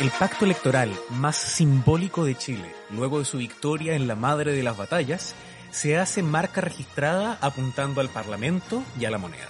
El 0.00 0.10
pacto 0.12 0.44
electoral 0.44 0.92
más 1.10 1.36
simbólico 1.36 2.24
de 2.24 2.36
Chile, 2.36 2.72
luego 2.90 3.18
de 3.18 3.24
su 3.24 3.38
victoria 3.38 3.94
en 3.94 4.06
la 4.06 4.14
madre 4.14 4.52
de 4.52 4.62
las 4.62 4.76
batallas, 4.76 5.34
se 5.72 5.98
hace 5.98 6.22
marca 6.22 6.60
registrada 6.60 7.36
apuntando 7.40 8.00
al 8.00 8.08
Parlamento 8.08 8.82
y 8.98 9.06
a 9.06 9.10
la 9.10 9.18
moneda. 9.18 9.48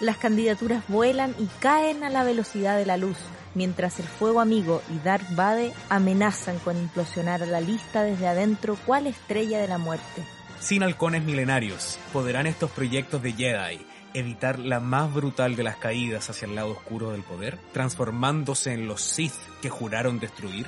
Las 0.00 0.16
candidaturas 0.16 0.84
vuelan 0.86 1.34
y 1.38 1.46
caen 1.58 2.04
a 2.04 2.10
la 2.10 2.22
velocidad 2.22 2.78
de 2.78 2.86
la 2.86 2.96
luz, 2.96 3.16
mientras 3.54 3.98
el 3.98 4.06
Fuego 4.06 4.40
Amigo 4.40 4.82
y 4.94 5.04
Dark 5.04 5.26
Bade 5.30 5.72
amenazan 5.88 6.60
con 6.60 6.76
implosionar 6.76 7.42
a 7.42 7.46
la 7.46 7.60
lista 7.60 8.04
desde 8.04 8.28
adentro 8.28 8.76
cual 8.86 9.08
estrella 9.08 9.58
de 9.58 9.66
la 9.66 9.78
muerte. 9.78 10.22
Sin 10.60 10.82
halcones 10.82 11.22
milenarios, 11.22 11.98
¿podrán 12.12 12.46
estos 12.46 12.70
proyectos 12.70 13.22
de 13.22 13.32
Jedi 13.32 13.86
evitar 14.12 14.58
la 14.58 14.80
más 14.80 15.12
brutal 15.12 15.54
de 15.54 15.62
las 15.62 15.76
caídas 15.76 16.28
hacia 16.30 16.46
el 16.46 16.56
lado 16.56 16.72
oscuro 16.72 17.12
del 17.12 17.22
poder, 17.22 17.58
transformándose 17.72 18.72
en 18.72 18.88
los 18.88 19.00
Sith 19.00 19.34
que 19.62 19.70
juraron 19.70 20.18
destruir? 20.18 20.66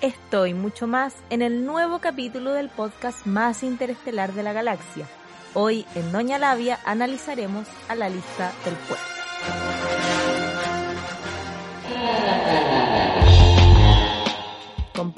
Esto 0.00 0.46
y 0.46 0.54
mucho 0.54 0.86
más 0.86 1.14
en 1.30 1.42
el 1.42 1.64
nuevo 1.64 2.00
capítulo 2.00 2.52
del 2.52 2.68
podcast 2.68 3.26
más 3.26 3.62
interestelar 3.62 4.32
de 4.32 4.42
la 4.42 4.52
galaxia. 4.52 5.06
Hoy 5.54 5.86
en 5.94 6.10
Doña 6.12 6.38
Labia 6.38 6.80
analizaremos 6.84 7.66
a 7.88 7.94
la 7.94 8.08
lista 8.08 8.52
del 8.64 8.74
pueblo. 8.74 9.17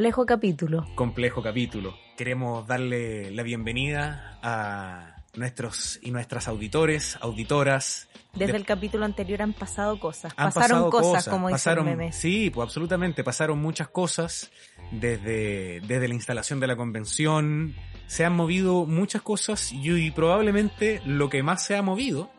Complejo 0.01 0.25
capítulo. 0.25 0.87
Complejo 0.95 1.43
capítulo. 1.43 1.95
Queremos 2.17 2.67
darle 2.67 3.31
la 3.33 3.43
bienvenida 3.43 4.39
a 4.43 5.17
nuestros 5.35 6.01
y 6.03 6.11
nuestras 6.11 6.49
auditores, 6.49 7.19
auditoras. 7.21 8.09
Desde 8.33 8.53
De- 8.53 8.59
el 8.61 8.65
capítulo 8.65 9.05
anterior 9.05 9.43
han 9.43 9.53
pasado 9.53 10.01
cosas. 10.01 10.33
Han 10.39 10.47
pasaron 10.55 10.85
pasado 10.85 10.91
cosas, 10.91 11.29
como 11.29 11.49
dice 11.49 11.57
pasaron, 11.57 11.87
el 11.87 11.99
meme. 11.99 12.13
Sí, 12.13 12.49
pues 12.49 12.65
absolutamente, 12.65 13.23
pasaron 13.23 13.59
muchas 13.61 13.89
cosas 13.89 14.51
desde, 14.91 15.81
desde 15.83 16.09
la 16.09 16.15
instalación 16.15 16.61
de 16.61 16.67
la 16.69 16.77
convención, 16.77 17.75
se 18.07 18.25
han 18.25 18.35
movido 18.35 18.87
muchas 18.87 19.21
cosas 19.21 19.71
y, 19.71 19.91
y 19.91 20.11
probablemente 20.13 21.03
lo 21.05 21.29
que 21.29 21.43
más 21.43 21.63
se 21.67 21.77
ha 21.77 21.83
movido 21.83 22.31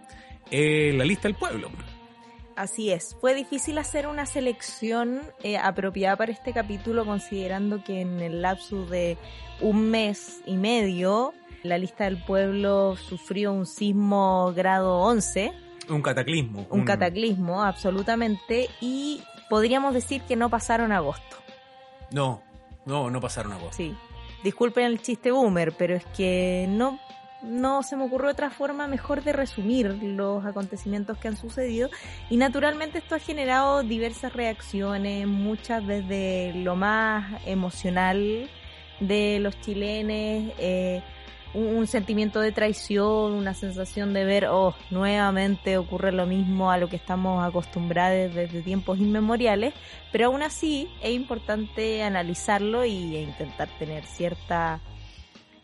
es 0.49 0.95
la 0.95 1.05
lista 1.05 1.27
del 1.27 1.37
pueblo. 1.37 1.69
Así 2.61 2.91
es. 2.91 3.17
Fue 3.19 3.33
difícil 3.33 3.79
hacer 3.79 4.05
una 4.05 4.27
selección 4.27 5.21
eh, 5.41 5.57
apropiada 5.57 6.15
para 6.15 6.31
este 6.31 6.53
capítulo, 6.53 7.05
considerando 7.07 7.83
que 7.83 8.01
en 8.01 8.19
el 8.19 8.43
lapso 8.43 8.85
de 8.85 9.17
un 9.61 9.89
mes 9.89 10.41
y 10.45 10.57
medio, 10.57 11.33
la 11.63 11.79
lista 11.79 12.03
del 12.03 12.23
pueblo 12.23 12.97
sufrió 12.97 13.51
un 13.51 13.65
sismo 13.65 14.53
grado 14.55 14.99
11, 14.99 15.51
Un 15.89 16.03
cataclismo. 16.03 16.67
un 16.69 16.85
cataclismo, 16.85 17.63
absolutamente, 17.63 18.69
y 18.79 19.23
podríamos 19.49 19.95
decir 19.95 20.21
que 20.21 20.35
no 20.35 20.51
pasaron 20.51 20.91
agosto. 20.91 21.37
No, 22.11 22.43
no, 22.85 23.09
no 23.09 23.19
pasaron 23.19 23.53
a 23.53 23.57
vos. 23.57 23.75
Sí. 23.75 23.97
Disculpen 24.43 24.85
el 24.85 25.01
chiste 25.01 25.31
boomer, 25.31 25.73
pero 25.75 25.95
es 25.95 26.05
que 26.15 26.67
no, 26.69 26.99
no 27.43 27.83
se 27.83 27.95
me 27.95 28.03
ocurrió 28.03 28.29
otra 28.31 28.49
forma 28.49 28.87
mejor 28.87 29.23
de 29.23 29.33
resumir 29.33 29.97
los 30.01 30.45
acontecimientos 30.45 31.17
que 31.17 31.27
han 31.27 31.37
sucedido. 31.37 31.89
Y 32.29 32.37
naturalmente 32.37 32.99
esto 32.99 33.15
ha 33.15 33.19
generado 33.19 33.83
diversas 33.83 34.33
reacciones, 34.33 35.27
muchas 35.27 35.85
desde 35.85 36.53
lo 36.55 36.75
más 36.75 37.41
emocional 37.45 38.49
de 38.99 39.39
los 39.39 39.59
chilenes, 39.61 40.53
eh, 40.59 41.01
un, 41.53 41.85
sentimiento 41.87 42.39
de 42.39 42.51
traición, 42.51 43.33
una 43.33 43.53
sensación 43.53 44.13
de 44.13 44.23
ver, 44.23 44.45
oh, 44.45 44.73
nuevamente 44.89 45.77
ocurre 45.77 46.11
lo 46.11 46.25
mismo 46.25 46.71
a 46.71 46.77
lo 46.77 46.87
que 46.87 46.95
estamos 46.95 47.43
acostumbrados 47.43 48.33
desde 48.33 48.61
tiempos 48.61 48.99
inmemoriales, 48.99 49.73
pero 50.11 50.27
aún 50.27 50.43
así 50.43 50.87
es 51.01 51.11
importante 51.11 52.03
analizarlo 52.03 52.85
y 52.85 53.15
e 53.17 53.21
intentar 53.23 53.67
tener 53.79 54.05
cierta 54.05 54.79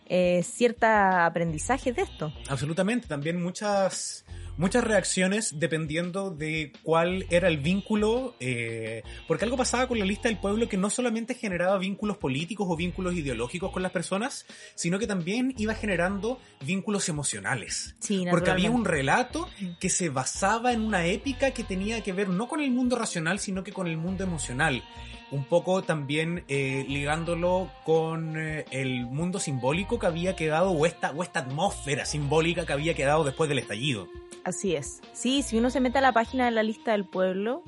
eh, 0.09 0.43
cierta 0.43 1.25
aprendizaje 1.25 1.93
de 1.93 2.03
esto. 2.03 2.33
Absolutamente, 2.49 3.07
también 3.07 3.41
muchas 3.41 4.25
muchas 4.57 4.83
reacciones 4.83 5.59
dependiendo 5.59 6.31
de 6.31 6.73
cuál 6.83 7.25
era 7.29 7.47
el 7.47 7.57
vínculo, 7.57 8.35
eh, 8.39 9.03
porque 9.27 9.45
algo 9.45 9.55
pasaba 9.55 9.87
con 9.87 9.99
la 9.99 10.05
lista 10.05 10.27
del 10.27 10.39
pueblo 10.39 10.67
que 10.67 10.77
no 10.77 10.89
solamente 10.89 11.35
generaba 11.35 11.77
vínculos 11.77 12.17
políticos 12.17 12.67
o 12.69 12.75
vínculos 12.75 13.13
ideológicos 13.13 13.71
con 13.71 13.83
las 13.83 13.91
personas, 13.91 14.45
sino 14.75 14.99
que 14.99 15.07
también 15.07 15.53
iba 15.57 15.75
generando 15.75 16.39
vínculos 16.65 17.07
emocionales. 17.09 17.95
Sí, 17.99 18.25
Porque 18.29 18.49
había 18.49 18.71
un 18.71 18.85
relato 18.85 19.47
que 19.79 19.89
se 19.89 20.09
basaba 20.09 20.73
en 20.73 20.81
una 20.81 21.05
épica 21.05 21.51
que 21.51 21.63
tenía 21.63 22.01
que 22.01 22.13
ver 22.13 22.29
no 22.29 22.47
con 22.47 22.59
el 22.59 22.71
mundo 22.71 22.95
racional, 22.95 23.39
sino 23.39 23.63
que 23.63 23.71
con 23.71 23.87
el 23.87 23.97
mundo 23.97 24.23
emocional. 24.23 24.83
Un 25.29 25.43
poco 25.43 25.81
también 25.81 26.43
eh, 26.47 26.85
ligándolo 26.87 27.69
con 27.83 28.37
eh, 28.37 28.65
el 28.71 29.05
mundo 29.05 29.39
simbólico 29.39 29.99
que 29.99 30.05
había 30.05 30.35
quedado, 30.35 30.71
o 30.71 30.85
esta, 30.85 31.11
o 31.11 31.23
esta 31.23 31.39
atmósfera 31.39 32.05
simbólica 32.05 32.65
que 32.65 32.73
había 32.73 32.93
quedado 32.93 33.23
después 33.23 33.49
del 33.49 33.59
estallido. 33.59 34.07
Así 34.45 34.75
es. 34.75 35.01
Sí, 35.11 35.41
si 35.41 35.57
uno 35.57 35.69
se 35.69 35.81
mete 35.81 35.97
a 35.97 36.01
la 36.01 36.13
página 36.13 36.45
de 36.45 36.51
la 36.51 36.63
lista 36.63 36.93
del 36.93 37.03
pueblo, 37.03 37.63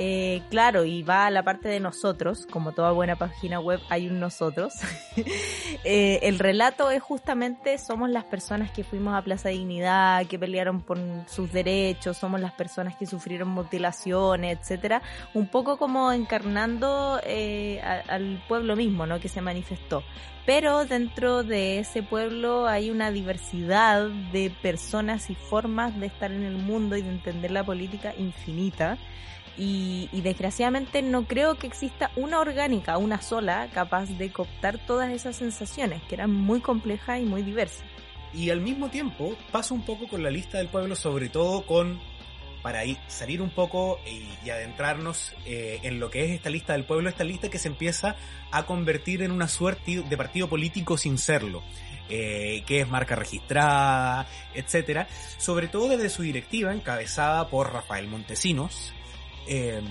eh, 0.00 0.42
claro, 0.48 0.84
y 0.84 1.02
va 1.02 1.26
a 1.26 1.30
la 1.30 1.42
parte 1.42 1.68
de 1.68 1.80
nosotros, 1.80 2.46
como 2.48 2.70
toda 2.70 2.92
buena 2.92 3.16
página 3.16 3.58
web 3.58 3.80
hay 3.88 4.06
un 4.06 4.20
nosotros, 4.20 4.74
eh, 5.84 6.20
el 6.22 6.38
relato 6.38 6.92
es 6.92 7.02
justamente 7.02 7.76
somos 7.78 8.08
las 8.08 8.22
personas 8.22 8.70
que 8.70 8.84
fuimos 8.84 9.16
a 9.16 9.22
Plaza 9.22 9.48
Dignidad, 9.48 10.24
que 10.26 10.38
pelearon 10.38 10.82
por 10.82 10.98
sus 11.26 11.52
derechos, 11.52 12.16
somos 12.16 12.40
las 12.40 12.52
personas 12.52 12.94
que 12.94 13.06
sufrieron 13.06 13.48
mutilaciones, 13.48 14.60
etcétera, 14.60 15.02
un 15.34 15.48
poco 15.48 15.78
como 15.78 16.12
encarnando 16.12 17.20
eh, 17.24 17.80
al 17.80 18.40
pueblo 18.46 18.76
mismo, 18.76 19.04
¿no? 19.04 19.18
Que 19.18 19.28
se 19.28 19.40
manifestó. 19.40 20.04
Pero 20.46 20.84
dentro 20.84 21.42
de 21.42 21.80
ese 21.80 22.04
pueblo 22.04 22.68
hay 22.68 22.88
una 22.90 23.10
diversidad 23.10 24.08
de 24.32 24.50
personas 24.62 25.28
y 25.28 25.34
formas 25.34 25.98
de 25.98 26.06
estar 26.06 26.30
en 26.30 26.44
el 26.44 26.56
mundo 26.56 26.96
y 26.96 27.02
de 27.02 27.10
entender 27.10 27.50
la 27.50 27.64
política 27.64 28.14
infinita. 28.16 28.96
Y, 29.58 30.08
desgraciadamente 30.22 31.02
no 31.02 31.24
creo 31.24 31.56
que 31.56 31.66
exista 31.66 32.12
una 32.14 32.38
orgánica, 32.38 32.96
una 32.96 33.20
sola, 33.20 33.68
capaz 33.74 34.06
de 34.06 34.30
cooptar 34.30 34.78
todas 34.86 35.10
esas 35.10 35.36
sensaciones, 35.36 36.00
que 36.04 36.14
eran 36.14 36.30
muy 36.30 36.60
complejas 36.60 37.20
y 37.20 37.24
muy 37.24 37.42
diversas. 37.42 37.84
Y 38.32 38.50
al 38.50 38.60
mismo 38.60 38.88
tiempo 38.88 39.34
pasa 39.50 39.74
un 39.74 39.82
poco 39.82 40.06
con 40.06 40.22
la 40.22 40.30
lista 40.30 40.58
del 40.58 40.68
pueblo, 40.68 40.94
sobre 40.94 41.28
todo 41.28 41.66
con, 41.66 41.98
para 42.62 42.84
ir, 42.84 42.98
salir 43.08 43.42
un 43.42 43.50
poco 43.50 43.98
y, 44.06 44.28
y 44.46 44.50
adentrarnos 44.50 45.32
eh, 45.44 45.80
en 45.82 45.98
lo 45.98 46.10
que 46.10 46.24
es 46.24 46.30
esta 46.30 46.50
lista 46.50 46.74
del 46.74 46.84
pueblo, 46.84 47.08
esta 47.08 47.24
lista 47.24 47.48
que 47.48 47.58
se 47.58 47.66
empieza 47.68 48.14
a 48.52 48.64
convertir 48.64 49.22
en 49.22 49.32
una 49.32 49.48
suerte 49.48 50.02
de 50.02 50.16
partido 50.16 50.48
político 50.48 50.96
sin 50.96 51.18
serlo. 51.18 51.62
eh, 52.08 52.62
que 52.66 52.80
es 52.80 52.88
marca 52.88 53.14
registrada, 53.16 54.26
etcétera, 54.54 55.08
sobre 55.36 55.68
todo 55.68 55.88
desde 55.88 56.08
su 56.08 56.22
directiva 56.22 56.72
encabezada 56.72 57.48
por 57.48 57.72
Rafael 57.72 58.08
Montesinos, 58.08 58.94
eh, 59.48 59.82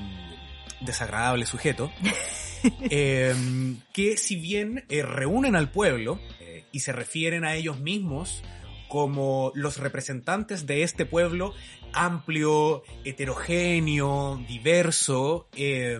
desagradable 0.81 1.45
sujeto, 1.45 1.91
eh, 2.89 3.33
que 3.93 4.17
si 4.17 4.35
bien 4.35 4.85
eh, 4.89 5.03
reúnen 5.03 5.55
al 5.55 5.71
pueblo 5.71 6.19
eh, 6.39 6.65
y 6.71 6.79
se 6.79 6.91
refieren 6.91 7.45
a 7.45 7.55
ellos 7.55 7.79
mismos 7.79 8.43
como 8.87 9.51
los 9.53 9.77
representantes 9.77 10.65
de 10.65 10.83
este 10.83 11.05
pueblo 11.05 11.53
amplio, 11.93 12.83
heterogéneo, 13.05 14.39
diverso, 14.47 15.47
eh, 15.55 15.99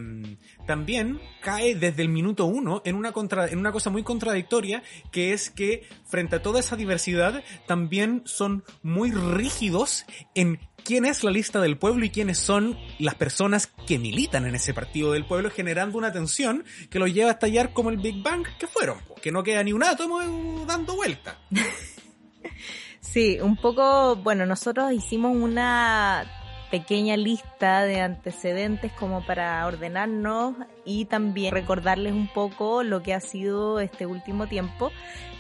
también 0.65 1.19
cae 1.42 1.75
desde 1.75 2.03
el 2.03 2.10
minuto 2.10 2.45
uno 2.45 2.81
en 2.86 2.95
una, 2.95 3.13
en 3.50 3.57
una 3.57 3.71
cosa 3.71 3.89
muy 3.89 4.03
contradictoria, 4.03 4.83
que 5.12 5.33
es 5.33 5.50
que 5.50 5.88
frente 6.06 6.38
a 6.38 6.42
toda 6.42 6.60
esa 6.60 6.75
diversidad 6.75 7.44
también 7.65 8.21
son 8.25 8.63
muy 8.83 9.12
rígidos 9.12 10.06
en 10.36 10.60
quién 10.88 11.04
es 11.04 11.22
la 11.25 11.31
lista 11.31 11.60
del 11.60 11.78
pueblo 11.78 12.06
y 12.06 12.10
quiénes 12.10 12.38
son 12.38 12.78
las 12.98 13.16
personas 13.16 13.68
que 13.86 14.00
militan 14.00 14.45
en 14.45 14.56
ese 14.56 14.74
partido 14.74 15.12
del 15.12 15.25
pueblo, 15.25 15.51
generando 15.51 15.98
una 15.98 16.13
tensión 16.13 16.63
que 16.89 16.98
los 16.98 17.13
lleva 17.13 17.31
a 17.31 17.34
estallar 17.34 17.74
como 17.74 17.89
el 17.89 17.98
Big 17.98 18.24
Bang 18.24 18.48
que 18.57 18.68
fueron, 18.68 18.98
que 19.22 19.30
no 19.30 19.44
queda 19.44 19.63
ni 19.63 19.74
un 19.74 19.84
átomo 19.84 20.22
eh, 20.22 20.28
dando 20.66 20.95
vuelta. 20.95 21.38
Sí, 23.00 23.39
un 23.39 23.56
poco, 23.56 24.18
bueno, 24.18 24.45
nosotros 24.45 24.92
hicimos 24.92 25.36
una 25.36 26.37
pequeña 26.69 27.17
lista 27.17 27.83
de 27.83 28.01
antecedentes 28.01 28.91
como 28.93 29.25
para 29.25 29.65
ordenarnos 29.65 30.55
y 30.85 31.05
también 31.05 31.53
recordarles 31.53 32.13
un 32.13 32.27
poco 32.27 32.83
lo 32.83 33.01
que 33.01 33.13
ha 33.13 33.19
sido 33.19 33.79
este 33.79 34.05
último 34.05 34.47
tiempo. 34.47 34.91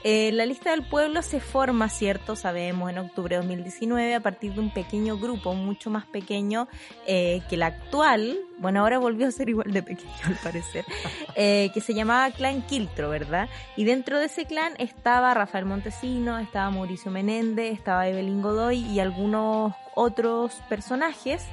Eh, 0.03 0.31
la 0.31 0.45
lista 0.45 0.71
del 0.71 0.83
pueblo 0.83 1.21
se 1.21 1.39
forma, 1.39 1.89
cierto, 1.89 2.35
sabemos, 2.35 2.89
en 2.89 2.99
octubre 2.99 3.35
de 3.35 3.41
2019 3.41 4.15
a 4.15 4.19
partir 4.19 4.53
de 4.53 4.59
un 4.59 4.69
pequeño 4.71 5.17
grupo, 5.17 5.53
mucho 5.53 5.89
más 5.89 6.05
pequeño 6.05 6.67
eh, 7.07 7.41
que 7.49 7.55
el 7.55 7.63
actual, 7.63 8.37
bueno, 8.59 8.81
ahora 8.81 8.99
volvió 8.99 9.27
a 9.27 9.31
ser 9.31 9.49
igual 9.49 9.73
de 9.73 9.83
pequeño 9.83 10.11
al 10.25 10.35
parecer, 10.35 10.85
eh, 11.35 11.71
que 11.73 11.81
se 11.81 11.93
llamaba 11.93 12.31
Clan 12.31 12.61
Quiltro, 12.61 13.09
¿verdad? 13.09 13.49
Y 13.75 13.83
dentro 13.83 14.19
de 14.19 14.27
ese 14.27 14.45
clan 14.45 14.73
estaba 14.77 15.33
Rafael 15.33 15.65
Montesino, 15.65 16.37
estaba 16.37 16.69
Mauricio 16.69 17.11
Menéndez, 17.11 17.73
estaba 17.73 18.07
Evelyn 18.07 18.41
Godoy 18.41 18.79
y 18.79 18.99
algunos 18.99 19.73
otros 19.97 20.61
personajes 20.69 21.45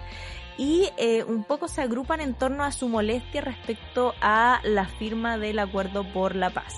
y 0.57 0.89
eh, 0.97 1.25
un 1.25 1.43
poco 1.43 1.67
se 1.67 1.83
agrupan 1.83 2.21
en 2.21 2.35
torno 2.35 2.63
a 2.63 2.71
su 2.71 2.89
molestia 2.89 3.41
respecto 3.41 4.15
a 4.21 4.61
la 4.63 4.87
firma 4.87 5.39
del 5.39 5.59
acuerdo 5.59 6.05
por 6.13 6.37
la 6.37 6.51
paz. 6.51 6.77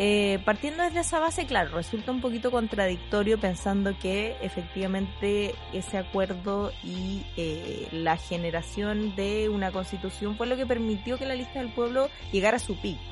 Eh, 0.00 0.38
partiendo 0.44 0.84
desde 0.84 1.00
esa 1.00 1.18
base, 1.18 1.46
claro, 1.46 1.70
resulta 1.74 2.12
un 2.12 2.20
poquito 2.20 2.52
contradictorio 2.52 3.40
pensando 3.40 3.98
que 3.98 4.36
efectivamente 4.42 5.56
ese 5.72 5.98
acuerdo 5.98 6.70
y 6.84 7.26
eh, 7.36 7.88
la 7.90 8.16
generación 8.16 9.16
de 9.16 9.48
una 9.48 9.72
constitución 9.72 10.36
fue 10.36 10.46
lo 10.46 10.56
que 10.56 10.66
permitió 10.66 11.18
que 11.18 11.26
la 11.26 11.34
lista 11.34 11.58
del 11.58 11.72
pueblo 11.72 12.10
llegara 12.30 12.58
a 12.58 12.60
su 12.60 12.80
pico 12.80 13.02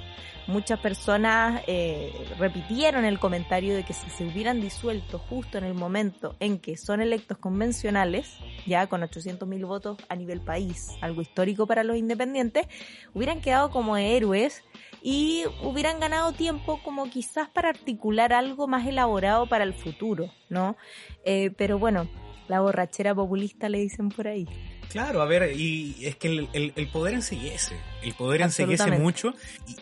muchas 0.46 0.78
personas 0.80 1.62
eh, 1.66 2.12
repitieron 2.38 3.04
el 3.04 3.18
comentario 3.18 3.74
de 3.74 3.84
que 3.84 3.92
si 3.92 4.08
se 4.10 4.24
hubieran 4.24 4.60
disuelto 4.60 5.18
justo 5.18 5.58
en 5.58 5.64
el 5.64 5.74
momento 5.74 6.36
en 6.40 6.58
que 6.58 6.76
son 6.76 7.00
electos 7.00 7.38
convencionales, 7.38 8.38
ya 8.66 8.86
con 8.86 9.02
800.000 9.02 9.66
votos 9.66 9.98
a 10.08 10.16
nivel 10.16 10.40
país, 10.40 10.90
algo 11.00 11.22
histórico 11.22 11.66
para 11.66 11.84
los 11.84 11.96
independientes, 11.96 12.66
hubieran 13.14 13.40
quedado 13.40 13.70
como 13.70 13.96
héroes 13.96 14.62
y 15.02 15.44
hubieran 15.62 16.00
ganado 16.00 16.32
tiempo 16.32 16.80
como 16.82 17.08
quizás 17.10 17.48
para 17.48 17.68
articular 17.68 18.32
algo 18.32 18.66
más 18.66 18.86
elaborado 18.86 19.46
para 19.48 19.64
el 19.64 19.74
futuro, 19.74 20.30
¿no? 20.48 20.76
Eh, 21.24 21.50
pero 21.56 21.78
bueno, 21.78 22.08
la 22.48 22.60
borrachera 22.60 23.14
populista 23.14 23.68
le 23.68 23.78
dicen 23.78 24.08
por 24.08 24.28
ahí. 24.28 24.46
Claro, 24.90 25.20
a 25.20 25.26
ver, 25.26 25.58
y 25.58 25.96
es 26.02 26.16
que 26.16 26.48
el, 26.52 26.88
poder 26.88 27.14
enseguece, 27.14 27.76
el 28.02 28.14
poder 28.14 28.42
enseguece 28.42 28.90
mucho, 28.92 29.34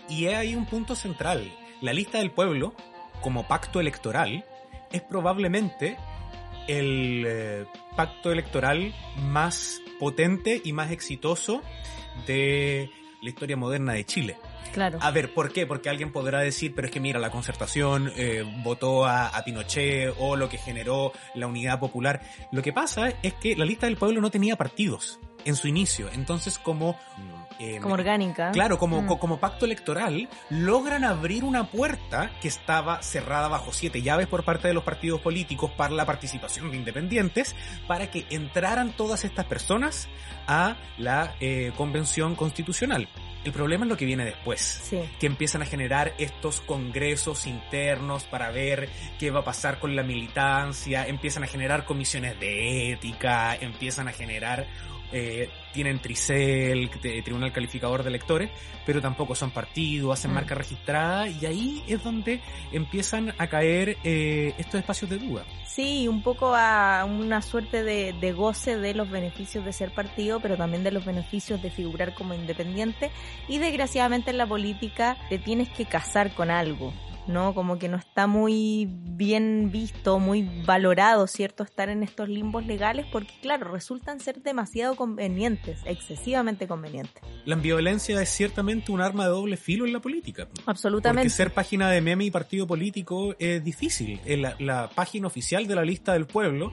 y, 0.08 0.14
y 0.14 0.26
hay 0.28 0.54
un 0.54 0.66
punto 0.66 0.96
central. 0.96 1.52
La 1.80 1.92
lista 1.92 2.18
del 2.18 2.30
pueblo, 2.30 2.74
como 3.20 3.46
pacto 3.46 3.80
electoral, 3.80 4.44
es 4.92 5.02
probablemente 5.02 5.96
el 6.68 7.24
eh, 7.26 7.66
pacto 7.96 8.32
electoral 8.32 8.94
más 9.18 9.80
potente 9.98 10.60
y 10.64 10.72
más 10.72 10.90
exitoso 10.90 11.62
de 12.26 12.90
la 13.24 13.30
historia 13.30 13.56
moderna 13.56 13.94
de 13.94 14.04
Chile. 14.04 14.36
Claro. 14.72 14.98
A 15.00 15.10
ver, 15.10 15.32
¿por 15.32 15.52
qué? 15.52 15.66
Porque 15.66 15.88
alguien 15.88 16.12
podrá 16.12 16.40
decir, 16.40 16.74
pero 16.74 16.86
es 16.86 16.92
que 16.92 17.00
mira, 17.00 17.18
la 17.18 17.30
concertación 17.30 18.12
eh, 18.16 18.44
votó 18.62 19.06
a, 19.06 19.32
Pinochet 19.44 20.14
o 20.18 20.36
lo 20.36 20.48
que 20.48 20.58
generó 20.58 21.12
la 21.34 21.46
unidad 21.46 21.80
popular. 21.80 22.20
Lo 22.52 22.62
que 22.62 22.72
pasa 22.72 23.12
es 23.22 23.34
que 23.34 23.56
la 23.56 23.64
lista 23.64 23.86
del 23.86 23.96
pueblo 23.96 24.20
no 24.20 24.30
tenía 24.30 24.56
partidos 24.56 25.18
en 25.44 25.56
su 25.56 25.68
inicio. 25.68 26.08
Entonces, 26.12 26.58
como... 26.58 26.98
Eh, 27.58 27.78
como 27.80 27.94
orgánica. 27.94 28.50
Claro, 28.52 28.78
como, 28.78 29.02
mm. 29.02 29.18
como 29.18 29.38
pacto 29.38 29.64
electoral, 29.64 30.28
logran 30.50 31.04
abrir 31.04 31.44
una 31.44 31.64
puerta 31.70 32.32
que 32.40 32.48
estaba 32.48 33.02
cerrada 33.02 33.48
bajo 33.48 33.72
siete 33.72 34.02
llaves 34.02 34.26
por 34.26 34.44
parte 34.44 34.68
de 34.68 34.74
los 34.74 34.84
partidos 34.84 35.20
políticos 35.20 35.70
para 35.76 35.94
la 35.94 36.06
participación 36.06 36.70
de 36.70 36.76
independientes, 36.76 37.54
para 37.86 38.10
que 38.10 38.26
entraran 38.30 38.92
todas 38.96 39.24
estas 39.24 39.46
personas 39.46 40.08
a 40.46 40.76
la 40.98 41.34
eh, 41.40 41.72
convención 41.76 42.34
constitucional. 42.34 43.08
El 43.44 43.52
problema 43.52 43.84
es 43.84 43.90
lo 43.90 43.96
que 43.98 44.06
viene 44.06 44.24
después, 44.24 44.90
que 45.20 45.26
empiezan 45.26 45.60
a 45.60 45.66
generar 45.66 46.14
estos 46.16 46.62
congresos 46.62 47.46
internos 47.46 48.24
para 48.24 48.50
ver 48.50 48.88
qué 49.18 49.30
va 49.30 49.40
a 49.40 49.44
pasar 49.44 49.78
con 49.78 49.94
la 49.94 50.02
militancia, 50.02 51.06
empiezan 51.06 51.44
a 51.44 51.46
generar 51.46 51.84
comisiones 51.84 52.40
de 52.40 52.90
ética, 52.90 53.54
empiezan 53.54 54.08
a 54.08 54.12
generar 54.12 54.66
eh, 55.14 55.48
tienen 55.72 56.00
Tricel, 56.00 56.90
Tribunal 56.90 57.52
Calificador 57.52 58.02
de 58.02 58.08
Electores, 58.08 58.50
pero 58.84 59.00
tampoco 59.00 59.36
son 59.36 59.52
partidos, 59.52 60.18
hacen 60.18 60.32
mm. 60.32 60.34
marca 60.34 60.54
registrada 60.54 61.28
y 61.28 61.46
ahí 61.46 61.84
es 61.86 62.02
donde 62.02 62.40
empiezan 62.72 63.32
a 63.38 63.46
caer 63.46 63.96
eh, 64.02 64.54
estos 64.58 64.80
espacios 64.80 65.10
de 65.10 65.18
duda. 65.18 65.44
Sí, 65.66 66.08
un 66.08 66.22
poco 66.22 66.54
a 66.54 67.04
una 67.04 67.42
suerte 67.42 67.82
de, 67.84 68.12
de, 68.12 68.32
goce 68.32 68.76
de 68.76 68.94
los 68.94 69.08
beneficios 69.08 69.64
de 69.64 69.72
ser 69.72 69.92
partido, 69.92 70.40
pero 70.40 70.56
también 70.56 70.82
de 70.82 70.90
los 70.90 71.04
beneficios 71.04 71.62
de 71.62 71.70
figurar 71.70 72.14
como 72.14 72.34
independiente 72.34 73.10
y 73.48 73.58
desgraciadamente 73.58 74.30
en 74.30 74.38
la 74.38 74.46
política 74.46 75.16
te 75.28 75.38
tienes 75.38 75.68
que 75.68 75.84
casar 75.84 76.34
con 76.34 76.50
algo. 76.50 76.92
¿No? 77.26 77.54
Como 77.54 77.78
que 77.78 77.88
no 77.88 77.96
está 77.96 78.26
muy 78.26 78.88
bien 78.90 79.70
visto, 79.72 80.18
muy 80.18 80.62
valorado, 80.64 81.26
¿cierto? 81.26 81.62
Estar 81.62 81.88
en 81.88 82.02
estos 82.02 82.28
limbos 82.28 82.66
legales 82.66 83.06
porque, 83.10 83.32
claro, 83.40 83.70
resultan 83.70 84.20
ser 84.20 84.42
demasiado 84.42 84.96
convenientes, 84.96 85.80
excesivamente 85.84 86.66
convenientes. 86.66 87.22
La 87.44 87.54
ambivalencia 87.54 88.20
es 88.20 88.28
ciertamente 88.28 88.92
un 88.92 89.00
arma 89.00 89.24
de 89.24 89.30
doble 89.30 89.56
filo 89.56 89.86
en 89.86 89.92
la 89.92 90.00
política. 90.00 90.48
Absolutamente. 90.66 91.22
Porque 91.22 91.30
ser 91.30 91.52
página 91.52 91.90
de 91.90 92.00
meme 92.00 92.24
y 92.24 92.30
partido 92.30 92.66
político 92.66 93.34
es 93.38 93.62
difícil. 93.62 94.20
La, 94.26 94.56
la 94.58 94.90
página 94.94 95.26
oficial 95.26 95.66
de 95.66 95.74
la 95.74 95.84
lista 95.84 96.12
del 96.12 96.26
pueblo 96.26 96.72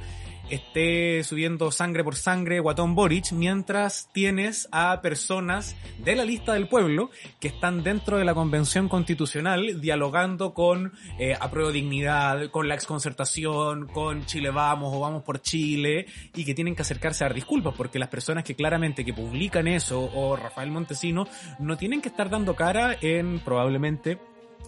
esté 0.50 1.24
subiendo 1.24 1.72
sangre 1.72 2.04
por 2.04 2.16
sangre 2.16 2.60
Guatón 2.60 2.96
Boric, 2.96 3.32
mientras 3.32 4.10
tienes 4.12 4.68
a 4.72 5.02
personas 5.02 5.76
de 6.04 6.16
la 6.16 6.26
lista 6.26 6.54
del 6.54 6.68
pueblo 6.68 7.10
que 7.40 7.48
están 7.48 7.84
dentro 7.84 8.18
de 8.18 8.26
la 8.26 8.34
convención 8.34 8.90
constitucional 8.90 9.80
dialogando 9.82 10.54
con 10.54 10.94
eh, 11.20 11.36
Apruebo 11.40 11.72
Dignidad, 11.72 12.50
con 12.50 12.68
la 12.68 12.76
exconcertación, 12.76 13.88
con 13.88 14.26
Chile 14.26 14.52
Vamos 14.52 14.94
o 14.94 15.00
Vamos 15.00 15.24
por 15.24 15.42
Chile, 15.42 16.06
y 16.36 16.46
que 16.46 16.54
tienen 16.54 16.76
que 16.76 16.82
acercarse 16.82 17.24
a 17.24 17.28
dar 17.28 17.36
disculpas, 17.36 17.74
porque 17.76 18.00
las 18.00 18.10
personas 18.10 18.44
que 18.44 18.56
claramente 18.56 19.06
que 19.06 19.14
publican 19.14 19.68
eso, 19.68 20.02
o 20.14 20.36
Rafael 20.36 20.72
Montesino, 20.72 21.28
no 21.60 21.78
tienen 21.78 22.02
que 22.02 22.10
estar 22.10 22.30
dando 22.30 22.56
cara 22.56 22.98
en 23.02 23.40
probablemente 23.40 24.20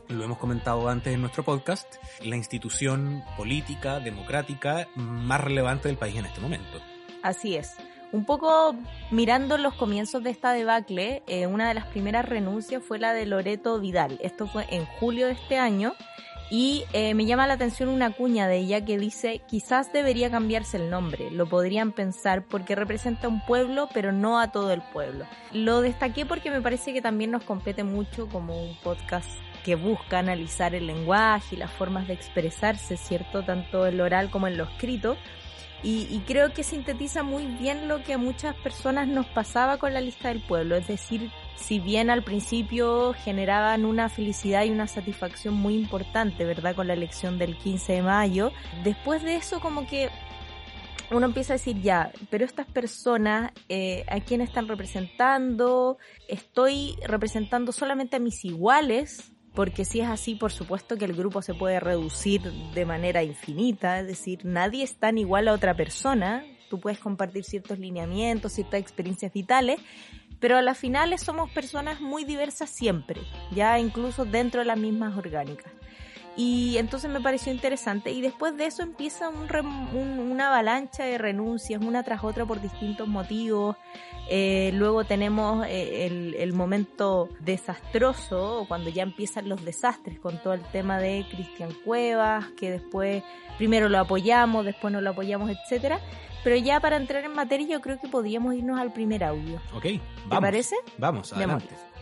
lo 0.08 0.24
hemos 0.24 0.38
comentado 0.38 0.88
antes 0.90 1.14
en 1.14 1.22
nuestro 1.22 1.44
podcast, 1.44 1.96
la 2.24 2.36
institución 2.36 3.24
política, 3.38 4.00
democrática 4.00 4.88
más 4.96 5.42
relevante 5.42 5.88
del 5.88 5.98
país 5.98 6.16
en 6.16 6.26
este 6.26 6.42
momento. 6.42 6.80
Así 7.22 7.56
es. 7.56 7.76
Un 8.12 8.26
poco 8.26 8.76
mirando 9.10 9.58
los 9.58 9.74
comienzos 9.74 10.22
de 10.24 10.30
esta 10.30 10.54
debacle, 10.54 11.24
eh, 11.26 11.48
una 11.48 11.68
de 11.68 11.74
las 11.74 11.88
primeras 11.88 12.26
renuncias 12.30 12.84
fue 12.84 13.00
la 13.00 13.14
de 13.14 13.26
Loreto 13.26 13.80
Vidal. 13.80 14.20
Esto 14.22 14.46
fue 14.46 14.68
en 14.70 14.86
julio 14.86 15.26
de 15.26 15.34
este 15.34 15.58
año. 15.58 15.96
Y 16.52 16.84
eh, 16.94 17.16
me 17.16 17.26
llama 17.26 17.48
la 17.48 17.56
atención 17.56 17.90
una 17.90 18.12
cuña 18.12 18.48
de 18.48 18.58
ella 18.58 18.86
que 18.86 19.00
dice, 19.00 19.42
quizás 19.48 19.92
debería 19.92 20.30
cambiarse 20.30 20.78
el 20.78 20.92
nombre, 20.92 21.32
lo 21.32 21.48
podrían 21.48 21.94
pensar 21.94 22.46
porque 22.46 22.76
representa 22.76 23.28
un 23.28 23.44
pueblo, 23.44 23.90
pero 23.92 24.12
no 24.12 24.40
a 24.40 24.52
todo 24.52 24.72
el 24.72 24.84
pueblo. 24.94 25.26
Lo 25.52 25.82
destaqué 25.82 26.28
porque 26.28 26.52
me 26.52 26.62
parece 26.62 26.94
que 26.94 27.02
también 27.02 27.32
nos 27.32 27.44
compete 27.44 27.84
mucho 27.84 28.28
como 28.28 28.62
un 28.62 28.78
podcast 28.84 29.32
que 29.64 29.76
busca 29.76 30.20
analizar 30.20 30.76
el 30.76 30.88
lenguaje 30.88 31.56
y 31.56 31.60
las 31.60 31.72
formas 31.72 32.08
de 32.08 32.14
expresarse, 32.14 32.98
¿cierto? 32.98 33.44
Tanto 33.44 33.88
en 33.88 33.98
lo 33.98 34.04
oral 34.04 34.30
como 34.30 34.48
en 34.48 34.58
lo 34.58 34.66
escrito. 34.66 35.18
Y, 35.86 36.22
creo 36.26 36.54
que 36.54 36.64
sintetiza 36.64 37.24
muy 37.24 37.46
bien 37.46 37.90
lo 37.90 38.04
que 38.04 38.14
a 38.14 38.18
muchas 38.18 38.56
personas 38.56 39.06
nos 39.06 39.26
pasaba 39.26 39.78
con 39.80 39.94
la 39.94 40.00
lista 40.00 40.30
del 40.30 40.40
pueblo. 40.40 40.78
Es 40.78 40.88
decir, 40.88 41.30
si 41.58 41.80
bien 41.80 42.10
al 42.10 42.24
principio 42.24 43.14
generaban 43.14 43.84
una 43.84 44.08
felicidad 44.08 44.64
y 44.64 44.70
una 44.70 44.88
satisfacción 44.88 45.56
muy 45.56 45.76
importante, 45.76 46.46
¿verdad? 46.46 46.74
Con 46.74 46.88
la 46.88 46.94
elección 46.94 47.38
del 47.38 47.58
15 47.58 47.94
de 47.94 48.02
mayo, 48.02 48.54
después 48.86 49.24
de 49.24 49.36
eso 49.36 49.60
como 49.60 49.86
que 49.86 50.10
uno 51.12 51.26
empieza 51.26 51.52
a 51.52 51.58
decir 51.58 51.82
ya, 51.82 52.14
pero 52.30 52.46
estas 52.46 52.66
personas, 52.66 53.52
eh, 53.68 54.06
¿a 54.08 54.22
quién 54.22 54.40
están 54.40 54.70
representando? 54.70 55.98
¿Estoy 56.30 56.96
representando 57.06 57.74
solamente 57.74 58.16
a 58.16 58.20
mis 58.20 58.46
iguales? 58.46 59.33
Porque 59.54 59.86
si 59.86 60.02
es 60.02 60.08
así, 60.08 60.36
por 60.36 60.52
supuesto 60.52 60.98
que 60.98 61.06
el 61.06 61.14
grupo 61.14 61.42
se 61.42 61.54
puede 61.54 61.80
reducir 61.80 62.42
de 62.42 62.86
manera 62.86 63.24
infinita, 63.24 64.00
es 64.00 64.08
decir, 64.08 64.40
nadie 64.44 64.84
es 64.84 64.96
tan 64.96 65.18
igual 65.18 65.48
a 65.48 65.54
otra 65.54 65.76
persona, 65.76 66.44
tú 66.70 66.80
puedes 66.80 67.00
compartir 67.00 67.44
ciertos 67.44 67.78
lineamientos, 67.78 68.54
ciertas 68.54 68.80
experiencias 68.80 69.32
vitales, 69.32 69.80
pero 70.40 70.58
a 70.58 70.62
las 70.62 70.78
finales 70.78 71.22
somos 71.22 71.52
personas 71.52 72.02
muy 72.02 72.26
diversas 72.26 72.70
siempre, 72.70 73.22
ya 73.52 73.80
incluso 73.80 74.26
dentro 74.26 74.62
de 74.62 74.66
las 74.66 74.78
mismas 74.78 75.16
orgánicas. 75.18 75.72
Y 76.36 76.78
entonces 76.78 77.12
me 77.12 77.22
pareció 77.22 77.54
interesante. 77.54 78.12
Y 78.12 78.22
después 78.22 78.58
de 78.58 78.66
eso 78.66 78.82
empieza 78.82 79.30
una 79.30 80.48
avalancha 80.48 81.04
de 81.04 81.18
renuncias, 81.18 81.82
una 81.82 82.04
tras 82.04 82.24
otra 82.24 82.46
por 82.46 82.60
distintos 82.62 83.08
motivos. 83.08 83.76
Eh, 84.30 84.72
luego 84.74 85.04
tenemos 85.04 85.66
eh, 85.68 86.06
el, 86.06 86.36
el, 86.36 86.54
momento 86.54 87.30
desastroso, 87.42 88.66
cuando 88.68 88.90
ya 88.90 89.04
empiezan 89.04 89.50
los 89.50 89.64
desastres 89.66 90.18
con 90.20 90.42
todo 90.42 90.54
el 90.54 90.62
tema 90.62 90.98
de 90.98 91.26
Cristian 91.30 91.72
Cuevas, 91.84 92.46
que 92.58 92.72
después 92.72 93.22
primero 93.58 93.90
lo 93.90 94.00
apoyamos, 94.00 94.66
después 94.66 94.94
no 94.94 95.02
lo 95.02 95.10
apoyamos, 95.10 95.52
etcétera. 95.52 96.00
Pero 96.44 96.56
ya 96.58 96.80
para 96.80 96.98
entrar 96.98 97.24
en 97.24 97.34
materia 97.34 97.68
yo 97.68 97.82
creo 97.82 98.00
que 98.00 98.08
podríamos 98.08 98.56
irnos 98.56 98.80
al 98.80 98.92
primer 98.92 99.24
audio. 99.24 99.62
Ok, 99.74 99.86
vamos. 100.26 100.30
¿Te 100.30 100.42
parece? 100.42 100.76
Vamos, 100.98 101.34
adelante. 101.34 101.93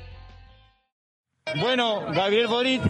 Bueno, 1.59 2.01
Gabriel 2.13 2.47
Boric, 2.47 2.81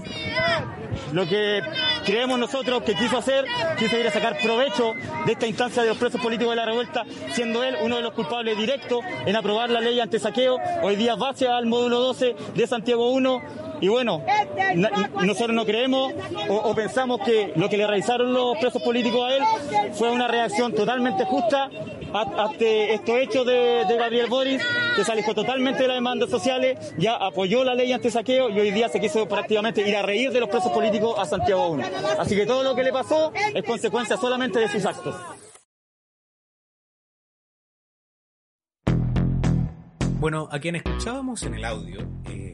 lo 1.13 1.27
que 1.27 1.62
creemos 2.06 2.38
nosotros 2.38 2.84
que 2.84 2.94
quiso 2.94 3.18
hacer, 3.18 3.46
quiso 3.77 3.98
ir 3.98 4.08
a 4.08 4.12
sacar 4.12 4.38
provecho 4.38 4.94
de 5.25 5.32
esta 5.32 5.48
instancia 5.48 5.82
de 5.82 5.89
los 5.89 5.98
presos 5.98 6.22
políticos 6.22 6.51
de 6.51 6.58
la 6.58 6.65
revuelta, 6.65 7.03
siendo 7.34 7.63
él 7.63 7.75
uno 7.82 7.96
de 7.96 8.01
los 8.03 8.13
culpables 8.13 8.58
directos 8.58 9.00
en 9.25 9.36
aprobar 9.36 9.70
la 9.70 9.82
ley 9.82 10.00
ante 10.00 10.20
saqueo, 10.20 10.58
hoy 10.84 10.96
día 10.96 11.15
base 11.15 11.48
al 11.48 11.65
módulo 11.65 12.00
12 12.00 12.36
de 12.56 12.68
Santiago 12.68 13.10
1, 13.12 13.41
y 13.82 13.88
bueno, 13.88 14.24
nosotros 15.24 15.56
no 15.56 15.66
creemos 15.66 16.14
o, 16.48 16.74
pensamos 16.76 17.20
que 17.22 17.52
lo 17.56 17.68
que 17.68 17.78
le 17.78 17.88
realizaron 17.88 18.32
los 18.32 18.58
presos 18.58 18.82
políticos 18.84 19.22
a 19.28 19.36
él 19.36 19.44
fue 19.94 20.12
una 20.12 20.28
reacción 20.28 20.74
totalmente 20.74 21.26
justa 21.26 21.70
ante 22.14 22.94
estos 22.94 23.18
hechos 23.18 23.46
de, 23.46 23.86
Gabriel 23.98 24.28
Boris, 24.30 24.62
que 24.96 25.04
se 25.04 25.12
alejó 25.12 25.34
totalmente 25.34 25.84
de 25.84 25.88
las 25.88 25.98
demandas 25.98 26.30
sociales, 26.30 26.94
ya 26.98 27.16
apoyó 27.16 27.64
la 27.64 27.74
ley 27.74 27.92
ante 27.92 28.12
saqueo 28.12 28.50
y 28.50 28.60
hoy 28.60 28.72
día 28.72 28.90
se 28.90 29.00
quiso 29.00 29.28
prácticamente 29.28 29.88
ir 29.88 29.96
a 29.96 30.02
reír 30.02 30.32
de 30.32 30.40
los 30.40 30.50
presos 30.50 30.72
políticos 30.72 31.16
a 31.18 31.26
Santiago 31.26 31.70
1. 31.70 31.84
Así 32.20 32.36
que 32.36 32.46
todo 32.46 32.64
lo 32.64 32.76
que 32.76 32.84
le 32.84 32.92
pasó 32.92 33.32
es 33.54 33.64
consecuencia 33.64 34.18
solamente 34.18 34.60
de 34.60 34.68
sus 34.68 34.86
actos. 34.86 35.16
Bueno, 40.22 40.48
a 40.52 40.60
quien 40.60 40.76
escuchábamos 40.76 41.42
en 41.44 41.56
el 41.56 41.66
audio, 41.66 42.02
eh, 42.30 42.50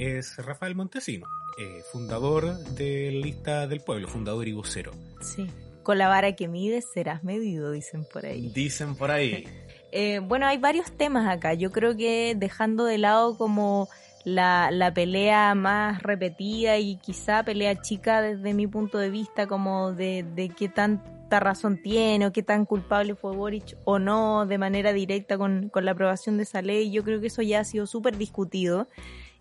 es 0.00 0.38
Rafael 0.38 0.74
Montesino, 0.74 1.26
eh, 1.58 1.82
fundador 1.92 2.56
de 2.70 3.10
Lista 3.10 3.66
del 3.66 3.80
Pueblo, 3.80 4.08
fundador 4.08 4.48
y 4.48 4.52
vocero. 4.52 4.92
Sí, 5.20 5.46
con 5.82 5.98
la 5.98 6.08
vara 6.08 6.34
que 6.34 6.48
mides 6.48 6.86
serás 6.94 7.22
medido, 7.22 7.70
dicen 7.70 8.06
por 8.10 8.24
ahí. 8.24 8.50
Dicen 8.54 8.96
por 8.96 9.10
ahí. 9.10 9.46
Eh, 9.92 10.20
bueno, 10.20 10.46
hay 10.46 10.56
varios 10.56 10.92
temas 10.92 11.28
acá. 11.28 11.52
Yo 11.54 11.72
creo 11.72 11.96
que 11.96 12.36
dejando 12.36 12.84
de 12.84 12.96
lado 12.96 13.36
como 13.36 13.88
la, 14.24 14.70
la, 14.70 14.94
pelea 14.94 15.56
más 15.56 16.00
repetida 16.04 16.78
y 16.78 16.94
quizá 16.98 17.42
pelea 17.42 17.82
chica 17.82 18.22
desde 18.22 18.54
mi 18.54 18.68
punto 18.68 18.98
de 18.98 19.10
vista, 19.10 19.48
como 19.48 19.92
de, 19.92 20.24
de 20.36 20.50
qué 20.50 20.68
tanta 20.68 21.40
razón 21.40 21.82
tiene 21.82 22.24
o 22.24 22.32
qué 22.32 22.44
tan 22.44 22.66
culpable 22.66 23.16
fue 23.16 23.34
Boric 23.34 23.76
o 23.84 23.98
no 23.98 24.46
de 24.46 24.58
manera 24.58 24.92
directa 24.92 25.36
con, 25.36 25.70
con 25.70 25.84
la 25.84 25.90
aprobación 25.90 26.36
de 26.36 26.44
esa 26.44 26.62
ley. 26.62 26.92
Yo 26.92 27.02
creo 27.02 27.20
que 27.20 27.26
eso 27.26 27.42
ya 27.42 27.58
ha 27.58 27.64
sido 27.64 27.88
súper 27.88 28.16
discutido. 28.16 28.86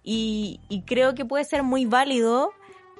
Y, 0.03 0.59
creo 0.85 1.13
que 1.15 1.25
puede 1.25 1.43
ser 1.43 1.63
muy 1.63 1.85
válido 1.85 2.51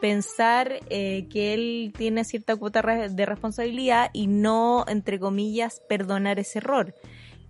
pensar 0.01 0.79
eh, 0.89 1.27
que 1.29 1.53
él 1.53 1.93
tiene 1.97 2.23
cierta 2.23 2.55
cuota 2.55 2.81
de 2.81 3.25
responsabilidad 3.25 4.09
y 4.13 4.27
no, 4.27 4.85
entre 4.87 5.19
comillas, 5.19 5.81
perdonar 5.87 6.39
ese 6.39 6.59
error. 6.59 6.93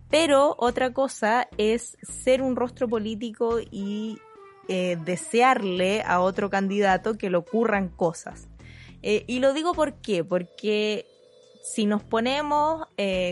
Pero 0.09 0.55
otra 0.57 0.91
cosa 0.91 1.47
es 1.57 1.97
ser 2.01 2.41
un 2.41 2.55
rostro 2.55 2.87
político 2.87 3.59
y 3.59 4.17
eh, 4.67 4.97
desearle 5.05 6.01
a 6.01 6.21
otro 6.21 6.49
candidato 6.49 7.17
que 7.17 7.29
le 7.29 7.37
ocurran 7.37 7.89
cosas. 7.89 8.47
Eh, 9.03 9.23
y 9.27 9.39
lo 9.39 9.53
digo 9.53 9.73
por 9.73 10.01
qué, 10.01 10.23
porque 10.23 11.05
si 11.61 11.85
nos 11.85 12.03
ponemos 12.03 12.87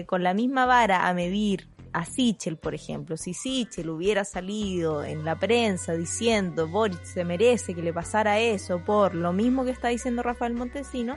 con 0.06 0.22
la 0.22 0.34
misma 0.34 0.66
vara 0.66 1.08
a 1.08 1.14
medir 1.14 1.68
a 1.98 2.06
Sichel, 2.06 2.58
por 2.58 2.75
ejemplo. 2.75 3.18
Si 3.18 3.34
Sichel 3.34 3.89
hubiera 3.89 4.24
salido 4.24 5.04
en 5.04 5.25
la 5.25 5.36
prensa 5.39 5.94
diciendo 5.94 6.68
Boric 6.68 7.04
se 7.04 7.25
merece 7.25 7.74
que 7.74 7.82
le 7.82 7.92
pasara 7.92 8.39
eso 8.39 8.80
por 8.86 9.16
lo 9.16 9.34
mismo 9.34 9.66
que 9.66 9.72
está 9.72 9.88
diciendo 9.88 10.22
Rafael 10.22 10.54
Montesino, 10.54 11.16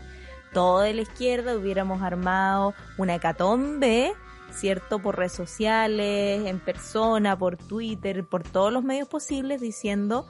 toda 0.54 0.90
la 0.90 1.02
izquierda 1.02 1.54
hubiéramos 1.54 2.00
armado 2.00 2.72
una 2.96 3.18
catombe, 3.18 4.14
¿cierto? 4.52 5.00
Por 5.00 5.18
redes 5.18 5.32
sociales, 5.32 6.46
en 6.46 6.60
persona, 6.60 7.38
por 7.38 7.58
Twitter, 7.58 8.24
por 8.24 8.42
todos 8.42 8.72
los 8.72 8.82
medios 8.82 9.06
posibles 9.06 9.60
diciendo 9.60 10.26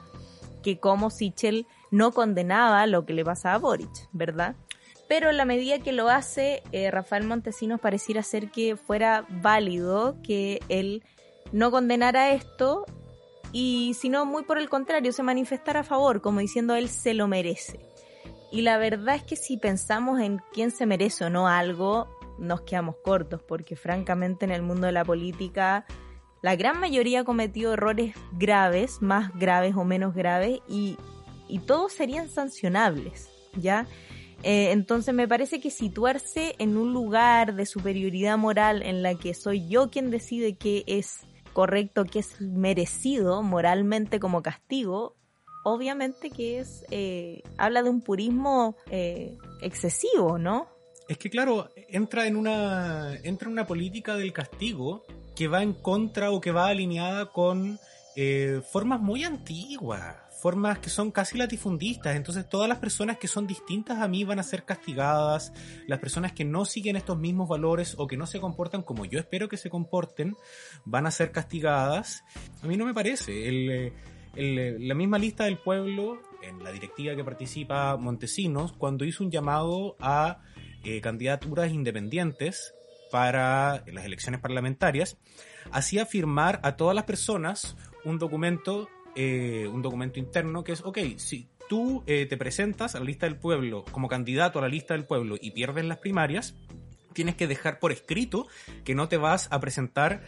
que 0.61 0.81
como 0.81 1.11
Sichel 1.11 1.65
no 1.91 2.11
condenaba 2.11 2.85
lo 2.87 3.05
que 3.05 3.13
le 3.13 3.23
pasaba 3.23 3.55
a 3.55 3.59
Boric, 3.59 4.09
¿verdad? 4.11 4.57
Pero 5.11 5.29
en 5.29 5.35
la 5.35 5.43
medida 5.43 5.79
que 5.79 5.91
lo 5.91 6.07
hace, 6.07 6.63
eh, 6.71 6.89
Rafael 6.89 7.25
Montesinos 7.25 7.81
pareciera 7.81 8.23
ser 8.23 8.49
que 8.49 8.77
fuera 8.77 9.25
válido 9.27 10.15
que 10.23 10.61
él 10.69 11.03
no 11.51 11.69
condenara 11.69 12.31
esto 12.31 12.85
y 13.51 13.93
sino 13.99 14.25
muy 14.25 14.43
por 14.43 14.57
el 14.57 14.69
contrario, 14.69 15.11
se 15.11 15.21
manifestara 15.21 15.81
a 15.81 15.83
favor, 15.83 16.21
como 16.21 16.39
diciendo 16.39 16.75
él 16.75 16.87
se 16.87 17.13
lo 17.13 17.27
merece. 17.27 17.81
Y 18.53 18.61
la 18.61 18.77
verdad 18.77 19.15
es 19.15 19.23
que 19.23 19.35
si 19.35 19.57
pensamos 19.57 20.21
en 20.21 20.39
quién 20.53 20.71
se 20.71 20.85
merece 20.85 21.25
o 21.25 21.29
no 21.29 21.49
algo, 21.49 22.07
nos 22.39 22.61
quedamos 22.61 22.95
cortos, 23.03 23.43
porque 23.43 23.75
francamente 23.75 24.45
en 24.45 24.51
el 24.51 24.61
mundo 24.61 24.87
de 24.87 24.93
la 24.93 25.03
política 25.03 25.85
la 26.41 26.55
gran 26.55 26.79
mayoría 26.79 27.19
ha 27.19 27.25
cometido 27.25 27.73
errores 27.73 28.15
graves, 28.31 29.01
más 29.01 29.37
graves 29.37 29.75
o 29.75 29.83
menos 29.83 30.15
graves, 30.15 30.61
y, 30.69 30.95
y 31.49 31.59
todos 31.59 31.91
serían 31.91 32.29
sancionables, 32.29 33.29
¿ya? 33.57 33.87
Eh, 34.43 34.71
entonces 34.71 35.13
me 35.13 35.27
parece 35.27 35.59
que 35.59 35.69
situarse 35.69 36.55
en 36.57 36.77
un 36.77 36.93
lugar 36.93 37.55
de 37.55 37.65
superioridad 37.65 38.37
moral 38.37 38.81
en 38.81 39.03
la 39.03 39.15
que 39.15 39.33
soy 39.33 39.67
yo 39.67 39.89
quien 39.89 40.09
decide 40.09 40.55
qué 40.55 40.83
es 40.87 41.19
correcto, 41.53 42.05
qué 42.05 42.19
es 42.19 42.41
merecido 42.41 43.43
moralmente 43.43 44.19
como 44.19 44.41
castigo, 44.41 45.15
obviamente 45.63 46.31
que 46.31 46.59
es 46.59 46.85
eh, 46.91 47.43
habla 47.57 47.83
de 47.83 47.89
un 47.89 48.01
purismo 48.01 48.75
eh, 48.89 49.37
excesivo, 49.61 50.37
¿no? 50.37 50.67
Es 51.07 51.17
que 51.17 51.29
claro, 51.29 51.69
entra 51.89 52.25
en 52.25 52.35
una 52.35 53.15
entra 53.23 53.47
en 53.47 53.53
una 53.53 53.67
política 53.67 54.15
del 54.15 54.33
castigo 54.33 55.03
que 55.35 55.47
va 55.47 55.61
en 55.61 55.73
contra 55.73 56.31
o 56.31 56.39
que 56.41 56.51
va 56.51 56.67
alineada 56.67 57.31
con 57.31 57.79
formas 58.71 58.99
muy 58.99 59.23
antiguas 59.23 60.30
formas 60.41 60.79
que 60.79 60.89
son 60.89 61.11
casi 61.11 61.37
latifundistas. 61.37 62.15
Entonces 62.15 62.49
todas 62.49 62.67
las 62.67 62.79
personas 62.79 63.17
que 63.17 63.27
son 63.27 63.45
distintas 63.45 63.99
a 63.99 64.07
mí 64.07 64.23
van 64.23 64.39
a 64.39 64.43
ser 64.43 64.65
castigadas. 64.65 65.53
Las 65.87 65.99
personas 65.99 66.33
que 66.33 66.43
no 66.43 66.65
siguen 66.65 66.95
estos 66.95 67.17
mismos 67.17 67.47
valores 67.47 67.95
o 67.97 68.07
que 68.07 68.17
no 68.17 68.25
se 68.25 68.39
comportan 68.39 68.81
como 68.81 69.05
yo 69.05 69.19
espero 69.19 69.47
que 69.47 69.57
se 69.57 69.69
comporten 69.69 70.35
van 70.83 71.05
a 71.05 71.11
ser 71.11 71.31
castigadas. 71.31 72.23
A 72.63 72.67
mí 72.67 72.75
no 72.75 72.85
me 72.85 72.93
parece. 72.93 73.93
la 74.33 74.95
misma 74.95 75.19
lista 75.19 75.45
del 75.45 75.59
pueblo, 75.59 76.19
en 76.41 76.63
la 76.63 76.71
directiva 76.71 77.15
que 77.15 77.23
participa 77.23 77.95
Montesinos, 77.97 78.73
cuando 78.73 79.05
hizo 79.05 79.23
un 79.23 79.29
llamado 79.29 79.95
a 79.99 80.39
eh, 80.83 81.01
candidaturas 81.01 81.71
independientes 81.71 82.73
para 83.11 83.83
las 83.85 84.05
elecciones 84.05 84.41
parlamentarias, 84.41 85.17
hacía 85.71 86.07
firmar 86.07 86.59
a 86.63 86.77
todas 86.77 86.95
las 86.95 87.03
personas 87.03 87.75
un 88.05 88.17
documento 88.17 88.87
eh, 89.15 89.67
un 89.71 89.81
documento 89.81 90.19
interno 90.19 90.63
que 90.63 90.73
es, 90.73 90.81
ok, 90.81 90.97
si 91.17 91.49
tú 91.69 92.03
eh, 92.07 92.25
te 92.25 92.37
presentas 92.37 92.95
a 92.95 92.99
la 92.99 93.05
lista 93.05 93.25
del 93.25 93.37
pueblo 93.37 93.85
como 93.91 94.07
candidato 94.07 94.59
a 94.59 94.61
la 94.61 94.67
lista 94.67 94.93
del 94.93 95.05
pueblo 95.05 95.37
y 95.39 95.51
pierdes 95.51 95.85
las 95.85 95.97
primarias, 95.97 96.55
tienes 97.13 97.35
que 97.35 97.47
dejar 97.47 97.79
por 97.79 97.91
escrito 97.91 98.47
que 98.83 98.95
no 98.95 99.07
te 99.07 99.17
vas 99.17 99.47
a 99.51 99.59
presentar 99.59 100.23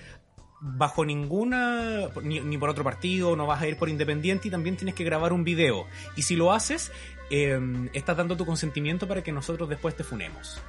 bajo 0.66 1.04
ninguna, 1.04 2.08
ni, 2.24 2.58
por 2.58 2.70
otro 2.70 2.86
partido, 2.86 3.36
no 3.36 3.46
vas 3.46 3.62
a 3.62 3.68
ir 3.68 3.78
por 3.78 3.90
independiente 3.90 4.48
y 4.48 4.52
también 4.52 4.78
tienes 4.78 4.96
que 4.96 5.04
grabar 5.04 5.34
un 5.34 5.44
video. 5.44 5.86
Y 6.16 6.22
si 6.22 6.38
lo 6.38 6.54
haces, 6.54 6.92
em, 7.30 7.90
estás 7.94 8.16
dando 8.16 8.38
tu 8.38 8.46
consentimiento 8.46 9.06
para 9.06 9.22
que 9.22 9.34
nosotros 9.34 9.68
después 9.68 9.96
te 9.98 10.06
funemos 10.06 10.62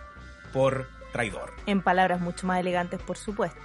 por 0.53 0.89
traidor. 1.13 1.53
En 1.67 1.81
palabras 1.81 2.21
mucho 2.21 2.47
más 2.49 2.59
elegantes, 2.59 3.01
por 3.01 3.17
supuesto. 3.17 3.61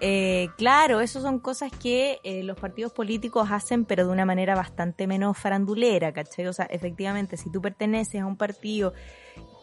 Eh, 0.00 0.48
claro, 0.56 1.00
eso 1.00 1.20
son 1.20 1.38
cosas 1.38 1.72
que 1.72 2.20
eh, 2.22 2.42
los 2.42 2.58
partidos 2.58 2.92
políticos 2.92 3.48
hacen, 3.50 3.84
pero 3.84 4.06
de 4.06 4.12
una 4.12 4.26
manera 4.26 4.54
bastante 4.54 5.06
menos 5.06 5.38
farandulera, 5.38 6.12
¿cachai? 6.12 6.46
O 6.46 6.52
sea, 6.52 6.66
efectivamente, 6.66 7.36
si 7.36 7.50
tú 7.50 7.62
perteneces 7.62 8.20
a 8.20 8.26
un 8.26 8.36
partido, 8.36 8.92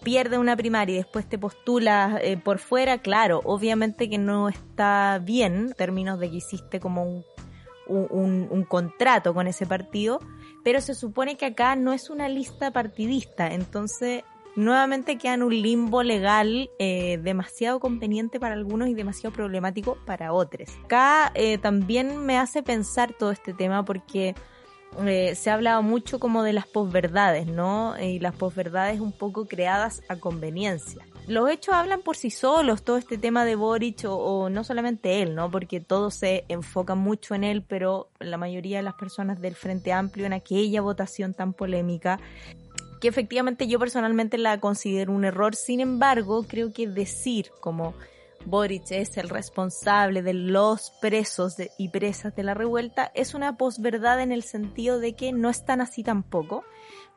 pierdes 0.04 0.40
una 0.40 0.58
primaria 0.58 0.96
y 0.96 0.98
después 0.98 1.30
te 1.30 1.38
postulas 1.38 2.20
eh, 2.24 2.38
por 2.38 2.58
fuera, 2.58 2.98
claro, 2.98 3.42
obviamente 3.46 4.10
que 4.10 4.18
no 4.18 4.50
está 4.50 5.20
bien, 5.24 5.56
en 5.56 5.74
términos 5.74 6.20
de 6.20 6.32
que 6.32 6.38
hiciste 6.38 6.80
como 6.80 7.04
un, 7.04 7.24
un, 7.88 8.48
un 8.50 8.64
contrato 8.64 9.36
con 9.36 9.46
ese 9.46 9.68
partido, 9.68 10.20
pero 10.64 10.82
se 10.82 10.96
supone 10.96 11.38
que 11.38 11.46
acá 11.46 11.76
no 11.76 11.94
es 11.94 12.10
una 12.10 12.28
lista 12.28 12.72
partidista, 12.72 13.54
entonces 13.54 14.24
nuevamente 14.56 15.18
queda 15.18 15.34
en 15.36 15.44
un 15.44 15.62
limbo 15.62 16.04
legal 16.04 16.70
eh, 16.80 17.20
demasiado 17.22 17.80
conveniente 17.80 18.40
para 18.40 18.54
algunos 18.54 18.88
y 18.90 18.94
demasiado 18.94 19.34
problemático 19.34 19.98
para 20.06 20.34
otros. 20.34 20.70
Acá 20.86 21.32
eh, 21.36 21.58
también 21.58 22.26
me 22.26 22.38
hace 22.38 22.64
pensar 22.64 23.14
todo 23.14 23.32
este 23.32 23.54
tema 23.54 23.84
porque 23.84 24.36
eh, 25.06 25.36
se 25.36 25.50
ha 25.50 25.56
hablado 25.56 25.82
mucho 25.82 26.20
como 26.20 26.44
de 26.44 26.54
las 26.54 26.68
posverdades, 26.68 27.48
¿no? 27.48 28.00
Y 28.00 28.20
las 28.20 28.36
posverdades 28.36 29.00
un 29.00 29.12
poco 29.12 29.46
creadas 29.46 30.04
a 30.08 30.18
conveniencia. 30.18 31.06
Los 31.28 31.50
hechos 31.50 31.74
hablan 31.74 32.02
por 32.02 32.18
sí 32.18 32.30
solos, 32.30 32.84
todo 32.84 32.98
este 32.98 33.18
tema 33.18 33.46
de 33.46 33.56
Boric 33.56 34.04
o, 34.06 34.16
o 34.16 34.50
no 34.50 34.64
solamente 34.66 35.22
él, 35.22 35.36
¿no? 35.36 35.50
Porque 35.50 35.80
todo 35.80 36.12
se 36.12 36.44
enfoca 36.50 36.96
mucho 36.96 37.34
en 37.34 37.46
él, 37.46 37.64
pero 37.64 38.10
la 38.20 38.38
mayoría 38.38 38.78
de 38.78 38.84
las 38.84 38.96
personas 38.96 39.40
del 39.40 39.56
Frente 39.56 39.94
Amplio 39.94 40.26
en 40.26 40.34
aquella 40.34 40.82
votación 40.82 41.34
tan 41.34 41.54
polémica 41.54 42.20
que 43.04 43.10
efectivamente 43.10 43.68
yo 43.68 43.80
personalmente 43.80 44.38
la 44.38 44.62
considero 44.62 45.12
un 45.12 45.26
error. 45.26 45.58
Sin 45.58 45.82
embargo, 45.82 46.46
creo 46.48 46.72
que 46.72 46.88
decir 46.88 47.52
como 47.60 47.96
Boric 48.46 48.92
es 48.92 49.18
el 49.18 49.28
responsable 49.28 50.22
de 50.22 50.34
los 50.34 50.90
presos 51.02 51.58
y 51.78 51.90
presas 51.90 52.34
de 52.34 52.44
la 52.44 52.54
revuelta 52.54 53.12
es 53.14 53.34
una 53.34 53.58
posverdad 53.58 54.22
en 54.22 54.32
el 54.32 54.42
sentido 54.42 55.02
de 55.02 55.18
que 55.18 55.34
no 55.34 55.50
están 55.50 55.82
así 55.82 56.02
tampoco, 56.02 56.64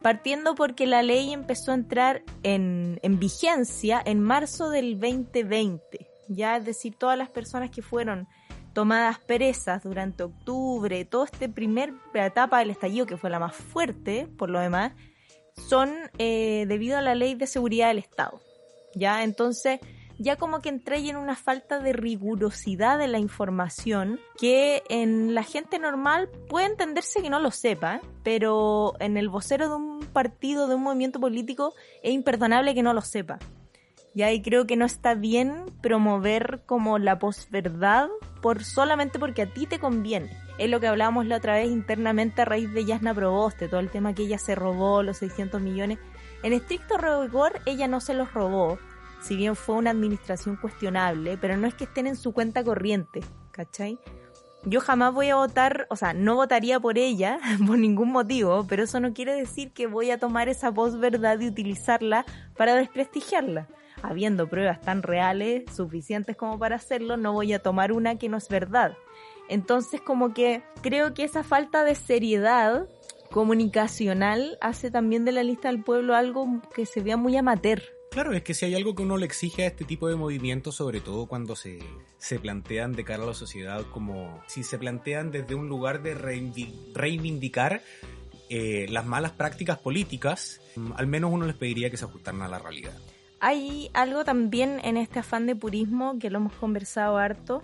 partiendo 0.03 0.57
porque 0.57 0.89
la 0.89 1.05
ley 1.05 1.33
empezó 1.33 1.71
a 1.71 1.77
entrar 1.77 2.25
en, 2.43 2.99
en 3.05 3.21
vigencia 3.21 4.03
en 4.05 4.21
marzo 4.21 4.71
del 4.71 4.99
2020. 4.99 6.09
Ya 6.27 6.57
es 6.57 6.65
decir, 6.65 6.97
todas 6.97 7.17
las 7.17 7.29
personas 7.29 7.71
que 7.71 7.83
fueron 7.83 8.27
tomadas 8.73 9.21
presas 9.21 9.85
durante 9.85 10.25
octubre, 10.25 11.05
toda 11.05 11.27
esta 11.27 11.47
primera 11.47 11.95
etapa 12.13 12.59
del 12.59 12.71
estallido, 12.71 13.07
que 13.07 13.17
fue 13.17 13.31
la 13.31 13.39
más 13.39 13.55
fuerte, 13.55 14.27
por 14.37 14.51
lo 14.51 14.59
demás, 14.59 14.93
son 15.57 15.95
eh, 16.19 16.65
debido 16.69 16.97
a 16.97 17.03
la 17.03 17.15
ley 17.15 17.35
de 17.35 17.47
seguridad 17.47 17.89
del 17.89 17.99
Estado. 17.99 18.41
Ya, 18.95 19.25
entonces, 19.25 19.81
ya 20.19 20.37
como 20.37 20.61
que 20.61 20.69
entré 20.69 20.99
en 21.09 21.17
una 21.17 21.37
falta 21.37 21.79
de 21.79 21.93
rigurosidad 21.93 22.99
de 22.99 23.09
la 23.09 23.19
información 23.19 24.21
que 24.39 24.83
en 24.89 25.35
la 25.35 25.43
gente 25.43 25.79
normal 25.79 26.31
puede 26.49 26.67
entenderse 26.67 27.23
que 27.23 27.31
no 27.31 27.41
lo 27.41 27.51
sepa, 27.51 28.01
pero 28.23 28.95
en 29.01 29.17
el 29.17 29.29
vocero 29.29 29.69
de 29.69 29.75
un 29.75 30.01
partido, 30.13 30.69
de 30.69 30.77
un 30.77 30.83
movimiento 30.83 31.21
político, 31.21 31.75
es 32.03 32.13
imperdonable 32.13 32.75
que 32.75 32.83
no 32.83 32.95
lo 32.95 33.03
sepa. 33.03 33.39
Y 34.15 34.23
ahí 34.23 34.41
creo 34.41 34.67
que 34.67 34.77
no 34.77 34.87
está 34.87 35.15
bien 35.15 35.67
promover 35.83 36.63
como 36.65 36.99
la 36.99 37.19
posverdad 37.19 38.09
por 38.41 38.65
solamente 38.65 39.19
porque 39.19 39.43
a 39.43 39.53
ti 39.53 39.67
te 39.67 39.79
conviene. 39.79 40.46
Es 40.59 40.71
lo 40.71 40.81
que 40.81 40.87
hablábamos 40.87 41.27
la 41.27 41.37
otra 41.37 41.55
vez 41.55 41.69
internamente 41.69 42.43
a 42.43 42.45
raíz 42.47 42.73
de 42.73 42.85
Yasna 42.85 43.15
Proboste, 43.15 43.69
todo 43.69 43.81
el 43.81 43.91
tema 43.91 44.15
que 44.15 44.23
ella 44.23 44.39
se 44.39 44.55
robó 44.55 45.03
los 45.03 45.19
600 45.19 45.61
millones. 45.61 45.99
En 46.43 46.53
estricto 46.53 46.97
rigor, 46.97 47.61
ella 47.67 47.89
no 47.89 48.01
se 48.01 48.15
los 48.15 48.33
robó, 48.33 48.79
si 49.21 49.37
bien 49.37 49.57
fue 49.57 49.75
una 49.75 49.91
administración 49.91 50.57
cuestionable, 50.57 51.37
pero 51.37 51.57
no 51.57 51.67
es 51.67 51.75
que 51.75 51.85
estén 51.85 52.07
en 52.07 52.17
su 52.17 52.33
cuenta 52.33 52.65
corriente, 52.65 53.21
¿cachai? 53.51 53.99
Yo 54.65 54.81
jamás 54.81 55.13
voy 55.13 55.29
a 55.29 55.37
votar, 55.37 55.87
o 55.91 55.97
sea, 55.97 56.13
no 56.13 56.37
votaría 56.37 56.81
por 56.81 56.99
ella 56.99 57.39
por 57.67 57.79
ningún 57.79 58.11
motivo, 58.11 58.67
pero 58.69 58.85
eso 58.85 58.99
no 58.99 59.13
quiere 59.13 59.35
decir 59.35 59.73
que 59.73 59.87
voy 59.87 60.11
a 60.11 60.19
tomar 60.19 60.49
esa 60.49 60.71
voz 60.71 60.99
verdad 60.99 61.39
y 61.41 61.49
utilizarla 61.49 62.25
para 62.57 62.75
desprestigiarla. 62.75 63.69
Habiendo 64.03 64.49
pruebas 64.49 64.81
tan 64.81 65.03
reales, 65.03 65.65
suficientes 65.75 66.37
como 66.37 66.59
para 66.59 66.77
hacerlo, 66.77 67.17
no 67.17 67.33
voy 67.33 67.53
a 67.53 67.63
tomar 67.63 67.93
una 67.93 68.17
que 68.17 68.29
no 68.29 68.37
es 68.37 68.49
verdad. 68.49 68.97
Entonces, 69.49 70.01
como 70.01 70.35
que 70.35 70.63
creo 70.83 71.15
que 71.15 71.25
esa 71.25 71.43
falta 71.43 71.85
de 71.85 71.95
seriedad 71.95 72.89
comunicacional 73.31 74.57
hace 74.61 74.91
también 74.91 75.25
de 75.25 75.33
la 75.33 75.43
lista 75.43 75.69
del 75.69 75.83
pueblo 75.83 76.15
algo 76.15 76.61
que 76.75 76.87
se 76.87 77.01
vea 77.01 77.17
muy 77.17 77.37
amateur. 77.37 77.83
Claro, 78.11 78.33
es 78.33 78.43
que 78.43 78.55
si 78.55 78.65
hay 78.65 78.75
algo 78.75 78.95
que 78.95 79.03
uno 79.03 79.19
le 79.19 79.27
exige 79.27 79.65
a 79.65 79.67
este 79.67 79.85
tipo 79.85 80.09
de 80.09 80.17
movimientos, 80.17 80.77
sobre 80.77 81.01
todo 81.01 81.27
cuando 81.27 81.55
se, 81.55 81.81
se 82.19 82.39
plantean 82.39 82.93
de 82.93 83.05
cara 83.05 83.25
a 83.25 83.27
la 83.27 83.35
sociedad, 83.35 83.85
como 83.93 84.43
si 84.47 84.63
se 84.63 84.79
plantean 84.79 85.31
desde 85.31 85.55
un 85.55 85.69
lugar 85.69 86.03
de 86.03 86.15
reivindicar 86.15 87.83
eh, 88.49 88.87
las 88.89 89.05
malas 89.05 89.33
prácticas 89.33 89.79
políticas, 89.79 90.61
al 90.95 91.07
menos 91.07 91.33
uno 91.33 91.47
les 91.47 91.57
pediría 91.57 91.91
que 91.91 91.97
se 91.97 92.05
ajustaran 92.05 92.43
a 92.43 92.49
la 92.49 92.59
realidad. 92.59 92.95
Hay 93.41 93.91
algo 93.93 94.25
también 94.25 94.81
en 94.83 94.97
este 94.97 95.19
afán 95.19 95.47
de 95.47 95.55
purismo 95.55 96.19
que 96.19 96.31
lo 96.31 96.39
hemos 96.39 96.55
conversado 96.55 97.19
harto, 97.19 97.61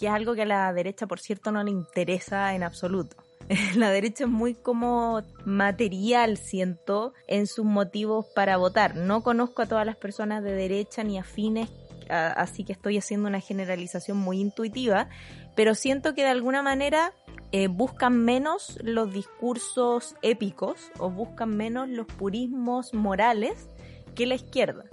que 0.00 0.06
es 0.06 0.12
algo 0.12 0.34
que 0.34 0.42
a 0.42 0.46
la 0.46 0.72
derecha, 0.72 1.06
por 1.06 1.20
cierto, 1.20 1.52
no 1.52 1.62
le 1.62 1.70
interesa 1.70 2.54
en 2.54 2.62
absoluto 2.62 3.16
la 3.76 3.90
derecha 3.90 4.24
es 4.24 4.30
muy 4.30 4.54
como 4.54 5.22
material, 5.44 6.36
siento, 6.36 7.14
en 7.26 7.46
sus 7.46 7.64
motivos 7.64 8.26
para 8.34 8.56
votar. 8.56 8.96
No 8.96 9.22
conozco 9.22 9.62
a 9.62 9.66
todas 9.66 9.84
las 9.84 9.96
personas 9.96 10.42
de 10.42 10.52
derecha 10.52 11.02
ni 11.02 11.18
afines, 11.18 11.68
así 12.08 12.64
que 12.64 12.72
estoy 12.72 12.98
haciendo 12.98 13.28
una 13.28 13.40
generalización 13.40 14.16
muy 14.16 14.40
intuitiva, 14.40 15.08
pero 15.56 15.74
siento 15.74 16.14
que 16.14 16.22
de 16.22 16.28
alguna 16.28 16.62
manera 16.62 17.12
eh, 17.52 17.66
buscan 17.66 18.24
menos 18.24 18.78
los 18.82 19.12
discursos 19.12 20.14
épicos 20.22 20.90
o 20.98 21.10
buscan 21.10 21.56
menos 21.56 21.88
los 21.88 22.06
purismos 22.06 22.94
morales 22.94 23.68
que 24.14 24.26
la 24.26 24.36
izquierda. 24.36 24.84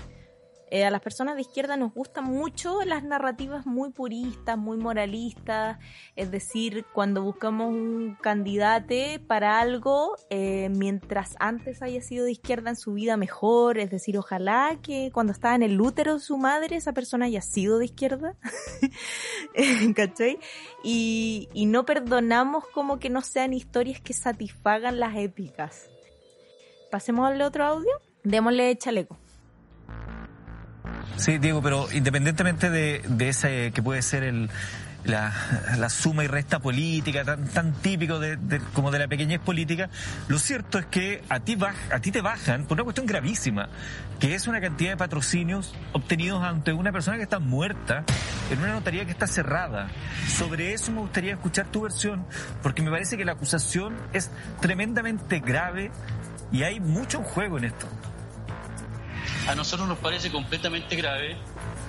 Eh, 0.70 0.84
a 0.84 0.92
las 0.92 1.02
personas 1.02 1.36
de 1.36 1.42
izquierda 1.42 1.78
nos 1.78 1.94
gustan 1.94 2.26
mucho 2.26 2.84
las 2.84 3.04
narrativas 3.04 3.66
muy 3.66 3.92
puristas, 3.92 4.58
muy 4.58 4.78
moralistas, 4.78 5.78
es 6.18 6.30
decir, 6.30 6.86
cuando 6.94 7.24
buscamos 7.24 7.70
un 7.70 8.18
candidato 8.22 8.96
para 9.28 9.60
algo, 9.60 10.16
eh, 10.30 10.70
mientras 10.70 11.36
antes 11.40 11.82
haya 11.82 12.02
sido 12.02 12.26
de 12.26 12.34
izquierda 12.34 12.70
en 12.70 12.76
su 12.76 12.94
vida 12.94 13.16
mejor, 13.16 13.78
es 13.78 13.90
decir, 13.90 14.18
ojalá 14.18 14.78
que 14.82 15.10
cuando 15.14 15.32
estaba 15.32 15.56
en 15.56 15.64
el 15.64 15.80
útero 15.80 16.16
de 16.16 16.20
su 16.20 16.38
madre 16.38 16.76
esa 16.76 16.92
persona 16.92 17.26
haya 17.26 17.42
sido 17.42 17.80
de 17.80 17.86
izquierda, 17.86 18.36
¿cachai? 19.96 20.38
Y, 20.84 21.48
y 21.54 21.66
no 21.66 21.86
perdonamos 21.86 22.66
como 22.74 23.00
que 23.00 23.10
no 23.10 23.22
sean 23.22 23.54
historias 23.54 24.02
que 24.02 24.14
satisfagan 24.14 25.00
las 25.00 25.16
épicas. 25.16 25.90
Pasemos 26.92 27.30
al 27.30 27.42
otro 27.42 27.64
audio, 27.64 27.92
démosle 28.24 28.78
chaleco. 28.78 29.18
Sí, 31.16 31.38
Diego, 31.40 31.62
pero 31.62 31.88
independientemente 31.92 32.70
de, 32.70 33.02
de 33.08 33.30
ese 33.30 33.72
que 33.72 33.82
puede 33.82 34.02
ser 34.02 34.24
el, 34.24 34.50
la, 35.08 35.34
la, 35.78 35.90
suma 35.90 36.24
y 36.24 36.28
resta 36.28 36.60
política, 36.60 37.24
tan, 37.24 37.48
tan 37.48 37.74
típico 37.74 38.20
de, 38.20 38.38
como 38.74 38.92
de 38.92 39.00
la 39.00 39.08
pequeñez 39.08 39.40
política, 39.40 39.90
lo 40.28 40.38
cierto 40.38 40.78
es 40.80 40.86
que 40.86 41.24
a 41.30 41.40
ti, 41.40 41.58
a 41.92 42.00
ti 42.00 42.12
te 42.12 42.22
bajan 42.22 42.66
por 42.66 42.76
una 42.76 42.84
cuestión 42.84 43.06
gravísima, 43.06 43.70
que 44.20 44.36
es 44.36 44.48
una 44.48 44.62
cantidad 44.62 44.92
de 44.92 44.98
patrocinios 44.98 45.74
obtenidos 45.94 46.44
ante 46.44 46.74
una 46.74 46.92
persona 46.92 47.18
que 47.18 47.24
está 47.24 47.40
muerta 47.40 48.04
en 48.52 48.60
una 48.60 48.74
notaría 48.74 49.06
que 49.06 49.12
está 49.12 49.28
cerrada. 49.28 49.90
Sobre 50.28 50.74
eso 50.74 50.92
me 50.92 51.00
gustaría 51.00 51.34
escuchar 51.34 51.68
tu 51.68 51.82
versión, 51.82 52.26
porque 52.62 52.82
me 52.82 52.92
parece 52.92 53.18
que 53.18 53.26
la 53.26 53.34
acusación 53.34 53.96
es 54.14 54.30
tremendamente 54.62 55.40
grave 55.40 55.92
y 56.52 56.64
hay 56.64 56.80
mucho 56.80 57.20
en 57.20 57.24
juego 57.24 57.58
en 57.58 57.66
esto 57.66 57.88
a 59.48 59.56
nosotros 59.56 59.88
nos 59.88 59.98
parece 60.00 60.30
completamente 60.30 60.96
grave 60.96 61.38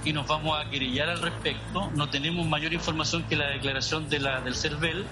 y 0.05 0.12
nos 0.12 0.27
vamos 0.29 0.59
a 0.59 0.71
querellar 0.71 1.11
al 1.11 1.21
respecto. 1.21 1.90
No 1.94 2.09
tenemos 2.09 2.47
mayor 2.47 2.73
información 2.73 3.25
que 3.25 3.35
la 3.35 3.49
declaración 3.49 4.09
de 4.09 4.21
la, 4.21 4.40
del 4.40 4.55
CERVEL. 4.55 5.05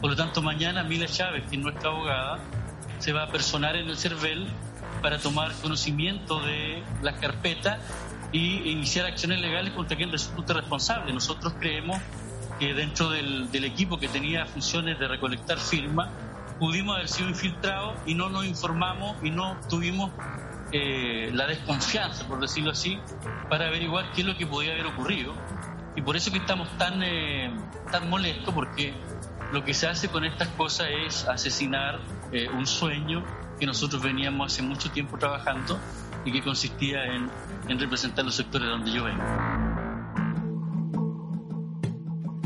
Por 0.00 0.10
lo 0.10 0.16
tanto, 0.16 0.40
mañana 0.40 0.84
Mila 0.84 1.06
Chávez, 1.06 1.44
que 1.50 1.56
es 1.56 1.62
nuestra 1.62 1.90
abogada, 1.90 2.38
se 3.00 3.12
va 3.12 3.24
a 3.24 3.28
personar 3.28 3.74
en 3.74 3.88
el 3.88 3.96
CERVEL 3.96 4.46
para 5.02 5.18
tomar 5.18 5.52
conocimiento 5.60 6.40
de 6.40 6.84
las 7.02 7.16
carpetas 7.18 7.78
y 8.30 8.70
iniciar 8.70 9.06
acciones 9.06 9.40
legales 9.40 9.72
contra 9.72 9.96
quien 9.96 10.12
resulte 10.12 10.52
responsable. 10.52 11.12
Nosotros 11.12 11.54
creemos 11.58 12.00
que 12.60 12.74
dentro 12.74 13.10
del, 13.10 13.50
del 13.50 13.64
equipo 13.64 13.98
que 13.98 14.06
tenía 14.06 14.46
funciones 14.46 15.00
de 15.00 15.08
recolectar 15.08 15.58
firmas, 15.58 16.10
pudimos 16.60 16.94
haber 16.94 17.08
sido 17.08 17.28
infiltrados 17.28 17.94
y 18.06 18.14
no 18.14 18.28
nos 18.28 18.44
informamos 18.44 19.16
y 19.22 19.30
no 19.30 19.56
tuvimos 19.68 20.10
eh, 20.72 21.30
la 21.32 21.46
desconfianza, 21.46 22.26
por 22.26 22.40
decirlo 22.40 22.72
así, 22.72 22.98
para 23.48 23.66
averiguar 23.66 24.12
qué 24.12 24.20
es 24.22 24.26
lo 24.26 24.36
que 24.36 24.46
podía 24.46 24.72
haber 24.72 24.86
ocurrido. 24.86 25.34
Y 25.96 26.02
por 26.02 26.16
eso 26.16 26.30
que 26.30 26.38
estamos 26.38 26.68
tan, 26.78 27.02
eh, 27.02 27.50
tan 27.90 28.08
molestos, 28.08 28.54
porque 28.54 28.94
lo 29.52 29.64
que 29.64 29.74
se 29.74 29.86
hace 29.86 30.08
con 30.08 30.24
estas 30.24 30.48
cosas 30.48 30.88
es 31.06 31.26
asesinar 31.26 32.00
eh, 32.32 32.48
un 32.50 32.66
sueño 32.66 33.24
que 33.58 33.66
nosotros 33.66 34.02
veníamos 34.02 34.52
hace 34.52 34.62
mucho 34.62 34.90
tiempo 34.90 35.18
trabajando 35.18 35.78
y 36.24 36.32
que 36.32 36.42
consistía 36.42 37.04
en, 37.06 37.30
en 37.68 37.78
representar 37.78 38.24
los 38.24 38.34
sectores 38.34 38.68
donde 38.68 38.92
yo 38.92 39.04
vengo. 39.04 39.24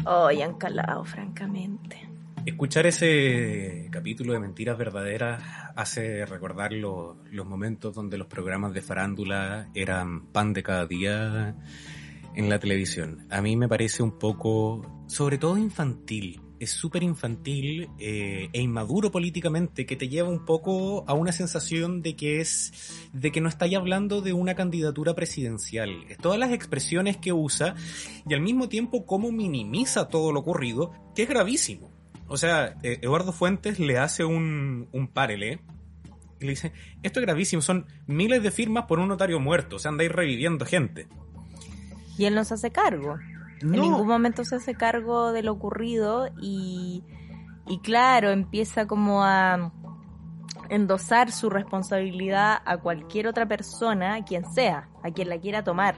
Hoy 0.05 0.43
oh, 0.43 0.45
han 0.45 0.55
calado, 0.55 1.05
francamente. 1.05 2.12
Escuchar 2.45 2.87
ese 2.87 3.89
capítulo 3.93 4.33
de 4.33 4.41
Mentiras 4.41 4.77
Verdaderas 4.77 5.43
hace 5.77 6.27
recordar 6.27 6.73
lo, 6.73 7.23
los 7.31 7.47
momentos 7.47 7.95
donde 7.95 8.19
los 8.19 8.27
programas 8.27 8.75
de 8.75 8.83
farándula 8.83 9.71
eran 9.75 10.27
pan 10.27 10.53
de 10.53 10.65
cada 10.65 10.87
día 10.87 11.55
en 12.35 12.49
la 12.49 12.59
televisión. 12.59 13.29
A 13.31 13.43
mí 13.43 13.57
me 13.57 13.69
parece 13.69 14.03
un 14.03 14.19
poco, 14.19 15.05
sobre 15.07 15.39
todo 15.39 15.57
infantil, 15.57 16.41
es 16.59 16.71
súper 16.71 17.03
infantil 17.05 17.89
eh, 17.99 18.49
e 18.53 18.61
inmaduro 18.61 19.11
políticamente 19.11 19.85
que 19.85 19.97
te 19.97 20.09
lleva 20.09 20.29
un 20.29 20.45
poco 20.45 21.05
a 21.09 21.13
una 21.13 21.33
sensación 21.33 22.03
de 22.03 22.17
que 22.17 22.41
es 22.41 22.73
de 23.13 23.33
que 23.33 23.41
no 23.41 23.49
estáis 23.49 23.77
hablando 23.77 24.21
de 24.21 24.33
una 24.33 24.55
candidatura 24.55 25.15
presidencial. 25.15 26.07
Todas 26.21 26.39
las 26.39 26.53
expresiones 26.53 27.17
que 27.17 27.33
usa 27.33 27.75
y 28.29 28.35
al 28.35 28.41
mismo 28.41 28.69
tiempo 28.69 29.07
cómo 29.07 29.33
minimiza 29.33 30.09
todo 30.09 30.33
lo 30.33 30.41
ocurrido, 30.41 30.93
que 31.15 31.23
es 31.23 31.29
gravísimo. 31.29 31.92
O 32.33 32.39
sea, 32.39 32.77
eh, 32.83 32.99
Eduardo 33.03 33.31
Fuentes 33.31 33.79
le 33.79 33.99
hace 33.99 34.25
un, 34.25 34.89
un 34.91 35.07
parele 35.07 35.61
y 36.41 36.47
le 36.47 36.51
dice, 36.53 36.73
esto 37.03 37.21
es 37.21 37.27
gravísimo, 37.27 37.61
son 37.61 37.87
miles 38.07 38.43
de 38.43 38.51
firmas 38.51 38.87
por 38.87 39.01
un 39.01 39.09
notario 39.09 39.39
muerto, 39.39 39.77
o 39.77 39.79
sea, 39.79 39.91
andáis 39.91 40.11
reviviendo 40.11 40.65
gente. 40.65 41.09
Y 42.17 42.25
él 42.25 42.35
no 42.35 42.43
se 42.45 42.55
hace 42.55 42.73
cargo. 42.73 43.19
En 43.61 43.73
ningún 43.73 44.07
momento 44.07 44.47
se 44.47 44.57
hace 44.57 44.75
cargo 44.75 45.33
de 45.33 45.43
lo 45.43 45.53
ocurrido 45.53 46.31
y, 46.41 47.05
y 47.67 47.81
claro, 47.81 48.31
empieza 48.31 48.87
como 48.87 49.23
a 49.23 49.71
endosar 50.71 51.33
su 51.33 51.51
responsabilidad 51.51 52.63
a 52.65 52.79
cualquier 52.79 53.27
otra 53.27 53.47
persona, 53.47 54.25
quien 54.25 54.51
sea, 54.55 54.89
a 55.03 55.11
quien 55.11 55.29
la 55.29 55.39
quiera 55.39 55.63
tomar. 55.65 55.97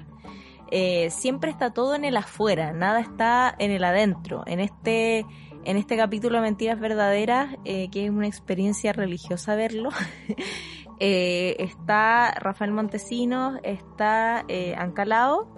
Eh, 0.72 1.10
siempre 1.10 1.52
está 1.52 1.70
todo 1.70 1.94
en 1.94 2.04
el 2.04 2.16
afuera, 2.16 2.72
nada 2.72 2.98
está 2.98 3.54
en 3.58 3.70
el 3.70 3.84
adentro. 3.84 4.42
En 4.46 4.58
este, 4.58 5.24
en 5.64 5.76
este 5.76 5.96
capítulo 5.96 6.40
Mentiras 6.40 6.80
Verdaderas, 6.80 7.56
eh, 7.64 7.88
que 7.90 8.04
es 8.04 8.10
una 8.10 8.26
experiencia 8.26 8.92
religiosa 8.92 9.54
verlo, 9.54 9.90
eh, 11.00 11.56
está 11.58 12.32
Rafael 12.32 12.72
Montesinos, 12.72 13.58
está 13.62 14.44
Ancalao 14.76 15.48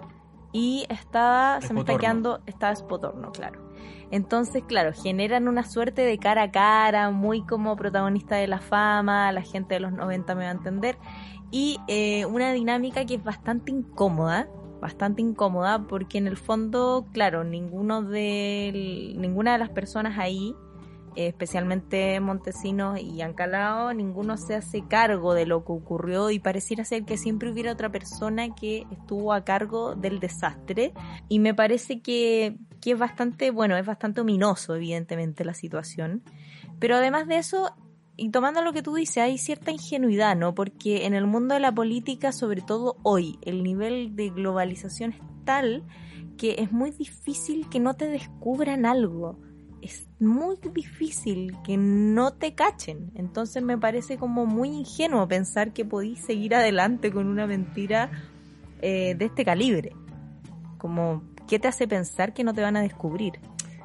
y 0.51 0.85
está, 0.89 1.59
se 1.61 1.73
me 1.73 1.81
está 1.81 1.97
quedando, 1.97 2.41
está 2.45 2.75
Spotorno, 2.75 3.31
claro. 3.31 3.67
Entonces, 4.09 4.63
claro, 4.65 4.93
generan 4.93 5.47
una 5.47 5.63
suerte 5.63 6.03
de 6.03 6.17
cara 6.17 6.43
a 6.43 6.51
cara, 6.51 7.11
muy 7.11 7.45
como 7.45 7.75
protagonista 7.75 8.37
de 8.37 8.47
la 8.47 8.59
fama, 8.59 9.31
la 9.31 9.41
gente 9.41 9.75
de 9.75 9.81
los 9.81 9.91
90 9.91 10.35
me 10.35 10.43
va 10.45 10.49
a 10.49 10.53
entender, 10.53 10.97
y 11.51 11.79
eh, 11.87 12.25
una 12.25 12.51
dinámica 12.53 13.05
que 13.05 13.15
es 13.15 13.23
bastante 13.23 13.71
incómoda, 13.71 14.47
bastante 14.79 15.21
incómoda, 15.21 15.87
porque 15.87 16.17
en 16.17 16.27
el 16.27 16.37
fondo, 16.37 17.05
claro, 17.11 17.43
ninguno 17.43 18.03
de, 18.03 19.13
ninguna 19.17 19.53
de 19.53 19.57
las 19.59 19.69
personas 19.69 20.17
ahí 20.17 20.55
especialmente 21.25 22.19
Montesinos 22.19 22.99
y 22.99 23.21
Ancalao, 23.21 23.91
ninguno 23.93 24.37
se 24.37 24.53
hace 24.53 24.83
cargo 24.87 25.33
de 25.33 25.47
lo 25.47 25.65
que 25.65 25.71
ocurrió 25.71 26.29
y 26.29 26.39
pareciera 26.39 26.85
ser 26.85 27.05
que 27.05 27.17
siempre 27.17 27.51
hubiera 27.51 27.71
otra 27.71 27.91
persona 27.91 28.53
que 28.53 28.85
estuvo 28.91 29.33
a 29.33 29.43
cargo 29.43 29.95
del 29.95 30.19
desastre. 30.19 30.93
Y 31.27 31.39
me 31.39 31.55
parece 31.55 32.01
que, 32.01 32.57
que 32.81 32.91
es 32.91 32.99
bastante, 32.99 33.49
bueno, 33.49 33.75
es 33.77 33.85
bastante 33.85 34.21
ominoso, 34.21 34.75
evidentemente, 34.75 35.43
la 35.43 35.55
situación. 35.55 36.21
Pero 36.79 36.95
además 36.95 37.27
de 37.27 37.39
eso, 37.39 37.73
y 38.17 38.31
tomando 38.31 38.61
lo 38.61 38.73
que 38.73 38.81
tú 38.81 38.95
dices, 38.95 39.17
hay 39.17 39.37
cierta 39.37 39.71
ingenuidad, 39.71 40.35
¿no? 40.35 40.53
Porque 40.53 41.05
en 41.05 41.13
el 41.13 41.27
mundo 41.27 41.53
de 41.53 41.59
la 41.59 41.71
política, 41.71 42.31
sobre 42.31 42.61
todo 42.61 42.97
hoy, 43.03 43.37
el 43.43 43.63
nivel 43.63 44.15
de 44.15 44.29
globalización 44.29 45.13
es 45.13 45.21
tal 45.45 45.83
que 46.37 46.55
es 46.59 46.71
muy 46.71 46.91
difícil 46.91 47.69
que 47.69 47.79
no 47.79 47.95
te 47.95 48.07
descubran 48.07 48.85
algo 48.85 49.39
es 49.81 50.07
muy 50.19 50.57
difícil 50.73 51.55
que 51.63 51.77
no 51.77 52.33
te 52.33 52.55
cachen. 52.55 53.11
Entonces 53.15 53.63
me 53.63 53.77
parece 53.77 54.17
como 54.17 54.45
muy 54.45 54.69
ingenuo 54.69 55.27
pensar 55.27 55.73
que 55.73 55.85
podéis 55.85 56.19
seguir 56.19 56.55
adelante 56.55 57.11
con 57.11 57.27
una 57.27 57.47
mentira 57.47 58.11
eh, 58.81 59.15
de 59.15 59.25
este 59.25 59.45
calibre. 59.45 59.93
Como, 60.77 61.23
¿qué 61.47 61.59
te 61.59 61.67
hace 61.67 61.87
pensar 61.87 62.33
que 62.33 62.43
no 62.43 62.53
te 62.53 62.61
van 62.61 62.77
a 62.77 62.81
descubrir? 62.81 63.39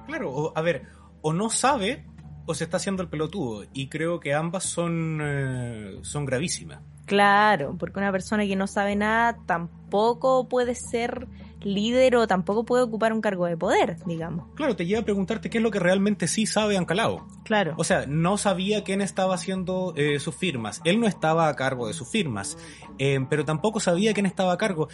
Claro, 0.07 0.53
a 0.57 0.63
ver, 0.63 0.87
o 1.21 1.33
no 1.33 1.51
sabe 1.51 2.05
o 2.47 2.55
se 2.55 2.65
está 2.65 2.77
haciendo 2.79 3.03
el 3.03 3.09
pelotudo. 3.09 3.65
Y 3.73 3.89
creo 3.89 4.21
que 4.21 4.35
ambas 4.35 4.65
son, 4.65 5.21
eh, 5.23 5.99
son 6.03 6.25
gravísimas. 6.25 6.81
Claro, 7.07 7.77
porque 7.79 7.99
una 7.99 8.13
persona 8.13 8.45
que 8.45 8.57
no 8.57 8.67
sabe 8.67 8.97
nada 8.97 9.37
tampoco 9.47 10.49
puede 10.49 10.75
ser 10.75 11.27
líder 11.65 12.17
o 12.17 12.27
tampoco 12.27 12.65
puede 12.65 12.83
ocupar 12.83 13.13
un 13.13 13.21
cargo 13.21 13.47
de 13.47 13.57
poder, 13.57 13.97
digamos. 14.07 14.47
Claro, 14.55 14.77
te 14.77 14.87
lleva 14.87 15.01
a 15.01 15.05
preguntarte 15.05 15.51
qué 15.51 15.59
es 15.59 15.65
lo 15.65 15.71
que 15.71 15.79
realmente 15.79 16.29
sí 16.29 16.47
sabe 16.47 16.77
Ancalao. 16.77 17.27
Claro. 17.45 17.75
O 17.77 17.85
sea, 17.85 18.07
no 18.07 18.39
sabía 18.39 18.85
quién 18.85 19.01
estaba 19.01 19.35
haciendo 19.35 19.95
eh, 19.97 20.19
sus 20.19 20.35
firmas. 20.35 20.81
Él 20.85 21.01
no 21.01 21.07
estaba 21.07 21.49
a 21.49 21.57
cargo 21.57 21.87
de 21.87 21.95
sus 21.95 22.09
firmas, 22.09 22.57
eh, 22.99 23.19
pero 23.29 23.45
tampoco 23.45 23.81
sabía 23.81 24.15
quién 24.15 24.27
estaba 24.27 24.53
a 24.53 24.59
cargo. 24.59 24.89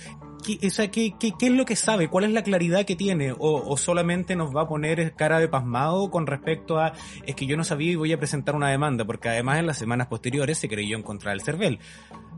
¿Qué, 0.44 0.59
o 0.66 0.70
sea, 0.70 0.90
¿qué, 0.90 1.14
qué, 1.18 1.35
es 1.40 1.52
lo 1.52 1.64
que 1.64 1.76
sabe? 1.76 2.09
¿Cuál 2.09 2.24
es 2.24 2.31
la 2.33 2.42
claridad 2.42 2.85
que 2.85 2.96
tiene? 2.96 3.33
O, 3.33 3.38
¿O 3.38 3.76
solamente 3.76 4.37
nos 4.37 4.54
va 4.54 4.62
a 4.62 4.68
poner 4.68 5.14
cara 5.14 5.40
de 5.40 5.48
pasmado 5.48 6.11
con 6.11 6.26
respecto 6.26 6.78
a 6.78 6.92
es 7.26 7.35
que 7.35 7.46
yo 7.46 7.57
no 7.57 7.64
sabía 7.64 7.92
y 7.92 7.96
voy 7.96 8.12
a 8.12 8.18
presentar 8.18 8.54
una 8.54 8.70
demanda? 8.70 9.04
Porque 9.04 9.28
además 9.28 9.59
en 9.59 9.66
las 9.66 9.78
semanas 9.78 10.07
posteriores 10.07 10.59
se 10.59 10.68
creyó 10.68 10.96
encontrar 10.96 11.35
el 11.35 11.42
CERVEL. 11.42 11.78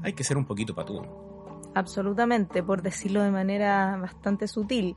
Hay 0.02 0.14
que 0.14 0.24
ser 0.24 0.36
un 0.36 0.46
poquito 0.46 0.74
patudo 0.74 1.29
absolutamente, 1.74 2.62
por 2.62 2.82
decirlo 2.82 3.22
de 3.22 3.30
manera 3.30 3.96
bastante 4.00 4.48
sutil. 4.48 4.96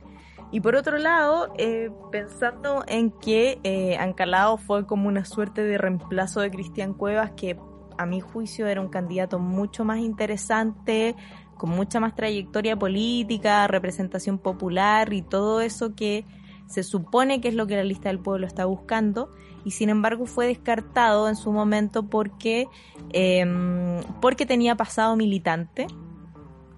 Y 0.50 0.60
por 0.60 0.76
otro 0.76 0.98
lado, 0.98 1.52
eh, 1.58 1.90
pensando 2.12 2.84
en 2.86 3.10
que 3.10 3.58
eh, 3.64 3.96
Ancalao 3.96 4.56
fue 4.56 4.86
como 4.86 5.08
una 5.08 5.24
suerte 5.24 5.64
de 5.64 5.78
reemplazo 5.78 6.40
de 6.40 6.50
Cristian 6.50 6.94
Cuevas, 6.94 7.32
que 7.32 7.58
a 7.98 8.06
mi 8.06 8.20
juicio 8.20 8.66
era 8.66 8.80
un 8.80 8.88
candidato 8.88 9.38
mucho 9.38 9.84
más 9.84 9.98
interesante, 9.98 11.16
con 11.56 11.70
mucha 11.70 12.00
más 12.00 12.14
trayectoria 12.14 12.76
política, 12.76 13.66
representación 13.66 14.38
popular 14.38 15.12
y 15.12 15.22
todo 15.22 15.60
eso 15.60 15.94
que 15.94 16.24
se 16.66 16.82
supone 16.82 17.40
que 17.40 17.48
es 17.48 17.54
lo 17.54 17.66
que 17.66 17.76
la 17.76 17.84
lista 17.84 18.08
del 18.08 18.18
pueblo 18.18 18.46
está 18.46 18.64
buscando 18.64 19.30
y 19.64 19.72
sin 19.72 19.88
embargo 19.88 20.26
fue 20.26 20.46
descartado 20.46 21.28
en 21.28 21.36
su 21.36 21.52
momento 21.52 22.04
porque 22.04 22.68
em, 23.10 24.00
porque 24.20 24.46
tenía 24.46 24.74
pasado 24.74 25.14
militante 25.16 25.86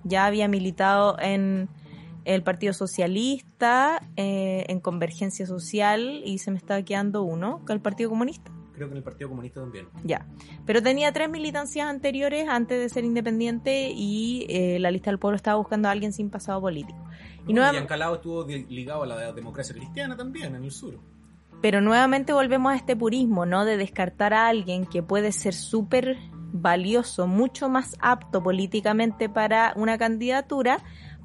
ya 0.07 0.27
había 0.27 0.49
militado 0.49 1.19
en 1.21 1.69
el 2.25 2.43
Partido 2.43 2.73
Socialista, 2.73 4.03
eh, 4.17 4.65
en 4.69 4.81
Convergencia 4.81 5.47
Social 5.47 6.23
y 6.25 6.39
se 6.39 6.51
me 6.51 6.59
estaba 6.59 6.83
quedando 6.83 7.23
uno, 7.23 7.65
que 7.65 7.73
el 7.73 7.81
Partido 7.81 8.11
Comunista. 8.11 8.51
Creo 8.75 8.89
que 8.89 8.93
en 8.93 8.99
el 8.99 9.05
Partido 9.05 9.31
Comunista 9.31 9.61
también. 9.61 9.87
Ya, 10.05 10.27
pero 10.67 10.83
tenía 10.83 11.13
tres 11.13 11.31
militancias 11.31 11.89
anteriores 11.89 12.49
antes 12.49 12.79
de 12.79 12.89
ser 12.89 13.05
independiente 13.05 13.91
y 13.95 14.45
eh, 14.51 14.79
la 14.81 14.91
lista 14.91 15.11
del 15.11 15.19
pueblo 15.19 15.37
estaba 15.37 15.57
buscando 15.57 15.89
a 15.89 15.93
alguien 15.93 16.13
sin 16.13 16.29
pasado 16.29 16.61
político. 16.61 16.99
y, 17.47 17.55
y 17.55 17.59
estuvo 17.59 18.45
ligado 18.45 19.05
a 19.05 19.07
la 19.07 19.33
democracia 19.33 19.75
cristiana 19.75 20.17
también 20.17 20.57
en 20.57 20.65
el 20.65 20.73
sur. 20.73 20.99
Pero 21.63 21.81
nuevamente 21.81 22.33
volvemos 22.33 22.73
a 22.73 22.77
este 22.77 22.97
purismo, 22.97 23.47
¿no? 23.47 23.65
De 23.65 23.77
descartar 23.77 24.35
a 24.35 24.49
alguien 24.49 24.85
que 24.85 25.03
puede 25.03 25.33
ser 25.33 25.55
súper 25.55 26.19
valioso, 26.61 27.27
mucho 27.27 27.69
más 27.69 27.97
apto 28.01 28.43
políticamente 28.43 29.29
para 29.29 29.73
una 29.77 29.99
candidatura, 29.99 30.79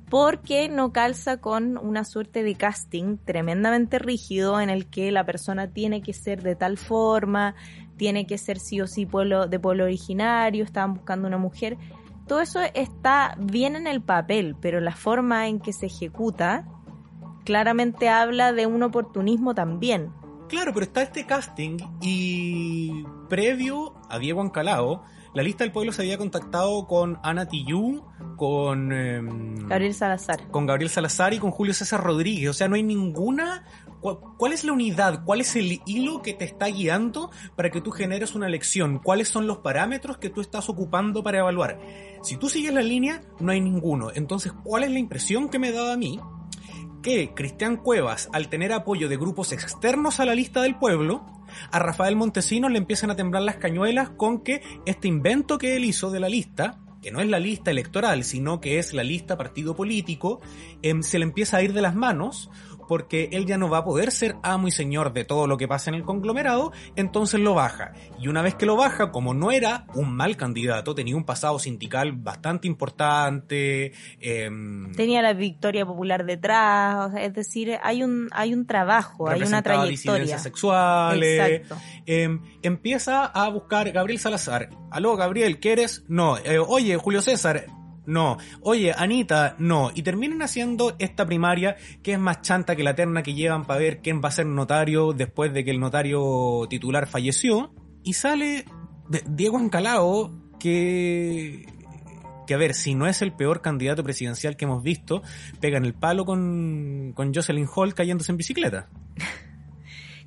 porque 0.10 0.68
no 0.68 0.92
calza 0.92 1.38
con 1.38 1.78
una 1.78 2.04
suerte 2.04 2.44
de 2.44 2.56
casting 2.56 3.18
tremendamente 3.24 3.98
rígido 3.98 4.60
en 4.60 4.70
el 4.70 4.88
que 4.88 5.12
la 5.12 5.26
persona 5.26 5.72
tiene 5.72 6.02
que 6.02 6.14
ser 6.14 6.44
de 6.44 6.56
tal 6.56 6.78
forma, 6.78 7.56
tiene 7.96 8.28
que 8.28 8.38
ser 8.38 8.60
sí 8.60 8.82
o 8.82 8.88
sí 8.88 9.06
pueblo, 9.06 9.48
de 9.48 9.60
pueblo 9.60 9.86
originario, 9.86 10.66
estaban 10.66 10.96
buscando 10.96 11.28
una 11.28 11.38
mujer. 11.38 11.78
Todo 12.28 12.42
eso 12.42 12.60
está 12.74 13.36
bien 13.40 13.76
en 13.76 13.88
el 13.88 14.02
papel, 14.02 14.56
pero 14.60 14.80
la 14.82 14.96
forma 14.96 15.48
en 15.48 15.60
que 15.60 15.72
se 15.72 15.86
ejecuta 15.86 16.66
claramente 17.46 18.10
habla 18.10 18.54
de 18.54 18.66
un 18.66 18.84
oportunismo 18.84 19.56
también. 19.56 20.12
Claro, 20.50 20.74
pero 20.74 20.86
está 20.86 21.02
este 21.02 21.26
casting 21.26 21.78
y 22.02 23.06
previo 23.30 23.94
a 24.10 24.20
Diego 24.20 24.42
Ancalao, 24.42 25.04
la 25.34 25.44
lista 25.44 25.64
del 25.64 25.72
pueblo 25.72 25.94
se 25.94 26.02
había 26.02 26.18
contactado 26.18 26.88
con 26.88 27.18
Ana 27.24 27.48
Tillú, 27.48 28.04
con... 28.36 28.92
Em, 28.92 29.68
Gabriel 29.68 29.94
Salazar. 29.94 30.48
Con 30.50 30.66
Gabriel 30.66 30.90
Salazar 30.90 31.34
y 31.34 31.40
con 31.40 31.52
Julio 31.52 31.74
César 31.74 32.04
Rodríguez. 32.04 32.50
O 32.50 32.54
sea, 32.54 32.68
no 32.68 32.76
hay 32.76 32.84
ninguna... 32.84 33.64
¿Cuál 34.02 34.52
es 34.52 34.64
la 34.64 34.74
unidad? 34.74 35.24
¿Cuál 35.24 35.42
es 35.42 35.56
el 35.56 35.80
hilo 35.86 36.24
que 36.24 36.34
te 36.34 36.44
está 36.44 36.66
guiando 36.66 37.30
para 37.56 37.70
que 37.70 37.82
tú 37.82 37.92
generes 37.92 38.34
una 38.34 38.48
elección? 38.48 38.98
¿Cuáles 38.98 39.30
son 39.30 39.46
los 39.46 39.60
parámetros 39.60 40.18
que 40.18 40.32
tú 40.32 40.42
estás 40.42 40.70
ocupando 40.70 41.24
para 41.24 41.38
evaluar? 41.38 41.80
Si 42.24 42.36
tú 42.36 42.50
sigues 42.50 42.74
la 42.74 42.82
línea, 42.82 43.22
no 43.40 43.52
hay 43.52 43.62
ninguno. 43.62 44.10
Entonces, 44.16 44.54
¿cuál 44.64 44.86
es 44.86 44.92
la 44.92 44.98
impresión 44.98 45.50
que 45.50 45.60
me 45.60 45.72
da 45.72 45.94
a 45.94 45.98
mí? 45.98 46.20
Que 47.04 47.36
Cristian 47.36 47.78
Cuevas, 47.78 48.28
al 48.34 48.50
tener 48.50 48.74
apoyo 48.74 49.08
de 49.08 49.18
grupos 49.18 49.52
externos 49.52 50.20
a 50.20 50.26
la 50.26 50.34
lista 50.34 50.64
del 50.64 50.80
pueblo, 50.80 51.24
a 51.72 51.80
Rafael 51.80 52.16
Montesinos 52.16 52.72
le 52.72 52.78
empiezan 52.78 53.12
a 53.12 53.16
temblar 53.16 53.44
las 53.44 53.58
cañuelas 53.58 54.10
con 54.10 54.42
que 54.42 54.62
este 54.86 55.08
invento 55.08 55.58
que 55.58 55.76
él 55.76 55.86
hizo 55.86 56.12
de 56.12 56.20
la 56.20 56.30
lista, 56.30 56.80
que 57.02 57.12
no 57.12 57.20
es 57.20 57.28
la 57.28 57.40
lista 57.40 57.72
electoral, 57.72 58.24
sino 58.24 58.62
que 58.62 58.78
es 58.78 58.94
la 58.94 59.04
lista 59.04 59.38
partido 59.38 59.76
político, 59.76 60.40
em, 60.82 61.02
se 61.02 61.18
le 61.18 61.26
empieza 61.26 61.58
a 61.58 61.64
ir 61.64 61.74
de 61.74 61.82
las 61.82 61.96
manos 61.96 62.50
porque 62.92 63.30
él 63.32 63.46
ya 63.46 63.58
no 63.58 63.70
va 63.70 63.78
a 63.78 63.86
poder 63.86 64.12
ser 64.12 64.36
amo 64.44 64.68
y 64.68 64.72
señor 64.72 65.14
de 65.14 65.24
todo 65.24 65.48
lo 65.48 65.56
que 65.56 65.66
pasa 65.66 65.90
en 65.90 65.96
el 65.96 66.04
conglomerado, 66.04 66.74
entonces 66.98 67.40
lo 67.40 67.54
baja. 67.54 67.94
Y 68.20 68.28
una 68.28 68.42
vez 68.42 68.56
que 68.56 68.66
lo 68.66 68.76
baja, 68.76 69.14
como 69.14 69.34
no 69.34 69.50
era 69.50 69.86
un 69.94 70.14
mal 70.14 70.36
candidato, 70.36 70.94
tenía 70.94 71.16
un 71.16 71.24
pasado 71.24 71.58
sindical 71.58 72.12
bastante 72.12 72.68
importante. 72.68 73.94
Em, 74.20 74.92
tenía 74.92 75.22
la 75.22 75.32
victoria 75.32 75.86
popular 75.86 76.26
detrás, 76.26 77.14
es 77.18 77.34
decir, 77.34 77.78
hay 77.82 78.04
un, 78.04 78.28
hay 78.34 78.54
un 78.54 78.66
trabajo, 78.66 79.30
hay 79.30 79.42
una 79.44 79.62
trayectoria. 79.62 80.38
sexuales. 80.38 81.62
Exacto. 81.62 81.78
Em, 82.06 82.42
empieza 82.62 83.24
a 83.26 83.48
buscar 83.48 83.90
Gabriel 83.94 84.20
Salazar. 84.20 84.68
Aló, 84.90 85.16
Gabriel, 85.16 85.62
¿qué 85.62 85.72
eres? 85.72 86.04
No. 86.10 86.38
Eh, 86.40 86.60
oye, 86.60 86.98
Julio 86.98 87.22
César, 87.22 87.68
no. 88.12 88.38
Oye, 88.62 88.94
Anita, 88.96 89.56
no. 89.58 89.90
Y 89.96 90.04
terminan 90.04 90.42
haciendo 90.42 90.96
esta 91.00 91.26
primaria 91.26 91.78
que 92.04 92.14
es 92.14 92.20
más 92.20 92.42
chanta 92.42 92.76
que 92.76 92.84
la 92.84 92.94
terna 92.94 93.24
que 93.24 93.34
llevan 93.34 93.66
para 93.66 93.80
ver 93.80 94.02
quién 94.02 94.22
va 94.22 94.28
a 94.28 94.32
ser 94.32 94.46
notario 94.46 95.14
después 95.14 95.54
de 95.54 95.64
que 95.64 95.72
el 95.72 95.80
notario 95.80 96.68
titular 96.70 97.08
falleció. 97.08 97.74
Y 98.04 98.14
sale 98.14 98.66
Diego 99.28 99.58
Ancalao 99.58 100.32
que 100.60 101.66
que 102.48 102.54
a 102.56 102.58
ver, 102.58 102.74
si 102.74 102.96
no 102.96 103.08
es 103.08 103.22
el 103.22 103.32
peor 103.32 103.62
candidato 103.62 104.04
presidencial 104.04 104.58
que 104.58 104.66
hemos 104.66 104.84
visto, 104.84 105.22
pegan 105.62 105.86
el 105.86 105.94
palo 105.94 106.26
con, 106.26 107.14
con 107.16 107.34
Jocelyn 107.34 107.68
Hall 107.74 107.94
cayéndose 107.94 108.34
en 108.34 108.38
bicicleta. 108.38 108.90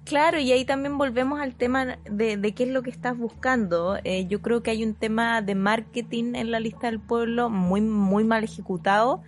Claro, 0.04 0.38
y 0.38 0.52
ahí 0.52 0.66
también 0.66 0.98
volvemos 0.98 1.40
al 1.40 1.54
tema 1.54 1.96
de, 2.04 2.36
de 2.36 2.52
qué 2.52 2.64
es 2.64 2.68
lo 2.68 2.82
que 2.82 2.90
estás 2.90 3.16
buscando. 3.16 3.96
Eh, 4.04 4.26
yo 4.26 4.42
creo 4.42 4.62
que 4.62 4.70
hay 4.70 4.84
un 4.84 4.94
tema 4.94 5.40
de 5.40 5.54
marketing 5.54 6.34
en 6.34 6.50
la 6.50 6.60
lista 6.60 6.88
del 6.88 7.00
pueblo 7.00 7.48
muy, 7.48 7.80
muy 7.80 8.22
mal 8.22 8.44
ejecutado, 8.44 9.22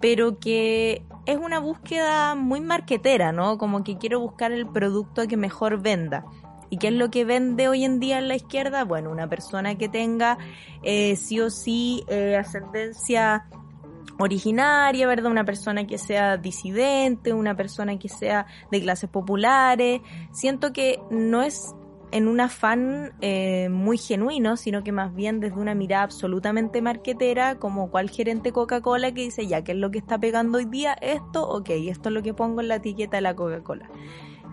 pero 0.00 0.40
que 0.40 1.02
es 1.26 1.36
una 1.36 1.60
búsqueda 1.60 2.34
muy 2.34 2.60
marquetera, 2.60 3.30
¿no? 3.30 3.58
Como 3.58 3.84
que 3.84 3.96
quiero 3.96 4.18
buscar 4.18 4.50
el 4.50 4.66
producto 4.66 5.28
que 5.28 5.36
mejor 5.36 5.80
venda. 5.80 6.24
¿Y 6.68 6.78
qué 6.78 6.88
es 6.88 6.94
lo 6.94 7.10
que 7.10 7.24
vende 7.24 7.68
hoy 7.68 7.84
en 7.84 8.00
día 8.00 8.18
en 8.18 8.26
la 8.28 8.34
izquierda? 8.34 8.84
Bueno, 8.84 9.10
una 9.10 9.28
persona 9.28 9.76
que 9.76 9.88
tenga 9.88 10.36
eh, 10.82 11.14
sí 11.16 11.40
o 11.40 11.48
sí 11.48 12.04
eh, 12.08 12.36
ascendencia 12.36 13.46
originaria, 14.18 15.06
¿verdad? 15.06 15.30
Una 15.30 15.44
persona 15.44 15.86
que 15.86 15.98
sea 15.98 16.36
disidente, 16.36 17.32
una 17.32 17.56
persona 17.56 17.98
que 17.98 18.08
sea 18.08 18.46
de 18.70 18.80
clases 18.80 19.08
populares. 19.08 20.00
Siento 20.32 20.72
que 20.72 21.00
no 21.10 21.42
es 21.42 21.74
en 22.10 22.26
un 22.26 22.40
afán 22.40 23.12
eh, 23.20 23.68
muy 23.68 23.98
genuino, 23.98 24.56
sino 24.56 24.82
que 24.82 24.92
más 24.92 25.14
bien 25.14 25.40
desde 25.40 25.58
una 25.58 25.74
mirada 25.74 26.04
absolutamente 26.04 26.80
marquetera, 26.80 27.58
como 27.58 27.90
cual 27.90 28.10
gerente 28.10 28.52
Coca-Cola 28.52 29.12
que 29.12 29.22
dice, 29.22 29.46
ya, 29.46 29.62
¿qué 29.62 29.72
es 29.72 29.78
lo 29.78 29.90
que 29.90 29.98
está 29.98 30.18
pegando 30.18 30.58
hoy 30.58 30.64
día? 30.64 30.94
Esto, 31.00 31.46
ok, 31.48 31.70
esto 31.70 32.08
es 32.08 32.14
lo 32.14 32.22
que 32.22 32.34
pongo 32.34 32.60
en 32.60 32.68
la 32.68 32.76
etiqueta 32.76 33.18
de 33.18 33.20
la 33.22 33.34
Coca-Cola. 33.34 33.90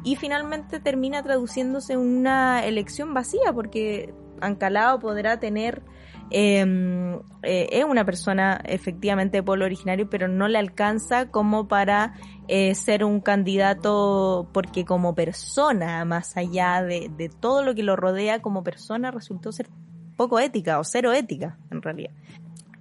Y 0.03 0.17
finalmente 0.17 0.79
termina 0.79 1.23
traduciéndose 1.23 1.93
en 1.93 1.99
una 1.99 2.65
elección 2.65 3.13
vacía, 3.13 3.53
porque 3.53 4.13
Ancalao 4.41 4.99
podrá 4.99 5.39
tener 5.39 5.81
Em, 6.31 7.19
eh, 7.43 7.69
es 7.71 7.85
una 7.85 8.03
persona 8.03 8.59
efectivamente 8.65 9.37
de 9.37 9.43
pueblo 9.43 9.65
originario, 9.65 10.09
pero 10.09 10.27
no 10.27 10.47
le 10.47 10.57
alcanza 10.57 11.29
como 11.29 11.67
para 11.67 12.13
eh, 12.47 12.73
ser 12.73 13.03
un 13.03 13.21
candidato, 13.21 14.49
porque 14.51 14.85
como 14.85 15.13
persona, 15.13 16.03
más 16.05 16.35
allá 16.35 16.81
de, 16.81 17.11
de, 17.15 17.29
todo 17.29 17.63
lo 17.63 17.75
que 17.75 17.83
lo 17.83 17.95
rodea 17.95 18.41
como 18.41 18.63
persona, 18.63 19.11
resultó 19.11 19.51
ser 19.51 19.69
poco 20.17 20.39
ética 20.39 20.79
o 20.79 20.83
cero 20.83 21.13
ética, 21.13 21.59
en 21.69 21.81
realidad. 21.81 22.11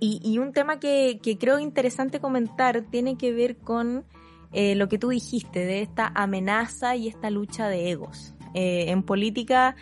Y, 0.00 0.20
y 0.24 0.38
un 0.38 0.52
tema 0.52 0.80
que, 0.80 1.20
que, 1.22 1.36
creo 1.36 1.58
interesante 1.58 2.20
comentar 2.20 2.82
tiene 2.90 3.16
que 3.16 3.32
ver 3.32 3.58
con 3.58 4.04
eh, 4.52 4.74
lo 4.74 4.88
que 4.88 4.98
tú 4.98 5.10
dijiste, 5.10 5.66
de 5.66 5.82
esta 5.82 6.10
amenaza 6.14 6.96
y 6.96 7.08
esta 7.08 7.28
lucha 7.30 7.68
de 7.68 7.90
egos. 7.90 8.34
En 8.56 9.02
política 9.02 9.74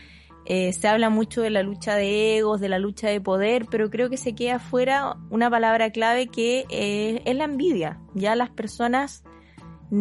eh, 0.45 0.73
se 0.73 0.89
habla 0.89 1.09
mucho 1.09 1.43
de 1.43 1.51
la 1.51 1.63
lucha 1.63 1.95
de 1.95 2.39
egos, 2.39 2.61
de 2.61 2.69
la 2.69 2.79
lucha 2.79 3.09
de 3.09 3.21
poder, 3.21 3.67
pero 3.71 3.91
creo 3.91 4.11
que 4.11 4.17
se 4.17 4.35
queda 4.35 4.59
fuera 4.59 5.17
una 5.31 5.49
palabra 5.49 5.91
clave 5.91 6.27
que 6.27 6.67
eh, 6.69 7.23
es 7.25 7.37
la 7.37 7.45
envidia. 7.45 8.01
Ya 8.15 8.35
las 8.35 8.51
personas 8.51 9.23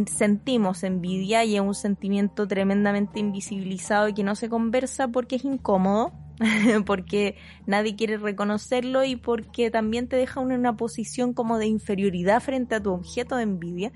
sentimos 0.08 0.84
envidia 0.84 1.44
y 1.44 1.56
es 1.56 1.62
un 1.62 1.76
sentimiento 1.76 2.48
tremendamente 2.48 3.20
invisibilizado 3.20 4.08
y 4.08 4.14
que 4.14 4.24
no 4.24 4.36
se 4.36 4.50
conversa 4.50 5.10
porque 5.10 5.36
es 5.36 5.46
incómodo, 5.46 6.14
porque 6.86 7.36
nadie 7.68 7.96
quiere 7.96 8.18
reconocerlo 8.18 9.04
y 9.04 9.18
porque 9.18 9.70
también 9.70 10.08
te 10.08 10.16
deja 10.16 10.42
en 10.42 10.54
una 10.54 10.78
posición 10.78 11.34
como 11.34 11.58
de 11.58 11.68
inferioridad 11.68 12.42
frente 12.42 12.76
a 12.76 12.82
tu 12.82 12.92
objeto 12.92 13.36
de 13.36 13.44
envidia. 13.44 13.92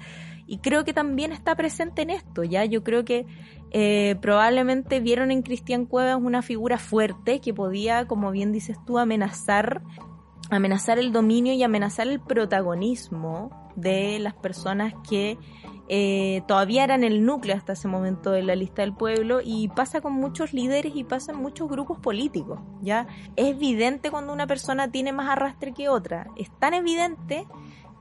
Y 0.47 0.59
creo 0.59 0.83
que 0.83 0.93
también 0.93 1.31
está 1.31 1.55
presente 1.55 2.03
en 2.03 2.11
esto, 2.11 2.43
ya 2.43 2.65
yo 2.65 2.83
creo 2.83 3.03
que 3.03 3.25
eh, 3.77 4.15
probablemente 4.21 5.01
vieron 5.01 5.31
en 5.31 5.41
Cristian 5.41 5.85
Cuevas 5.85 6.17
una 6.21 6.41
figura 6.41 6.77
fuerte 6.77 7.41
que 7.41 7.53
podía, 7.53 8.07
como 8.07 8.31
bien 8.31 8.53
dices 8.53 8.77
tú, 8.85 8.99
amenazar, 8.99 9.81
amenazar 10.49 10.97
el 10.97 11.11
dominio 11.11 11.51
y 11.51 11.61
amenazar 11.61 12.07
el 12.07 12.21
protagonismo 12.21 13.73
de 13.75 14.17
las 14.19 14.33
personas 14.33 14.93
que 15.09 15.37
eh, 15.89 16.41
todavía 16.47 16.85
eran 16.85 17.03
el 17.03 17.25
núcleo 17.25 17.53
hasta 17.53 17.73
ese 17.73 17.89
momento 17.89 18.31
de 18.31 18.43
la 18.43 18.55
lista 18.55 18.81
del 18.81 18.93
pueblo 18.93 19.41
y 19.43 19.67
pasa 19.67 19.99
con 19.99 20.13
muchos 20.13 20.53
líderes 20.53 20.95
y 20.95 21.03
pasa 21.03 21.33
en 21.33 21.39
muchos 21.39 21.67
grupos 21.67 21.99
políticos, 21.99 22.61
¿ya? 22.81 23.07
Es 23.35 23.47
evidente 23.47 24.09
cuando 24.09 24.31
una 24.31 24.47
persona 24.47 24.89
tiene 24.89 25.11
más 25.11 25.27
arrastre 25.27 25.73
que 25.73 25.89
otra, 25.89 26.27
es 26.37 26.49
tan 26.59 26.75
evidente 26.75 27.45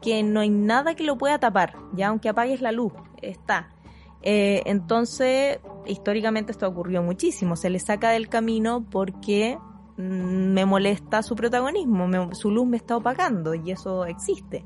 que 0.01 0.23
no 0.23 0.39
hay 0.39 0.51
nada 0.51 0.95
que 0.95 1.03
lo 1.03 1.19
pueda 1.19 1.41
tapar, 1.41 1.75
ya 1.95 2.11
aunque 2.11 2.29
apagues 2.29 2.61
la 2.61 2.71
luz, 2.71 2.93
está. 3.21 3.74
Eh, 4.27 4.63
entonces, 4.65 5.59
históricamente 5.85 6.51
esto 6.51 6.67
ocurrió 6.67 7.03
muchísimo. 7.03 7.57
Se 7.57 7.69
le 7.69 7.79
saca 7.79 8.11
del 8.11 8.29
camino 8.31 8.83
porque 8.91 9.59
mm, 9.99 10.03
me 10.03 10.65
molesta 10.65 11.23
su 11.23 11.37
protagonismo, 11.37 12.35
su 12.35 12.51
luz 12.51 12.67
me 12.67 12.79
está 12.79 12.97
opacando 12.97 13.55
y 13.55 13.71
eso 13.71 14.07
existe. 14.07 14.65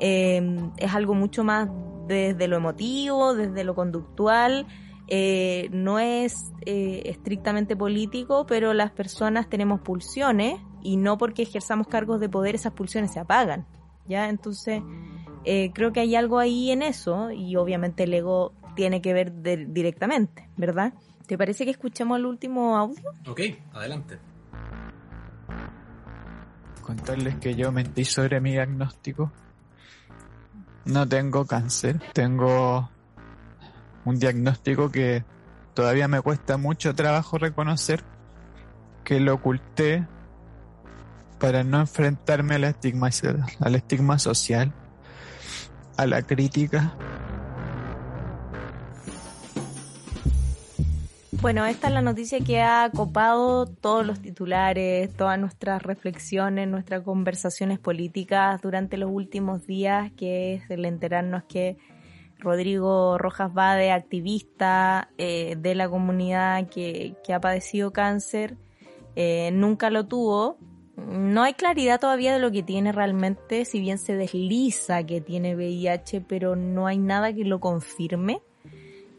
Eh, 0.00 0.70
es 0.78 0.94
algo 0.94 1.12
mucho 1.12 1.44
más 1.44 1.68
desde 2.06 2.48
lo 2.48 2.56
emotivo, 2.56 3.34
desde 3.34 3.64
lo 3.64 3.74
conductual. 3.74 4.66
Eh, 5.08 5.68
no 5.72 5.98
es 5.98 6.52
estrictamente 6.64 7.76
político, 7.76 8.46
pero 8.46 8.72
las 8.72 8.92
personas 8.92 9.48
tenemos 9.48 9.80
pulsiones 9.80 10.58
y 10.82 10.96
no 10.96 11.18
porque 11.18 11.42
ejerzamos 11.42 11.86
cargos 11.86 12.18
de 12.18 12.30
poder 12.30 12.54
esas 12.54 12.72
pulsiones 12.72 13.12
se 13.12 13.20
apagan. 13.20 13.66
¿ya? 14.08 14.30
Entonces, 14.30 14.82
creo 15.44 15.92
que 15.92 16.00
hay 16.00 16.16
algo 16.16 16.38
ahí 16.38 16.70
en 16.70 16.80
eso 16.82 17.30
y 17.30 17.56
obviamente 17.56 18.04
el 18.04 18.14
ego 18.14 18.52
tiene 18.76 19.02
que 19.02 19.12
ver 19.12 19.32
directamente, 19.72 20.48
¿verdad? 20.56 20.92
¿Te 21.26 21.36
parece 21.36 21.64
que 21.64 21.72
escuchemos 21.72 22.18
el 22.18 22.26
último 22.26 22.76
audio? 22.76 23.10
Ok, 23.26 23.40
adelante. 23.72 24.18
Contarles 26.82 27.34
que 27.36 27.56
yo 27.56 27.72
mentí 27.72 28.04
sobre 28.04 28.40
mi 28.40 28.52
diagnóstico. 28.52 29.32
No 30.84 31.08
tengo 31.08 31.44
cáncer, 31.44 32.00
tengo 32.12 32.88
un 34.04 34.18
diagnóstico 34.20 34.92
que 34.92 35.24
todavía 35.74 36.06
me 36.06 36.20
cuesta 36.20 36.56
mucho 36.56 36.94
trabajo 36.94 37.38
reconocer, 37.38 38.04
que 39.02 39.18
lo 39.18 39.34
oculté 39.34 40.06
para 41.40 41.64
no 41.64 41.80
enfrentarme 41.80 42.54
al 42.54 42.64
estigma, 42.64 43.10
al 43.58 43.74
estigma 43.74 44.20
social, 44.20 44.72
a 45.96 46.06
la 46.06 46.22
crítica 46.22 46.94
Bueno, 51.42 51.66
esta 51.66 51.88
es 51.88 51.92
la 51.94 52.00
noticia 52.00 52.40
que 52.40 52.62
ha 52.62 52.90
copado 52.90 53.66
todos 53.66 54.06
los 54.06 54.20
titulares, 54.20 55.14
todas 55.14 55.38
nuestras 55.38 55.82
reflexiones, 55.82 56.66
nuestras 56.66 57.02
conversaciones 57.02 57.78
políticas 57.78 58.60
durante 58.62 58.96
los 58.96 59.10
últimos 59.12 59.66
días, 59.66 60.10
que 60.16 60.54
es 60.54 60.70
el 60.70 60.86
enterarnos 60.86 61.44
que 61.44 61.76
Rodrigo 62.38 63.18
Rojas 63.18 63.52
Bade, 63.52 63.92
activista 63.92 65.10
eh, 65.18 65.56
de 65.58 65.74
la 65.74 65.88
comunidad 65.90 66.68
que, 66.68 67.14
ha 67.32 67.40
padecido 67.40 67.92
cáncer, 67.92 68.56
eh, 69.14 69.50
nunca 69.52 69.90
lo 69.90 70.06
tuvo. 70.06 70.56
No 70.96 71.42
hay 71.42 71.52
claridad 71.52 72.00
todavía 72.00 72.32
de 72.32 72.38
lo 72.38 72.50
que 72.50 72.62
tiene 72.62 72.92
realmente, 72.92 73.66
si 73.66 73.78
bien 73.78 73.98
se 73.98 74.16
desliza 74.16 75.04
que 75.04 75.20
tiene 75.20 75.54
VIH, 75.54 76.22
pero 76.22 76.56
no 76.56 76.86
hay 76.86 76.98
nada 76.98 77.34
que 77.34 77.44
lo 77.44 77.60
confirme 77.60 78.40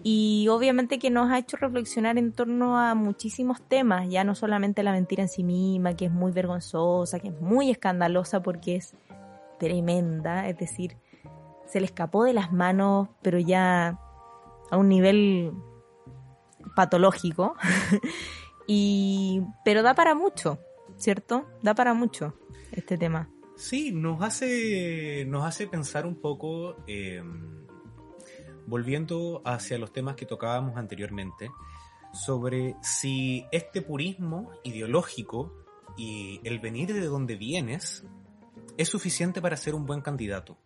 y 0.09 0.47
obviamente 0.47 0.99
que 0.99 1.09
nos 1.09 1.29
ha 1.29 1.37
hecho 1.37 1.57
reflexionar 1.57 2.17
en 2.17 2.31
torno 2.31 2.79
a 2.79 2.95
muchísimos 2.95 3.61
temas, 3.61 4.07
ya 4.07 4.23
no 4.23 4.35
solamente 4.35 4.81
la 4.81 4.93
mentira 4.93 5.23
en 5.23 5.27
sí 5.27 5.43
misma, 5.43 5.97
que 5.97 6.05
es 6.05 6.11
muy 6.13 6.31
vergonzosa, 6.31 7.19
que 7.19 7.27
es 7.27 7.41
muy 7.41 7.71
escandalosa 7.71 8.41
porque 8.41 8.77
es 8.77 8.95
tremenda, 9.59 10.47
es 10.47 10.57
decir, 10.57 10.95
se 11.65 11.81
le 11.81 11.87
escapó 11.87 12.23
de 12.23 12.31
las 12.31 12.53
manos, 12.53 13.09
pero 13.21 13.37
ya 13.37 13.99
a 14.71 14.77
un 14.77 14.87
nivel 14.87 15.51
patológico. 16.73 17.55
y 18.65 19.41
pero 19.65 19.83
da 19.83 19.93
para 19.93 20.15
mucho, 20.15 20.57
¿cierto? 20.95 21.49
Da 21.61 21.75
para 21.75 21.93
mucho 21.93 22.33
este 22.71 22.97
tema. 22.97 23.29
Sí, 23.57 23.91
nos 23.91 24.21
hace 24.21 25.25
nos 25.27 25.43
hace 25.43 25.67
pensar 25.67 26.05
un 26.05 26.15
poco 26.15 26.77
eh, 26.87 27.21
volviendo 28.67 29.41
hacia 29.45 29.79
los 29.79 29.91
temas 29.91 30.15
que 30.15 30.25
tocábamos 30.27 30.77
anteriormente, 30.77 31.49
sobre 32.13 32.75
si 32.81 33.45
este 33.51 33.81
purismo 33.81 34.51
ideológico 34.63 35.53
y 35.97 36.39
el 36.43 36.59
venir 36.59 36.93
de 36.93 37.05
donde 37.05 37.35
vienes 37.35 38.05
es 38.77 38.89
suficiente 38.89 39.41
para 39.41 39.57
ser 39.57 39.73
un 39.73 39.85
buen 39.85 40.01
candidato. 40.01 40.57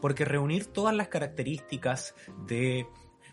Porque 0.00 0.24
reunir 0.24 0.66
todas 0.66 0.94
las 0.94 1.08
características 1.08 2.14
de 2.46 2.86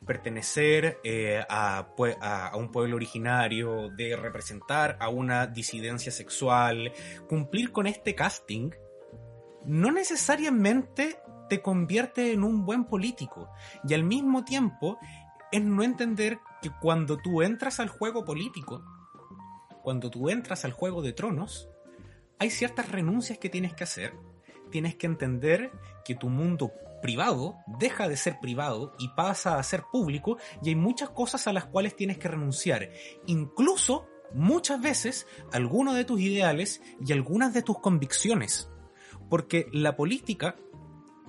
pertenecer 0.05 0.99
eh, 1.03 1.43
a, 1.47 1.87
a, 2.21 2.57
un 2.57 2.71
pueblo 2.71 2.95
originario, 2.95 3.89
de 3.89 4.15
representar 4.15 4.97
a 4.99 5.09
una 5.09 5.47
disidencia 5.47 6.11
sexual, 6.11 6.91
cumplir 7.27 7.71
con 7.71 7.87
este 7.87 8.15
casting, 8.15 8.71
no 9.65 9.91
necesariamente 9.91 11.17
te 11.53 11.61
convierte 11.61 12.33
en 12.33 12.43
un 12.43 12.65
buen 12.65 12.85
político. 12.85 13.47
Y 13.87 13.93
al 13.93 14.03
mismo 14.03 14.43
tiempo 14.43 14.97
es 15.51 15.61
no 15.63 15.83
entender 15.83 16.39
que 16.63 16.71
cuando 16.81 17.17
tú 17.17 17.43
entras 17.43 17.79
al 17.79 17.89
juego 17.89 18.25
político, 18.25 18.83
cuando 19.83 20.09
tú 20.09 20.31
entras 20.31 20.65
al 20.65 20.71
juego 20.71 21.03
de 21.03 21.13
tronos, 21.13 21.69
hay 22.39 22.49
ciertas 22.49 22.89
renuncias 22.89 23.37
que 23.37 23.49
tienes 23.49 23.75
que 23.75 23.83
hacer. 23.83 24.15
Tienes 24.71 24.95
que 24.95 25.05
entender 25.05 25.71
que 26.03 26.15
tu 26.15 26.27
mundo 26.27 26.71
privado 27.03 27.59
deja 27.67 28.09
de 28.09 28.17
ser 28.17 28.39
privado 28.39 28.95
y 28.97 29.09
pasa 29.09 29.59
a 29.59 29.63
ser 29.63 29.83
público 29.91 30.39
y 30.63 30.69
hay 30.69 30.75
muchas 30.75 31.11
cosas 31.11 31.45
a 31.45 31.53
las 31.53 31.65
cuales 31.65 31.95
tienes 31.95 32.17
que 32.17 32.29
renunciar. 32.29 32.89
Incluso, 33.27 34.07
muchas 34.33 34.81
veces, 34.81 35.27
algunos 35.51 35.93
de 35.93 36.05
tus 36.05 36.19
ideales 36.19 36.81
y 36.99 37.13
algunas 37.13 37.53
de 37.53 37.61
tus 37.61 37.77
convicciones. 37.77 38.71
Porque 39.29 39.67
la 39.71 39.95
política 39.95 40.55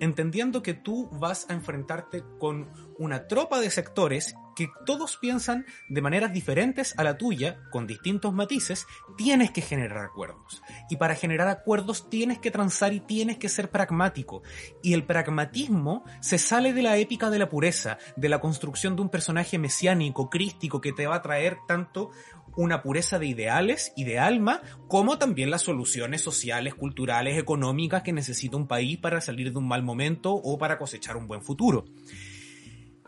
entendiendo 0.00 0.62
que 0.62 0.74
tú 0.74 1.08
vas 1.12 1.46
a 1.48 1.54
enfrentarte 1.54 2.24
con 2.38 2.68
una 2.98 3.26
tropa 3.26 3.60
de 3.60 3.70
sectores 3.70 4.34
que 4.54 4.70
todos 4.86 5.16
piensan 5.16 5.66
de 5.88 6.00
maneras 6.00 6.32
diferentes 6.32 6.94
a 6.96 7.04
la 7.04 7.18
tuya, 7.18 7.60
con 7.70 7.86
distintos 7.86 8.32
matices, 8.32 8.86
tienes 9.16 9.50
que 9.50 9.60
generar 9.60 10.04
acuerdos. 10.04 10.62
Y 10.88 10.96
para 10.96 11.14
generar 11.14 11.48
acuerdos 11.48 12.08
tienes 12.08 12.38
que 12.38 12.50
transar 12.50 12.92
y 12.92 13.00
tienes 13.00 13.38
que 13.38 13.48
ser 13.48 13.70
pragmático. 13.70 14.42
Y 14.82 14.94
el 14.94 15.04
pragmatismo 15.04 16.04
se 16.20 16.38
sale 16.38 16.72
de 16.72 16.82
la 16.82 16.96
épica 16.96 17.30
de 17.30 17.38
la 17.38 17.48
pureza, 17.48 17.98
de 18.16 18.28
la 18.28 18.40
construcción 18.40 18.96
de 18.96 19.02
un 19.02 19.08
personaje 19.08 19.58
mesiánico, 19.58 20.30
crístico, 20.30 20.80
que 20.80 20.92
te 20.92 21.06
va 21.06 21.16
a 21.16 21.22
traer 21.22 21.58
tanto 21.66 22.10
una 22.56 22.82
pureza 22.82 23.18
de 23.18 23.26
ideales 23.26 23.92
y 23.96 24.04
de 24.04 24.18
alma, 24.18 24.62
como 24.88 25.18
también 25.18 25.50
las 25.50 25.62
soluciones 25.62 26.22
sociales, 26.22 26.74
culturales, 26.74 27.38
económicas 27.38 28.02
que 28.02 28.12
necesita 28.12 28.56
un 28.56 28.66
país 28.66 28.98
para 28.98 29.20
salir 29.20 29.52
de 29.52 29.58
un 29.58 29.68
mal 29.68 29.82
momento 29.82 30.32
o 30.32 30.58
para 30.58 30.78
cosechar 30.78 31.16
un 31.16 31.26
buen 31.26 31.42
futuro. 31.42 31.84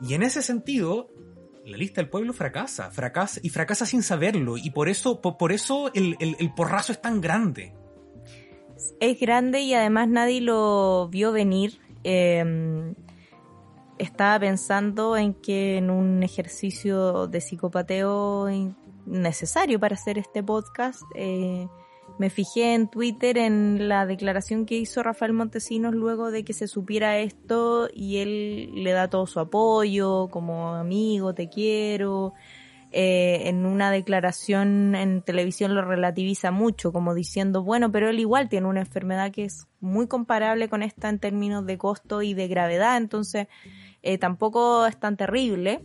Y 0.00 0.14
en 0.14 0.22
ese 0.22 0.42
sentido, 0.42 1.08
la 1.64 1.76
lista 1.76 2.00
del 2.00 2.10
pueblo 2.10 2.32
fracasa, 2.32 2.90
fracasa 2.90 3.40
y 3.42 3.48
fracasa 3.48 3.86
sin 3.86 4.02
saberlo, 4.02 4.56
y 4.56 4.70
por 4.70 4.88
eso, 4.88 5.20
por, 5.20 5.52
eso 5.52 5.90
el, 5.94 6.16
porrazo 6.54 6.92
es 6.92 7.00
tan 7.00 7.20
grande. 7.20 7.74
Es 9.00 9.18
grande 9.18 9.60
y 9.60 9.74
además 9.74 10.08
nadie 10.08 10.40
lo 10.40 11.08
vio 11.08 11.32
venir. 11.32 11.80
Em, 12.04 12.94
estaba 13.98 14.38
pensando 14.38 15.16
en 15.16 15.34
que 15.34 15.78
en 15.78 15.90
un 15.90 16.22
ejercicio 16.22 17.26
de 17.26 17.40
psicopateo 17.40 18.48
necesario 19.06 19.80
para 19.80 19.94
hacer 19.94 20.18
este 20.18 20.42
podcast, 20.42 21.02
eh, 21.14 21.68
me 22.18 22.30
fijé 22.30 22.74
en 22.74 22.88
Twitter 22.88 23.36
en 23.36 23.88
la 23.88 24.06
declaración 24.06 24.64
que 24.64 24.76
hizo 24.76 25.02
Rafael 25.02 25.32
Montesinos 25.32 25.94
luego 25.94 26.30
de 26.30 26.44
que 26.44 26.52
se 26.52 26.66
supiera 26.66 27.18
esto 27.18 27.88
y 27.92 28.18
él 28.18 28.84
le 28.84 28.92
da 28.92 29.08
todo 29.08 29.26
su 29.26 29.38
apoyo 29.40 30.28
como 30.28 30.74
amigo, 30.74 31.34
te 31.34 31.48
quiero. 31.48 32.32
Eh, 32.92 33.48
en 33.48 33.66
una 33.66 33.90
declaración 33.90 34.94
en 34.94 35.20
televisión 35.20 35.74
lo 35.74 35.82
relativiza 35.82 36.50
mucho, 36.50 36.92
como 36.92 37.14
diciendo, 37.14 37.62
bueno, 37.62 37.92
pero 37.92 38.08
él 38.08 38.20
igual 38.20 38.48
tiene 38.48 38.68
una 38.68 38.80
enfermedad 38.80 39.32
que 39.32 39.44
es 39.44 39.66
muy 39.80 40.06
comparable 40.06 40.68
con 40.70 40.82
esta 40.82 41.10
en 41.10 41.18
términos 41.18 41.66
de 41.66 41.76
costo 41.76 42.22
y 42.22 42.32
de 42.32 42.48
gravedad, 42.48 42.96
entonces 42.96 43.48
eh, 44.02 44.16
tampoco 44.16 44.86
es 44.86 44.98
tan 44.98 45.16
terrible 45.18 45.84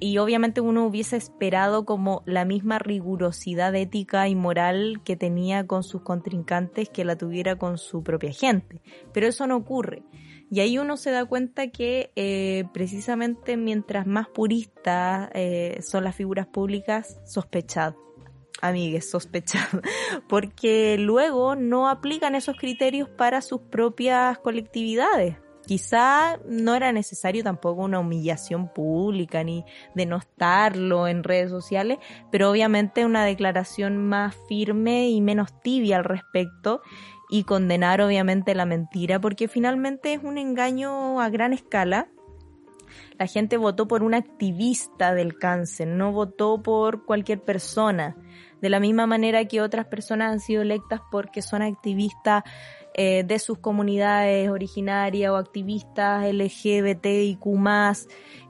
y 0.00 0.18
obviamente 0.18 0.60
uno 0.60 0.86
hubiese 0.86 1.16
esperado 1.16 1.84
como 1.84 2.22
la 2.26 2.44
misma 2.44 2.78
rigurosidad 2.78 3.74
ética 3.74 4.28
y 4.28 4.34
moral 4.34 5.00
que 5.04 5.16
tenía 5.16 5.66
con 5.66 5.82
sus 5.82 6.02
contrincantes 6.02 6.88
que 6.88 7.04
la 7.04 7.16
tuviera 7.16 7.56
con 7.56 7.78
su 7.78 8.02
propia 8.02 8.32
gente. 8.32 8.80
Pero 9.12 9.26
eso 9.26 9.46
no 9.46 9.56
ocurre. 9.56 10.02
Y 10.50 10.60
ahí 10.60 10.78
uno 10.78 10.96
se 10.96 11.10
da 11.10 11.24
cuenta 11.26 11.68
que 11.68 12.10
eh, 12.16 12.64
precisamente 12.72 13.56
mientras 13.56 14.06
más 14.06 14.28
puristas 14.28 15.28
eh, 15.34 15.78
son 15.82 16.04
las 16.04 16.16
figuras 16.16 16.46
públicas, 16.46 17.20
sospechad. 17.26 17.94
Amigues, 18.60 19.10
sospechad. 19.10 19.68
Porque 20.28 20.96
luego 20.98 21.54
no 21.54 21.88
aplican 21.88 22.34
esos 22.34 22.56
criterios 22.56 23.08
para 23.08 23.40
sus 23.42 23.60
propias 23.60 24.38
colectividades. 24.38 25.36
Quizá 25.68 26.38
no 26.46 26.74
era 26.74 26.92
necesario 26.92 27.44
tampoco 27.44 27.82
una 27.82 28.00
humillación 28.00 28.72
pública 28.72 29.44
ni 29.44 29.66
denostarlo 29.94 31.06
en 31.06 31.22
redes 31.22 31.50
sociales, 31.50 31.98
pero 32.32 32.50
obviamente 32.50 33.04
una 33.04 33.26
declaración 33.26 33.98
más 33.98 34.34
firme 34.48 35.10
y 35.10 35.20
menos 35.20 35.60
tibia 35.60 35.98
al 35.98 36.04
respecto 36.04 36.80
y 37.28 37.44
condenar 37.44 38.00
obviamente 38.00 38.54
la 38.54 38.64
mentira 38.64 39.20
porque 39.20 39.46
finalmente 39.46 40.14
es 40.14 40.24
un 40.24 40.38
engaño 40.38 41.20
a 41.20 41.28
gran 41.28 41.52
escala. 41.52 42.08
La 43.18 43.26
gente 43.26 43.58
votó 43.58 43.86
por 43.86 44.02
un 44.02 44.14
activista 44.14 45.12
del 45.12 45.36
cáncer, 45.36 45.88
no 45.88 46.12
votó 46.12 46.62
por 46.62 47.04
cualquier 47.04 47.42
persona. 47.42 48.16
De 48.62 48.70
la 48.70 48.80
misma 48.80 49.06
manera 49.06 49.44
que 49.44 49.60
otras 49.60 49.84
personas 49.84 50.32
han 50.32 50.40
sido 50.40 50.62
electas 50.62 51.02
porque 51.10 51.42
son 51.42 51.60
activistas 51.60 52.42
eh, 53.00 53.22
de 53.22 53.38
sus 53.38 53.58
comunidades 53.58 54.50
originarias 54.50 55.30
o 55.30 55.36
activistas 55.36 56.26
LGBTIQ+. 56.34 57.38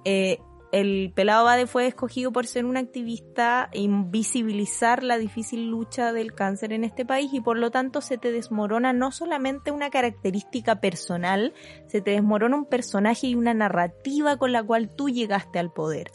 Eh, 0.06 0.38
el 0.72 1.12
Pelado 1.14 1.44
Bade 1.44 1.66
fue 1.66 1.86
escogido 1.86 2.32
por 2.32 2.46
ser 2.46 2.64
un 2.64 2.78
activista 2.78 3.68
y 3.74 3.90
visibilizar 3.90 5.02
la 5.02 5.18
difícil 5.18 5.66
lucha 5.66 6.14
del 6.14 6.32
cáncer 6.32 6.72
en 6.72 6.84
este 6.84 7.04
país 7.04 7.30
y 7.34 7.42
por 7.42 7.58
lo 7.58 7.70
tanto 7.70 8.00
se 8.00 8.16
te 8.16 8.32
desmorona 8.32 8.94
no 8.94 9.12
solamente 9.12 9.70
una 9.70 9.90
característica 9.90 10.80
personal, 10.80 11.52
se 11.86 12.00
te 12.00 12.12
desmorona 12.12 12.56
un 12.56 12.64
personaje 12.64 13.26
y 13.26 13.34
una 13.34 13.52
narrativa 13.52 14.38
con 14.38 14.52
la 14.52 14.62
cual 14.62 14.88
tú 14.88 15.10
llegaste 15.10 15.58
al 15.58 15.70
poder. 15.70 16.10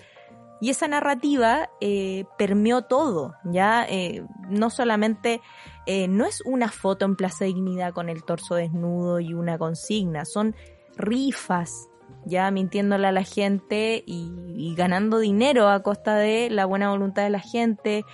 Y 0.60 0.72
esa 0.72 0.88
narrativa 0.88 1.70
eh, 1.82 2.26
permeó 2.38 2.84
todo, 2.84 3.36
ya 3.44 3.86
eh, 3.88 4.26
no 4.50 4.72
solamente 4.72 5.40
eh, 5.86 6.08
no 6.08 6.26
es 6.26 6.42
una 6.46 6.70
foto 6.70 7.06
en 7.06 7.16
Plaza 7.16 7.46
Dignidad 7.46 7.94
con 7.94 8.10
el 8.10 8.24
torso 8.24 8.56
desnudo 8.56 9.20
y 9.20 9.34
una 9.34 9.58
consigna, 9.58 10.26
son 10.26 10.56
rifas, 10.96 11.90
ya 12.26 12.50
mintiéndole 12.52 13.08
a 13.08 13.12
la 13.12 13.24
gente 13.24 14.04
y, 14.06 14.76
ganando 14.76 15.20
dinero 15.20 15.70
a 15.70 15.84
costa 15.84 16.16
de 16.16 16.50
la 16.50 16.66
buena 16.66 16.90
voluntad 16.90 17.24
de 17.24 17.30
la 17.30 17.40
gente. 17.40 18.06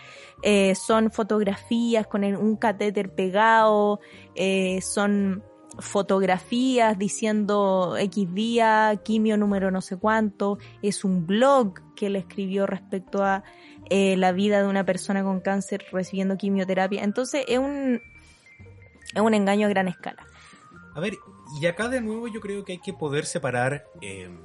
son 0.73 1.11
fotografías 1.11 2.07
con 2.07 2.23
un 2.23 2.55
catéter 2.55 3.13
pegado, 3.13 3.99
son 4.81 5.43
fotografías 5.79 6.97
diciendo 6.97 7.95
X 7.97 8.33
día, 8.33 8.99
quimio 9.03 9.37
número 9.37 9.71
no 9.71 9.81
sé 9.81 9.97
cuánto, 9.97 10.57
es 10.81 11.03
un 11.03 11.25
blog 11.25 11.73
que 11.95 12.07
él 12.07 12.15
escribió 12.15 12.65
respecto 12.65 13.23
a 13.23 13.43
eh, 13.89 14.15
la 14.17 14.31
vida 14.31 14.61
de 14.61 14.67
una 14.67 14.85
persona 14.85 15.23
con 15.23 15.39
cáncer 15.39 15.85
recibiendo 15.91 16.37
quimioterapia. 16.37 17.03
Entonces 17.03 17.45
es 17.47 17.59
un, 17.59 18.01
es 19.13 19.21
un 19.21 19.33
engaño 19.33 19.67
a 19.67 19.69
gran 19.69 19.87
escala. 19.87 20.25
A 20.95 20.99
ver, 20.99 21.17
y 21.59 21.65
acá 21.65 21.87
de 21.87 22.01
nuevo 22.01 22.27
yo 22.27 22.39
creo 22.39 22.63
que 22.63 22.73
hay 22.73 22.79
que 22.79 22.93
poder 22.93 23.25
separar 23.25 23.85
em, 24.01 24.37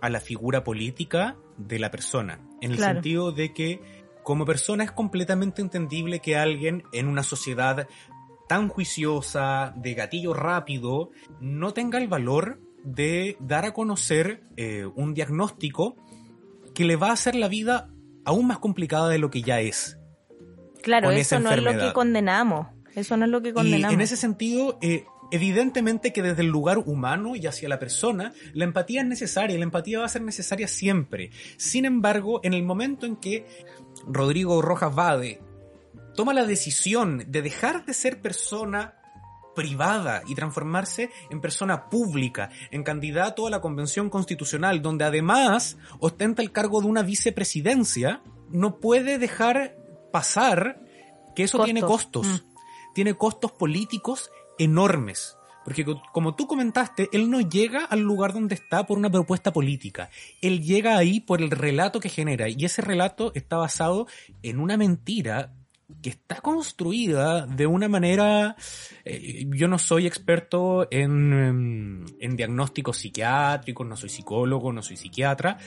a 0.00 0.08
la 0.08 0.20
figura 0.20 0.64
política 0.64 1.36
de 1.56 1.78
la 1.78 1.90
persona, 1.90 2.40
en 2.60 2.72
el 2.72 2.78
sentido 2.78 3.32
de 3.32 3.52
que 3.52 3.80
como 4.22 4.44
persona 4.44 4.84
es 4.84 4.92
completamente 4.92 5.62
entendible 5.62 6.20
que 6.20 6.36
alguien 6.36 6.82
en 6.92 7.08
una 7.08 7.22
sociedad 7.22 7.86
tan 8.48 8.68
juiciosa, 8.68 9.72
de 9.76 9.94
gatillo 9.94 10.34
rápido, 10.34 11.10
no 11.40 11.72
tenga 11.72 11.98
el 11.98 12.08
valor 12.08 12.58
de 12.82 13.36
dar 13.40 13.64
a 13.64 13.72
conocer 13.72 14.42
eh, 14.56 14.86
un 14.94 15.14
diagnóstico 15.14 15.96
que 16.74 16.84
le 16.84 16.96
va 16.96 17.08
a 17.08 17.12
hacer 17.12 17.34
la 17.34 17.48
vida 17.48 17.90
aún 18.24 18.46
más 18.46 18.58
complicada 18.58 19.08
de 19.08 19.18
lo 19.18 19.30
que 19.30 19.42
ya 19.42 19.60
es. 19.60 19.98
Claro, 20.82 21.10
eso 21.10 21.40
no 21.40 21.50
es 21.50 21.62
lo 21.62 21.78
que 21.78 21.92
condenamos. 21.92 22.66
Eso 22.94 23.16
no 23.16 23.24
es 23.24 23.30
lo 23.30 23.42
que 23.42 23.52
condenamos. 23.52 23.92
Y 23.92 23.94
en 23.94 24.00
ese 24.00 24.16
sentido, 24.16 24.78
eh, 24.82 25.04
evidentemente 25.30 26.12
que 26.12 26.22
desde 26.22 26.42
el 26.42 26.48
lugar 26.48 26.78
humano 26.78 27.36
y 27.36 27.46
hacia 27.46 27.68
la 27.68 27.78
persona, 27.78 28.32
la 28.52 28.64
empatía 28.64 29.00
es 29.00 29.06
necesaria, 29.06 29.56
la 29.56 29.64
empatía 29.64 30.00
va 30.00 30.04
a 30.04 30.08
ser 30.08 30.22
necesaria 30.22 30.68
siempre. 30.68 31.30
Sin 31.56 31.86
embargo, 31.86 32.40
en 32.44 32.54
el 32.54 32.62
momento 32.62 33.06
en 33.06 33.16
que 33.16 33.46
Rodrigo 34.06 34.62
Rojas 34.62 34.94
Vade 34.94 35.40
toma 36.14 36.34
la 36.34 36.44
decisión 36.44 37.24
de 37.26 37.42
dejar 37.42 37.84
de 37.84 37.94
ser 37.94 38.20
persona 38.20 38.94
privada 39.54 40.22
y 40.26 40.34
transformarse 40.34 41.10
en 41.30 41.40
persona 41.40 41.88
pública, 41.88 42.50
en 42.70 42.82
candidato 42.82 43.46
a 43.46 43.50
la 43.50 43.60
Convención 43.60 44.10
Constitucional, 44.10 44.82
donde 44.82 45.04
además 45.04 45.76
ostenta 45.98 46.42
el 46.42 46.52
cargo 46.52 46.80
de 46.80 46.88
una 46.88 47.02
vicepresidencia, 47.02 48.22
no 48.50 48.78
puede 48.78 49.18
dejar 49.18 49.76
pasar 50.12 50.80
que 51.34 51.44
eso 51.44 51.64
tiene 51.64 51.80
costos. 51.80 52.26
Mm. 52.26 52.54
Tiene 52.94 53.14
costos 53.14 53.52
políticos 53.52 54.30
enormes. 54.58 55.36
Porque 55.64 55.84
como 56.12 56.34
tú 56.34 56.46
comentaste, 56.46 57.08
él 57.12 57.30
no 57.30 57.40
llega 57.40 57.84
al 57.86 58.00
lugar 58.00 58.34
donde 58.34 58.54
está 58.54 58.86
por 58.86 58.98
una 58.98 59.10
propuesta 59.10 59.52
política. 59.52 60.10
Él 60.42 60.62
llega 60.62 60.98
ahí 60.98 61.20
por 61.20 61.40
el 61.40 61.50
relato 61.50 62.00
que 62.00 62.10
genera. 62.10 62.48
Y 62.50 62.64
ese 62.66 62.82
relato 62.82 63.32
está 63.34 63.56
basado 63.56 64.06
en 64.42 64.60
una 64.60 64.76
mentira 64.76 65.54
que 66.02 66.10
está 66.10 66.40
construida 66.40 67.46
de 67.46 67.66
una 67.66 67.88
manera, 67.88 68.56
eh, 69.04 69.44
yo 69.50 69.68
no 69.68 69.78
soy 69.78 70.06
experto 70.06 70.88
en, 70.90 71.32
em, 71.32 72.06
en 72.20 72.36
diagnósticos 72.36 72.98
psiquiátricos, 72.98 73.86
no 73.86 73.96
soy 73.96 74.08
psicólogo, 74.08 74.72
no 74.72 74.82
soy 74.82 74.96
psiquiatra, 74.96 75.58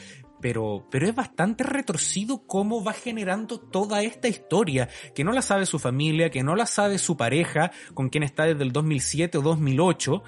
pero, 0.42 0.88
pero 0.92 1.08
es 1.08 1.16
bastante 1.16 1.64
retorcido 1.64 2.46
cómo 2.46 2.84
va 2.84 2.94
generando 2.94 3.60
toda 3.60 4.02
esta 4.04 4.28
historia, 4.28 4.90
que 5.16 5.24
no 5.24 5.32
la 5.32 5.42
sabe 5.42 5.66
su 5.66 5.80
familia, 5.80 6.30
que 6.30 6.44
no 6.44 6.56
la 6.56 6.66
sabe 6.66 6.98
su 6.98 7.18
pareja, 7.18 7.72
con 7.94 8.10
quien 8.10 8.24
está 8.24 8.46
desde 8.46 8.64
el 8.64 8.72
2007 8.72 9.38
o 9.38 9.42
2008, 9.42 10.24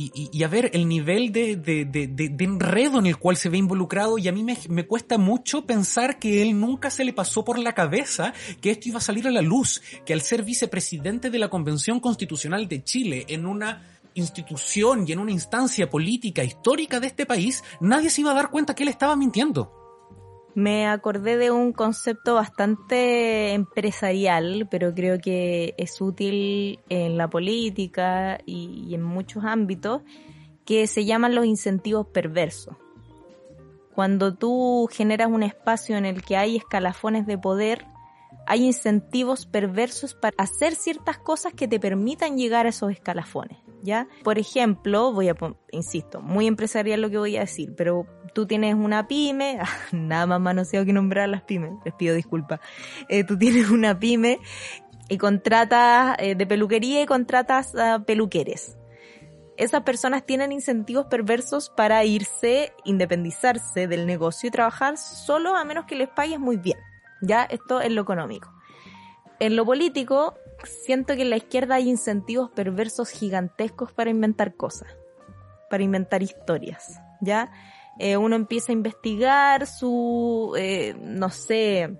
y, 0.00 0.42
a 0.42 0.48
ver 0.48 0.70
el 0.72 0.88
nivel 0.88 1.30
de, 1.32 1.56
de, 1.56 2.44
enredo 2.44 2.98
en 2.98 3.06
el 3.06 3.18
cual 3.18 3.36
se 3.36 3.48
ve 3.48 3.58
involucrado 3.58 4.16
y 4.16 4.28
a 4.28 4.32
mí 4.32 4.42
me, 4.42 4.56
me, 4.68 4.86
cuesta 4.86 5.18
mucho 5.18 5.66
pensar 5.66 6.18
que 6.18 6.40
él 6.42 6.58
nunca 6.58 6.90
se 6.90 7.04
le 7.04 7.12
pasó 7.12 7.44
por 7.44 7.58
la 7.58 7.74
cabeza 7.74 8.32
que 8.60 8.70
esto 8.70 8.88
iba 8.88 8.98
a 8.98 9.02
salir 9.02 9.26
a 9.26 9.30
la 9.30 9.42
luz, 9.42 9.82
que 10.06 10.12
al 10.12 10.22
ser 10.22 10.42
vicepresidente 10.42 11.28
de 11.28 11.38
la 11.38 11.48
Convención 11.48 12.00
Constitucional 12.00 12.68
de 12.68 12.82
Chile 12.82 13.26
en 13.28 13.46
una 13.46 14.00
institución 14.14 15.04
y 15.06 15.12
en 15.12 15.18
una 15.18 15.32
instancia 15.32 15.88
política 15.90 16.42
histórica 16.42 16.98
de 16.98 17.06
este 17.08 17.26
país, 17.26 17.62
nadie 17.80 18.10
se 18.10 18.22
iba 18.22 18.32
a 18.32 18.34
dar 18.34 18.50
cuenta 18.50 18.74
que 18.74 18.82
él 18.82 18.88
estaba 18.88 19.16
mintiendo 19.16 19.79
me 20.54 20.86
acordé 20.86 21.36
de 21.36 21.50
un 21.50 21.72
concepto 21.72 22.34
bastante 22.34 23.52
empresarial, 23.52 24.66
pero 24.70 24.94
creo 24.94 25.18
que 25.18 25.74
es 25.78 26.00
útil 26.00 26.80
en 26.88 27.16
la 27.16 27.28
política 27.28 28.38
y, 28.46 28.94
en 28.94 29.02
muchos 29.02 29.44
ámbitos, 29.44 30.02
que 30.64 30.86
se 30.86 31.04
llaman 31.04 31.34
los 31.34 31.46
incentivos 31.46 32.06
perversos. 32.06 32.76
Cuando 33.94 34.34
tú 34.34 34.88
generas 34.90 35.28
un 35.28 35.42
espacio 35.42 35.96
en 35.96 36.06
el 36.06 36.22
que 36.22 36.36
hay 36.36 36.56
escalafones 36.56 37.26
de 37.26 37.38
poder, 37.38 37.86
hay 38.50 38.66
incentivos 38.66 39.46
perversos 39.46 40.14
para 40.14 40.34
hacer 40.36 40.74
ciertas 40.74 41.18
cosas 41.18 41.52
que 41.54 41.68
te 41.68 41.78
permitan 41.78 42.36
llegar 42.36 42.66
a 42.66 42.70
esos 42.70 42.90
escalafones, 42.90 43.58
¿ya? 43.80 44.08
Por 44.24 44.40
ejemplo, 44.40 45.12
voy 45.12 45.28
a, 45.28 45.36
insisto, 45.70 46.20
muy 46.20 46.48
empresarial 46.48 47.00
lo 47.00 47.10
que 47.10 47.18
voy 47.18 47.36
a 47.36 47.42
decir, 47.42 47.72
pero 47.76 48.08
tú 48.34 48.48
tienes 48.48 48.74
una 48.74 49.06
pyme, 49.06 49.60
nada 49.92 50.26
más 50.26 50.40
manoseado 50.40 50.84
que 50.84 50.92
nombrar 50.92 51.28
las 51.28 51.42
pymes, 51.42 51.74
les 51.84 51.94
pido 51.94 52.12
disculpas, 52.12 52.58
eh, 53.08 53.22
tú 53.22 53.38
tienes 53.38 53.70
una 53.70 53.96
pyme 53.96 54.40
y 55.08 55.16
contratas 55.16 56.16
eh, 56.18 56.34
de 56.34 56.44
peluquería 56.44 57.02
y 57.02 57.06
contratas 57.06 57.72
peluqueres. 58.04 58.76
Esas 59.56 59.82
personas 59.82 60.26
tienen 60.26 60.50
incentivos 60.50 61.06
perversos 61.06 61.70
para 61.70 62.04
irse, 62.04 62.72
independizarse 62.84 63.86
del 63.86 64.06
negocio 64.06 64.48
y 64.48 64.50
trabajar 64.50 64.98
solo 64.98 65.54
a 65.54 65.64
menos 65.64 65.84
que 65.84 65.94
les 65.94 66.08
pagues 66.08 66.40
muy 66.40 66.56
bien. 66.56 66.78
Ya, 67.20 67.44
esto 67.44 67.80
es 67.80 67.90
lo 67.90 68.02
económico. 68.02 68.52
En 69.38 69.56
lo 69.56 69.64
político, 69.64 70.34
siento 70.64 71.14
que 71.14 71.22
en 71.22 71.30
la 71.30 71.36
izquierda 71.36 71.76
hay 71.76 71.88
incentivos 71.88 72.50
perversos 72.50 73.10
gigantescos 73.10 73.92
para 73.92 74.10
inventar 74.10 74.54
cosas, 74.54 74.88
para 75.68 75.82
inventar 75.82 76.22
historias, 76.22 77.00
¿ya? 77.20 77.50
Eh, 77.98 78.16
uno 78.16 78.36
empieza 78.36 78.72
a 78.72 78.74
investigar 78.74 79.66
su, 79.66 80.54
eh, 80.56 80.94
no 81.00 81.30
sé, 81.30 81.98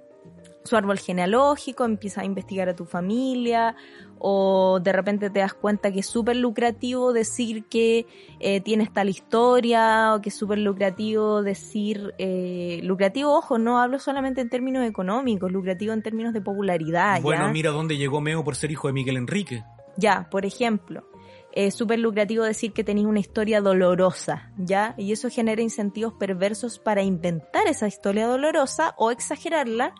su 0.64 0.76
árbol 0.76 0.98
genealógico, 0.98 1.84
empieza 1.84 2.20
a 2.20 2.24
investigar 2.24 2.68
a 2.68 2.76
tu 2.76 2.84
familia, 2.84 3.76
o 4.18 4.78
de 4.82 4.92
repente 4.92 5.30
te 5.30 5.40
das 5.40 5.54
cuenta 5.54 5.90
que 5.90 6.00
es 6.00 6.06
súper 6.06 6.36
lucrativo 6.36 7.12
decir 7.12 7.64
que 7.64 8.06
eh, 8.38 8.60
tienes 8.60 8.92
tal 8.92 9.08
historia, 9.08 10.14
o 10.14 10.20
que 10.20 10.28
es 10.28 10.34
súper 10.34 10.58
lucrativo 10.58 11.42
decir, 11.42 12.14
eh, 12.18 12.80
lucrativo, 12.82 13.32
ojo, 13.32 13.58
no 13.58 13.80
hablo 13.80 13.98
solamente 13.98 14.40
en 14.40 14.50
términos 14.50 14.86
económicos, 14.86 15.50
lucrativo 15.50 15.92
en 15.92 16.02
términos 16.02 16.34
de 16.34 16.40
popularidad. 16.40 17.20
Bueno, 17.22 17.50
mira 17.50 17.70
dónde 17.70 17.96
llegó 17.96 18.20
Meo 18.20 18.44
por 18.44 18.56
ser 18.56 18.70
hijo 18.70 18.88
de 18.88 18.92
Miguel 18.92 19.16
Enrique. 19.16 19.64
Ya, 19.96 20.28
por 20.30 20.44
ejemplo 20.44 21.04
es 21.52 21.74
súper 21.74 21.98
lucrativo 21.98 22.44
decir 22.44 22.72
que 22.72 22.84
tenéis 22.84 23.06
una 23.06 23.20
historia 23.20 23.60
dolorosa, 23.60 24.52
¿ya? 24.56 24.94
Y 24.96 25.12
eso 25.12 25.28
genera 25.30 25.62
incentivos 25.62 26.14
perversos 26.14 26.78
para 26.78 27.02
inventar 27.02 27.66
esa 27.66 27.88
historia 27.88 28.26
dolorosa 28.26 28.94
o 28.98 29.10
exagerarla 29.10 29.94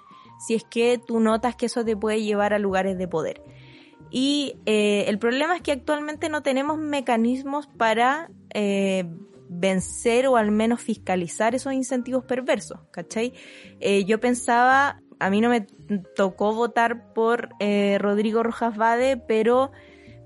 si 0.45 0.55
es 0.55 0.65
que 0.65 0.99
tú 0.99 1.21
notas 1.21 1.55
que 1.55 1.67
eso 1.67 1.85
te 1.85 1.97
puede 1.97 2.23
llevar 2.23 2.55
a 2.55 2.59
lugares 2.59 2.99
de 2.99 3.07
poder. 3.07 3.43
Y 4.11 4.57
eh, 4.67 5.05
el 5.07 5.19
problema 5.19 5.55
es 5.55 5.63
que 5.63 5.73
actualmente 5.73 6.29
no 6.29 6.43
tenemos 6.43 6.79
mecanismos 6.79 7.69
para 7.69 8.31
eh, 8.53 9.05
vencer 9.49 10.27
o 10.27 10.37
al 10.37 10.51
menos 10.51 10.81
fiscalizar 10.81 11.55
esos 11.55 11.73
incentivos 11.73 12.25
perversos, 12.25 12.81
¿cachai? 12.91 13.35
Eh, 13.79 14.05
yo 14.05 14.19
pensaba, 14.19 15.01
a 15.21 15.31
mí 15.31 15.41
no 15.41 15.49
me 15.49 15.67
tocó 16.17 16.55
votar 16.55 17.13
por 17.13 17.51
Rodrigo 17.99 18.43
Rojas 18.43 18.77
Vade, 18.77 19.17
pero 19.17 19.71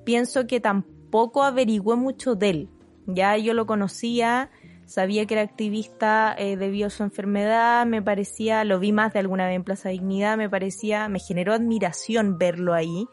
pienso 0.04 0.46
que 0.46 0.60
tampoco 0.60 0.94
poco 1.14 1.44
averigüé 1.44 1.94
mucho 1.94 2.34
de 2.34 2.50
él. 2.50 2.68
Ya 3.06 3.36
yo 3.36 3.54
lo 3.54 3.66
conocía, 3.66 4.50
sabía 4.86 5.26
que 5.26 5.34
era 5.34 5.42
activista 5.42 6.34
eh, 6.38 6.56
debido 6.56 6.86
a 6.88 6.90
su 6.90 7.02
enfermedad, 7.02 7.86
me 7.86 8.02
parecía, 8.02 8.64
lo 8.64 8.78
vi 8.78 8.92
más 8.92 9.12
de 9.12 9.20
alguna 9.20 9.46
vez 9.46 9.56
en 9.56 9.64
Plaza 9.64 9.88
Dignidad, 9.88 10.36
me 10.36 10.50
parecía, 10.50 11.08
me 11.08 11.18
generó 11.18 11.52
admiración 11.52 12.38
verlo 12.38 12.74
ahí 12.74 13.06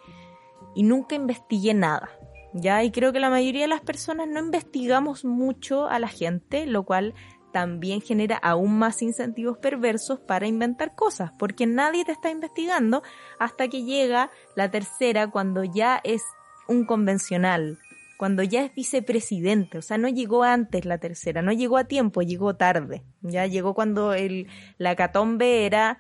y 0.76 0.84
nunca 0.84 1.16
investigué 1.16 1.74
nada. 1.74 2.10
Ya, 2.54 2.84
y 2.84 2.92
creo 2.92 3.14
que 3.14 3.22
la 3.22 3.30
mayoría 3.30 3.62
de 3.62 3.68
las 3.70 3.82
personas 3.82 4.28
no 4.28 4.40
investigamos 4.40 5.24
mucho 5.24 5.88
a 5.88 6.00
la 6.00 6.10
gente, 6.10 6.66
lo 6.66 6.84
cual 6.84 7.14
también 7.54 8.02
genera 8.02 8.38
aún 8.38 8.78
más 8.78 9.02
incentivos 9.02 9.58
perversos 9.58 10.20
para 10.20 10.48
inventar 10.48 10.96
cosas, 10.96 11.32
porque 11.38 11.66
nadie 11.68 12.06
te 12.06 12.12
está 12.12 12.30
investigando 12.30 13.04
hasta 13.40 13.68
que 13.68 13.84
llega 13.84 14.32
la 14.56 14.72
tercera 14.72 15.30
cuando 15.30 15.64
ya 15.64 16.02
es 16.04 16.24
un 16.68 16.86
convencional, 16.86 17.78
cuando 18.22 18.44
ya 18.44 18.64
es 18.64 18.76
vicepresidente, 18.76 19.80
o 19.80 19.82
sea, 19.82 19.98
no 19.98 20.08
llegó 20.08 20.44
antes 20.44 20.86
la 20.86 21.00
tercera, 21.00 21.42
no 21.42 21.52
llegó 21.54 21.80
a 21.80 21.86
tiempo, 21.86 22.22
llegó 22.22 22.56
tarde, 22.56 23.02
ya 23.22 23.48
llegó 23.48 23.74
cuando 23.74 24.14
el, 24.14 24.46
la 24.78 24.96
catombe 24.96 25.66
era 25.66 25.98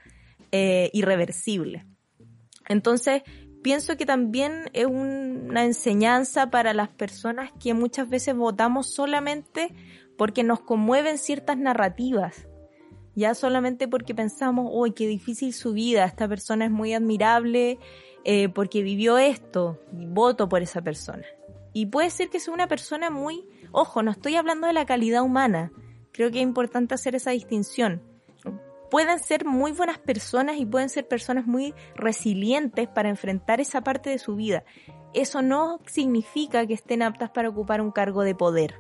eh, 0.51 0.91
irreversible. 0.93 1.87
Entonces, 2.69 3.23
pienso 3.63 3.97
que 3.97 4.05
también 4.05 4.69
es 4.73 4.85
una 4.85 5.65
enseñanza 5.65 6.51
para 6.51 6.75
las 6.75 6.89
personas 6.89 7.49
que 7.59 7.73
muchas 7.73 8.07
veces 8.07 8.35
votamos 8.35 8.85
solamente 8.85 9.73
porque 10.15 10.43
nos 10.43 10.59
conmueven 10.59 11.17
ciertas 11.17 11.57
narrativas, 11.57 12.47
ya 13.15 13.33
solamente 13.33 13.87
porque 13.87 14.13
pensamos, 14.13 14.69
uy, 14.71 14.91
qué 14.91 15.07
difícil 15.07 15.53
su 15.53 15.73
vida, 15.73 16.05
esta 16.05 16.27
persona 16.27 16.65
es 16.65 16.71
muy 16.71 16.93
admirable 16.93 17.79
eh, 18.25 18.47
porque 18.49 18.83
vivió 18.83 19.17
esto, 19.17 19.79
y 19.99 20.05
voto 20.05 20.47
por 20.47 20.61
esa 20.61 20.83
persona. 20.83 21.25
Y 21.73 21.87
puede 21.87 22.09
ser 22.09 22.29
que 22.29 22.39
sea 22.39 22.53
una 22.53 22.67
persona 22.67 23.09
muy, 23.09 23.47
ojo, 23.71 24.03
no 24.03 24.11
estoy 24.11 24.35
hablando 24.35 24.67
de 24.67 24.73
la 24.73 24.85
calidad 24.85 25.23
humana, 25.23 25.71
creo 26.11 26.31
que 26.31 26.39
es 26.39 26.43
importante 26.43 26.93
hacer 26.93 27.15
esa 27.15 27.31
distinción. 27.31 28.01
Pueden 28.89 29.19
ser 29.19 29.45
muy 29.45 29.71
buenas 29.71 29.99
personas 29.99 30.57
y 30.57 30.65
pueden 30.65 30.89
ser 30.89 31.07
personas 31.07 31.47
muy 31.47 31.73
resilientes 31.95 32.89
para 32.89 33.07
enfrentar 33.07 33.61
esa 33.61 33.81
parte 33.81 34.09
de 34.09 34.19
su 34.19 34.35
vida. 34.35 34.65
Eso 35.13 35.41
no 35.41 35.79
significa 35.85 36.67
que 36.67 36.73
estén 36.73 37.01
aptas 37.01 37.29
para 37.31 37.49
ocupar 37.49 37.81
un 37.81 37.91
cargo 37.91 38.23
de 38.23 38.35
poder. 38.35 38.75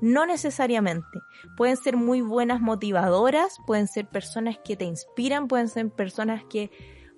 No 0.00 0.26
necesariamente. 0.26 1.18
Pueden 1.56 1.76
ser 1.76 1.96
muy 1.96 2.20
buenas 2.20 2.60
motivadoras, 2.60 3.58
pueden 3.66 3.88
ser 3.88 4.06
personas 4.06 4.58
que 4.64 4.76
te 4.76 4.84
inspiran, 4.84 5.48
pueden 5.48 5.66
ser 5.66 5.90
personas 5.90 6.44
que 6.44 6.70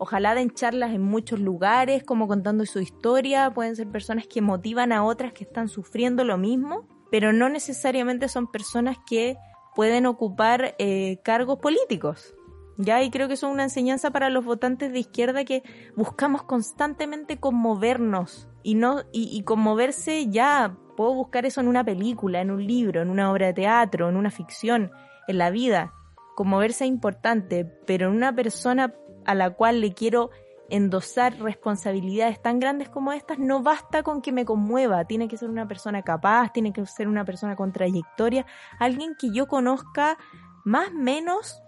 Ojalá 0.03 0.35
den 0.35 0.51
charlas 0.51 0.95
en 0.95 1.03
muchos 1.03 1.41
lugares, 1.41 2.05
como 2.05 2.27
contando 2.27 2.65
su 2.65 2.81
historia, 2.81 3.51
pueden 3.51 3.77
ser 3.77 3.87
personas 3.87 4.27
que 4.27 4.41
motivan 4.41 4.93
a 4.93 5.05
otras 5.05 5.35
que 5.35 5.45
están 5.45 5.69
sufriendo 5.69 6.25
lo 6.25 6.39
mismo, 6.39 6.89
pero 7.11 7.35
no 7.35 7.51
necesariamente 7.51 8.27
son 8.29 8.51
personas 8.51 8.97
que 9.07 9.37
pueden 9.75 10.07
ocupar 10.07 10.75
eh, 10.79 11.19
cargos 11.23 11.59
políticos. 11.59 12.35
Ya, 12.79 13.03
y 13.03 13.11
creo 13.11 13.29
que 13.29 13.37
son 13.37 13.51
una 13.51 13.65
enseñanza 13.65 14.11
para 14.11 14.31
los 14.31 14.43
votantes 14.43 14.91
de 14.91 15.01
izquierda 15.01 15.45
que 15.45 15.63
buscamos 15.95 16.45
constantemente 16.45 17.37
conmovernos 17.37 18.49
y 18.63 18.77
no, 18.77 19.03
y 19.13 19.43
conmoverse 19.43 20.31
ya, 20.31 20.79
puedo 20.97 21.13
buscar 21.13 21.45
eso 21.45 21.61
en 21.61 21.69
una 21.69 21.85
película, 21.85 22.41
en 22.41 22.51
un 22.51 22.67
libro, 22.67 23.03
en 23.03 23.11
una 23.11 23.31
obra 23.31 23.49
de 23.49 23.53
teatro, 23.53 24.09
en 24.09 24.17
una 24.17 24.31
ficción, 24.31 24.93
en 25.29 25.37
la 25.37 25.51
vida. 25.51 25.93
Conmoverse 26.37 26.85
es 26.85 26.89
importante, 26.89 27.67
pero 27.87 28.09
en 28.09 28.17
una 28.17 28.35
persona 28.35 28.95
a 29.31 29.35
la 29.37 29.51
cual 29.51 29.81
le 29.81 29.95
quiero 29.95 30.31
endosar 30.71 31.39
responsabilidades 31.39 32.43
tan 32.43 32.59
grandes 32.59 32.89
como 32.89 33.13
estas, 33.13 33.39
no 33.39 33.63
basta 33.63 34.03
con 34.03 34.23
que 34.23 34.33
me 34.33 34.45
conmueva, 34.45 35.05
tiene 35.05 35.29
que 35.29 35.37
ser 35.37 35.49
una 35.49 35.69
persona 35.69 36.03
capaz, 36.03 36.53
tiene 36.53 36.73
que 36.73 36.85
ser 36.85 37.07
una 37.07 37.25
persona 37.25 37.55
con 37.55 37.73
trayectoria, 37.73 38.45
alguien 38.81 39.15
que 39.15 39.31
yo 39.33 39.47
conozca 39.47 40.19
más 40.65 40.93
menos 40.93 41.63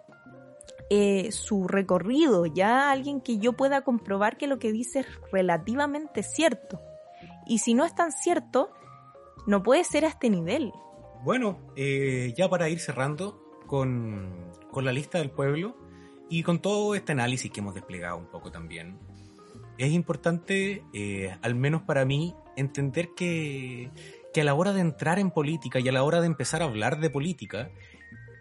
eh, 0.91 1.31
su 1.31 1.69
recorrido, 1.69 2.47
ya 2.47 2.91
alguien 2.91 3.21
que 3.21 3.39
yo 3.39 3.53
pueda 3.53 3.83
comprobar 3.83 4.37
que 4.37 4.49
lo 4.49 4.59
que 4.59 4.73
dice 4.73 5.01
es 5.01 5.07
relativamente 5.31 6.25
cierto. 6.25 6.81
Y 7.47 7.59
si 7.59 7.75
no 7.75 7.85
es 7.85 7.95
tan 7.95 8.11
cierto, 8.11 8.73
no 9.47 9.63
puede 9.63 9.85
ser 9.85 10.05
a 10.05 10.09
este 10.09 10.31
nivel. 10.31 10.73
Bueno, 11.23 11.61
eh, 11.77 12.35
ya 12.37 12.49
para 12.49 12.69
ir 12.69 12.81
cerrando 12.81 13.41
con, 13.69 14.51
con 14.73 14.85
la 14.85 14.91
lista 14.91 15.19
del 15.19 15.31
pueblo, 15.31 15.77
y 16.33 16.43
con 16.43 16.63
todo 16.63 16.95
este 16.95 17.13
análisis 17.13 17.51
que 17.51 17.61
hemos 17.61 17.75
desplegado 17.75 18.17
un 18.17 18.25
poco 18.25 18.51
también, 18.51 18.99
es 19.77 19.93
importante, 19.93 20.83
eh, 20.95 21.37
al 21.43 21.55
menos 21.55 21.83
para 21.83 22.07
mí, 22.07 22.35
entender 22.57 23.11
que, 23.15 23.91
que 24.33 24.41
a 24.41 24.45
la 24.45 24.55
hora 24.55 24.73
de 24.73 24.81
entrar 24.81 25.19
en 25.19 25.31
política 25.31 25.79
y 25.79 25.87
a 25.91 25.93
la 25.93 26.03
hora 26.03 26.23
de 26.23 26.27
empezar 26.29 26.63
a 26.63 26.65
hablar 26.65 27.01
de 27.01 27.11
política, 27.11 27.71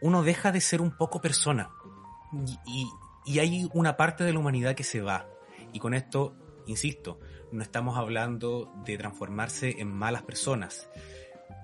uno 0.02 0.24
deja 0.24 0.54
de 0.54 0.62
ser 0.62 0.80
un 0.80 0.96
poco 0.96 1.20
persona. 1.20 1.70
Y, 2.66 2.88
y, 3.26 3.39
hay 3.39 3.68
una 3.74 3.98
parte 3.98 4.24
de 4.24 4.32
la 4.32 4.39
humanidad 4.39 4.74
que 4.74 4.86
se 4.86 5.02
va. 5.02 5.28
Y 5.74 5.80
con 5.80 5.94
esto, 5.94 6.34
insisto, 6.68 7.20
no 7.52 7.62
estamos 7.62 7.98
hablando 7.98 8.72
de 8.86 8.98
transformarse 8.98 9.82
en 9.82 9.92
malas 9.92 10.24
personas. 10.24 10.88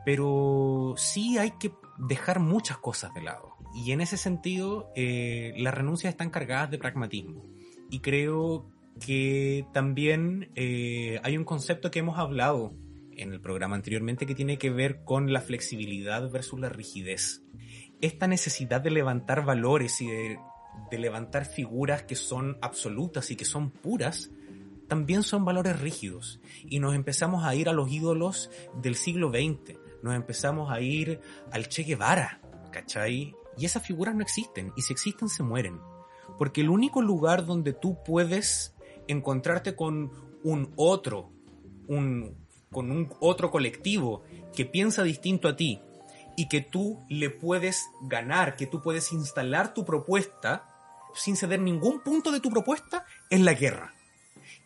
Pero 0.04 0.94
sí 0.98 1.38
hay 1.38 1.52
que 1.52 1.72
dejar 1.98 2.42
muchas 2.42 2.80
cosas 2.80 3.14
de 3.14 3.22
lado. 3.22 3.57
Y 3.74 3.92
en 3.92 4.02
ese 4.02 4.18
sentido, 4.18 4.92
eh, 4.96 5.54
las 5.58 5.74
renuncias 5.74 6.12
están 6.12 6.30
cargadas 6.30 6.72
de 6.72 6.78
pragmatismo. 6.78 7.46
Y 7.90 8.00
creo 8.00 8.70
que 9.00 9.66
también 9.74 10.52
eh, 10.56 11.20
hay 11.24 11.38
un 11.38 11.44
concepto 11.44 11.92
que 11.92 12.00
hemos 12.00 12.18
hablado 12.18 12.74
en 13.12 13.34
el 13.34 13.42
programa 13.42 13.76
anteriormente 13.76 14.26
que 14.26 14.36
tiene 14.36 14.58
que 14.58 14.70
ver 14.70 15.04
con 15.04 15.34
la 15.34 15.42
flexibilidad 15.42 16.30
versus 16.30 16.60
la 16.60 16.70
rigidez. 16.70 17.44
Esta 18.02 18.28
necesidad 18.28 18.82
de 18.82 18.92
levantar 18.92 19.44
valores 19.44 20.02
y 20.02 20.08
de, 20.08 20.40
de 20.92 21.00
levantar 21.00 21.46
figuras 21.46 22.04
que 22.04 22.16
son 22.16 22.58
absolutas 22.62 23.32
y 23.32 23.36
que 23.36 23.46
son 23.46 23.72
puras, 23.72 24.32
también 24.88 25.24
son 25.24 25.46
valores 25.46 25.80
rígidos. 25.80 26.40
Y 26.66 26.80
nos 26.80 26.96
empezamos 26.96 27.44
a 27.44 27.56
ir 27.56 27.70
a 27.70 27.74
los 27.74 27.92
ídolos 27.92 28.50
del 28.82 28.96
siglo 28.96 29.30
XX, 29.30 29.78
nos 30.04 30.16
empezamos 30.16 30.72
a 30.72 30.80
ir 30.82 31.20
al 31.52 31.68
Che 31.68 31.84
Guevara, 31.84 32.40
¿cachai? 32.72 33.36
Y 33.58 33.66
esas 33.66 33.86
figuras 33.86 34.16
no 34.16 34.22
existen, 34.22 34.72
y 34.76 34.82
si 34.82 34.94
existen 34.94 35.30
se 35.30 35.44
mueren. 35.44 35.80
Porque 36.38 36.62
el 36.62 36.70
único 36.70 37.02
lugar 37.02 37.46
donde 37.46 37.74
tú 37.74 37.98
puedes 38.04 38.76
encontrarte 39.08 39.76
con 39.76 40.12
un 40.44 40.74
otro, 40.76 41.32
un, 41.88 42.38
con 42.72 42.92
un 42.92 43.14
otro 43.20 43.50
colectivo 43.50 44.24
que 44.56 44.66
piensa 44.66 45.04
distinto 45.04 45.48
a 45.48 45.56
ti 45.56 45.82
y 46.36 46.48
que 46.48 46.62
tú 46.62 47.00
le 47.10 47.30
puedes 47.30 47.90
ganar, 48.04 48.56
que 48.56 48.68
tú 48.68 48.82
puedes 48.82 49.12
instalar 49.12 49.74
tu 49.74 49.86
propuesta 49.86 50.70
sin 51.16 51.36
ceder 51.36 51.60
ningún 51.60 52.02
punto 52.02 52.32
de 52.32 52.40
tu 52.40 52.52
propuesta, 52.52 53.06
es 53.30 53.42
la 53.42 53.54
guerra. 53.54 53.97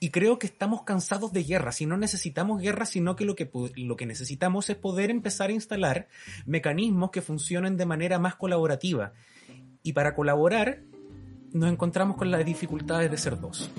Y 0.04 0.10
creo 0.10 0.40
que 0.40 0.48
estamos 0.48 0.82
cansados 0.82 1.32
de 1.32 1.44
guerra. 1.44 1.72
Si 1.72 1.86
no 1.86 1.96
necesitamos 1.96 2.60
guerra, 2.60 2.88
sino 2.88 3.16
que 3.16 3.24
lo 3.24 3.36
que, 3.36 3.52
lo 3.76 3.96
que 3.96 4.08
necesitamos 4.08 4.68
es 4.72 4.76
poder 4.76 5.12
empezar 5.12 5.52
a 5.52 5.54
instalar 5.54 6.08
mecanismos 6.48 7.12
que 7.12 7.22
funcionen 7.22 7.78
de 7.78 7.86
manera 7.86 8.18
más 8.18 8.34
colaborativa. 8.34 9.14
Y 9.84 9.94
para 9.94 10.16
colaborar, 10.16 10.82
nos 11.54 11.72
encontramos 11.72 12.18
con 12.18 12.32
las 12.32 12.44
dificultades 12.44 13.12
de 13.12 13.18
ser 13.18 13.40
dos. 13.40 13.70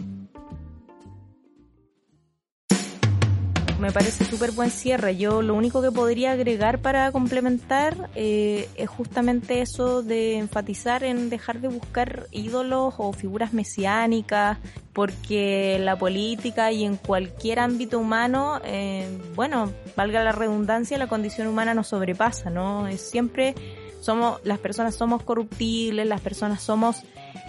Me 3.83 3.91
parece 3.91 4.25
súper 4.25 4.53
buen 4.53 4.71
cierre. 4.71 5.17
Yo 5.17 5.43
lo 5.43 5.55
único 5.55 5.83
que 5.83 5.91
podría 5.91 6.33
agregar 6.33 6.79
para 6.79 7.11
complementar 7.11 8.11
eh, 8.15 8.69
es 8.77 8.89
justamente 8.89 9.61
eso 9.61 10.05
de 10.05 10.39
enfatizar 10.39 11.03
en 11.03 11.29
dejar 11.29 11.61
de 11.61 11.67
buscar 11.67 12.29
ídolos 12.31 12.95
o 12.99 13.13
figuras 13.13 13.53
mesiánicas, 13.53 14.59
porque 14.93 15.79
la 15.81 15.97
política 15.97 16.71
y 16.71 16.85
en 16.85 16.97
cualquier 16.97 17.59
ámbito 17.59 17.99
humano, 17.99 18.61
eh, 18.65 19.19
bueno, 19.35 19.73
valga 19.97 20.23
la 20.23 20.31
redundancia, 20.31 20.97
la 20.97 21.09
condición 21.09 21.49
humana 21.49 21.75
nos 21.75 21.89
sobrepasa, 21.89 22.51
¿no? 22.51 22.87
Es 22.87 23.01
siempre 23.01 23.57
somos, 24.01 24.41
las 24.45 24.61
personas 24.61 24.95
somos 24.95 25.25
corruptibles, 25.25 26.07
las 26.07 26.21
personas 26.21 26.63
somos 26.63 27.03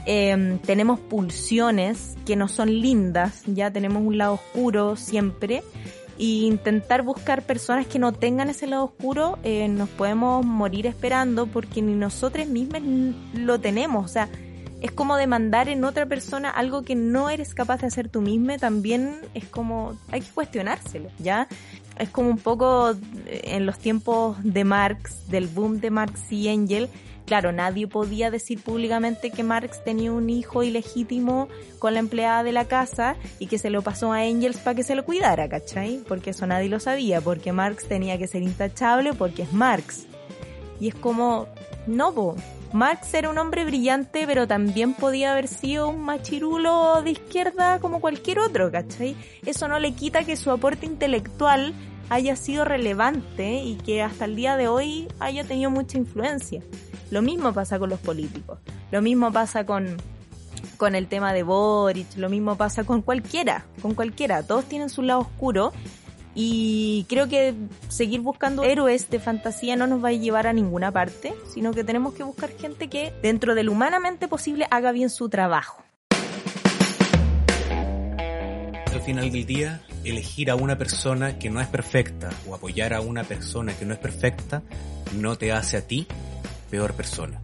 eh, 0.07 0.59
tenemos 0.65 0.99
pulsiones 0.99 2.15
que 2.25 2.35
no 2.35 2.47
son 2.47 2.81
lindas, 2.81 3.43
ya 3.45 3.69
tenemos 3.71 4.01
un 4.01 4.17
lado 4.17 4.33
oscuro 4.33 4.95
siempre 4.95 5.61
y 6.17 6.45
intentar 6.45 7.01
buscar 7.01 7.41
personas 7.43 7.87
que 7.87 7.99
no 7.99 8.13
tengan 8.13 8.49
ese 8.49 8.67
lado 8.67 8.85
oscuro, 8.85 9.37
eh, 9.43 9.67
nos 9.67 9.89
podemos 9.89 10.45
morir 10.45 10.87
esperando 10.87 11.47
porque 11.47 11.81
ni 11.81 11.93
nosotros 11.93 12.47
mismos 12.47 12.81
lo 13.33 13.59
tenemos. 13.59 14.05
O 14.05 14.07
sea, 14.07 14.29
es 14.83 14.91
como 14.91 15.15
demandar 15.15 15.69
en 15.69 15.85
otra 15.85 16.05
persona 16.05 16.49
algo 16.49 16.83
que 16.83 16.93
no 16.93 17.29
eres 17.29 17.55
capaz 17.55 17.81
de 17.81 17.87
hacer 17.87 18.09
tú 18.09 18.21
mismo, 18.21 18.57
también 18.57 19.15
es 19.33 19.45
como, 19.45 19.97
hay 20.11 20.19
que 20.19 20.29
cuestionárselo, 20.29 21.09
¿ya? 21.19 21.47
Es 21.97 22.09
como 22.09 22.29
un 22.29 22.37
poco 22.37 22.91
eh, 22.91 23.41
en 23.45 23.65
los 23.65 23.79
tiempos 23.79 24.35
de 24.43 24.65
Marx, 24.65 25.29
del 25.29 25.47
boom 25.47 25.79
de 25.79 25.89
Marx 25.89 26.29
y 26.31 26.49
Engel, 26.49 26.89
Claro, 27.25 27.53
nadie 27.53 27.87
podía 27.87 28.29
decir 28.29 28.61
públicamente 28.61 29.31
que 29.31 29.43
Marx 29.43 29.81
tenía 29.85 30.11
un 30.11 30.29
hijo 30.29 30.61
ilegítimo 30.61 31.47
con 31.79 31.93
la 31.93 31.99
empleada 31.99 32.43
de 32.43 32.51
la 32.51 32.65
casa 32.65 33.15
y 33.39 33.47
que 33.47 33.57
se 33.57 33.69
lo 33.69 33.81
pasó 33.81 34.11
a 34.11 34.25
Engels 34.25 34.57
para 34.57 34.75
que 34.75 34.83
se 34.83 34.93
lo 34.93 35.05
cuidara, 35.05 35.47
¿cachai? 35.47 36.01
Porque 36.05 36.31
eso 36.31 36.45
nadie 36.45 36.67
lo 36.67 36.81
sabía, 36.81 37.21
porque 37.21 37.53
Marx 37.53 37.87
tenía 37.87 38.17
que 38.17 38.27
ser 38.27 38.43
intachable 38.43 39.13
porque 39.13 39.43
es 39.43 39.53
Marx. 39.53 40.05
Y 40.81 40.89
es 40.89 40.95
como, 40.95 41.47
no, 41.87 42.35
Marx 42.73 43.13
era 43.13 43.29
un 43.29 43.37
hombre 43.37 43.65
brillante, 43.65 44.25
pero 44.25 44.47
también 44.47 44.95
podía 44.95 45.33
haber 45.33 45.47
sido 45.47 45.89
un 45.89 46.01
machirulo 46.01 47.03
de 47.03 47.11
izquierda 47.11 47.79
como 47.79 48.01
cualquier 48.01 48.39
otro, 48.39 48.71
¿cachai? 48.71 49.15
Eso 49.45 49.67
no 49.67 49.77
le 49.77 49.93
quita 49.93 50.23
que 50.23 50.35
su 50.35 50.49
aporte 50.49 50.87
intelectual 50.87 51.75
haya 52.09 52.35
sido 52.35 52.65
relevante 52.65 53.61
y 53.63 53.75
que 53.75 54.01
hasta 54.01 54.25
el 54.25 54.35
día 54.35 54.57
de 54.57 54.69
hoy 54.69 55.07
haya 55.19 55.43
tenido 55.43 55.69
mucha 55.69 55.99
influencia. 55.99 56.63
Lo 57.11 57.21
mismo 57.21 57.53
pasa 57.53 57.77
con 57.77 57.91
los 57.91 57.99
políticos, 57.99 58.57
lo 58.89 59.03
mismo 59.03 59.31
pasa 59.31 59.67
con, 59.67 59.97
con 60.77 60.95
el 60.95 61.05
tema 61.05 61.31
de 61.31 61.43
Boric, 61.43 62.17
lo 62.17 62.27
mismo 62.27 62.57
pasa 62.57 62.85
con 62.85 63.03
cualquiera, 63.03 63.65
con 63.83 63.93
cualquiera, 63.93 64.41
todos 64.41 64.65
tienen 64.65 64.89
su 64.89 65.03
lado 65.03 65.19
oscuro 65.19 65.73
y 66.35 67.05
creo 67.09 67.27
que 67.27 67.53
seguir 67.89 68.21
buscando 68.21 68.63
héroes 68.63 69.09
de 69.09 69.19
fantasía 69.19 69.75
no 69.75 69.87
nos 69.87 70.03
va 70.03 70.09
a 70.09 70.13
llevar 70.13 70.47
a 70.47 70.53
ninguna 70.53 70.91
parte, 70.91 71.33
sino 71.53 71.73
que 71.73 71.83
tenemos 71.83 72.13
que 72.13 72.23
buscar 72.23 72.49
gente 72.51 72.87
que 72.89 73.13
dentro 73.21 73.55
del 73.55 73.69
humanamente 73.69 74.27
posible 74.27 74.67
haga 74.71 74.91
bien 74.91 75.09
su 75.09 75.29
trabajo. 75.29 75.83
Al 78.91 79.01
final 79.01 79.31
del 79.31 79.45
día, 79.45 79.81
elegir 80.03 80.49
a 80.49 80.55
una 80.55 80.77
persona 80.77 81.37
que 81.37 81.49
no 81.49 81.59
es 81.61 81.67
perfecta 81.67 82.29
o 82.47 82.55
apoyar 82.55 82.93
a 82.93 83.01
una 83.01 83.23
persona 83.23 83.73
que 83.73 83.85
no 83.85 83.93
es 83.93 83.99
perfecta 83.99 84.63
no 85.15 85.35
te 85.35 85.51
hace 85.51 85.77
a 85.77 85.81
ti 85.81 86.07
peor 86.69 86.93
persona. 86.93 87.41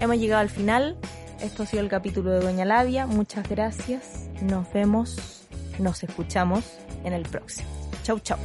Hemos 0.00 0.18
llegado 0.18 0.40
al 0.40 0.50
final. 0.50 0.96
Esto 1.40 1.62
ha 1.62 1.66
sido 1.66 1.82
el 1.82 1.88
capítulo 1.88 2.30
de 2.30 2.40
Doña 2.40 2.64
Labia. 2.64 3.06
Muchas 3.06 3.48
gracias. 3.48 4.28
Nos 4.42 4.70
vemos, 4.72 5.35
nos 5.78 6.02
escuchamos 6.02 6.64
en 7.04 7.12
el 7.12 7.22
próximo. 7.22 7.68
Chau, 8.02 8.18
chau. 8.20 8.38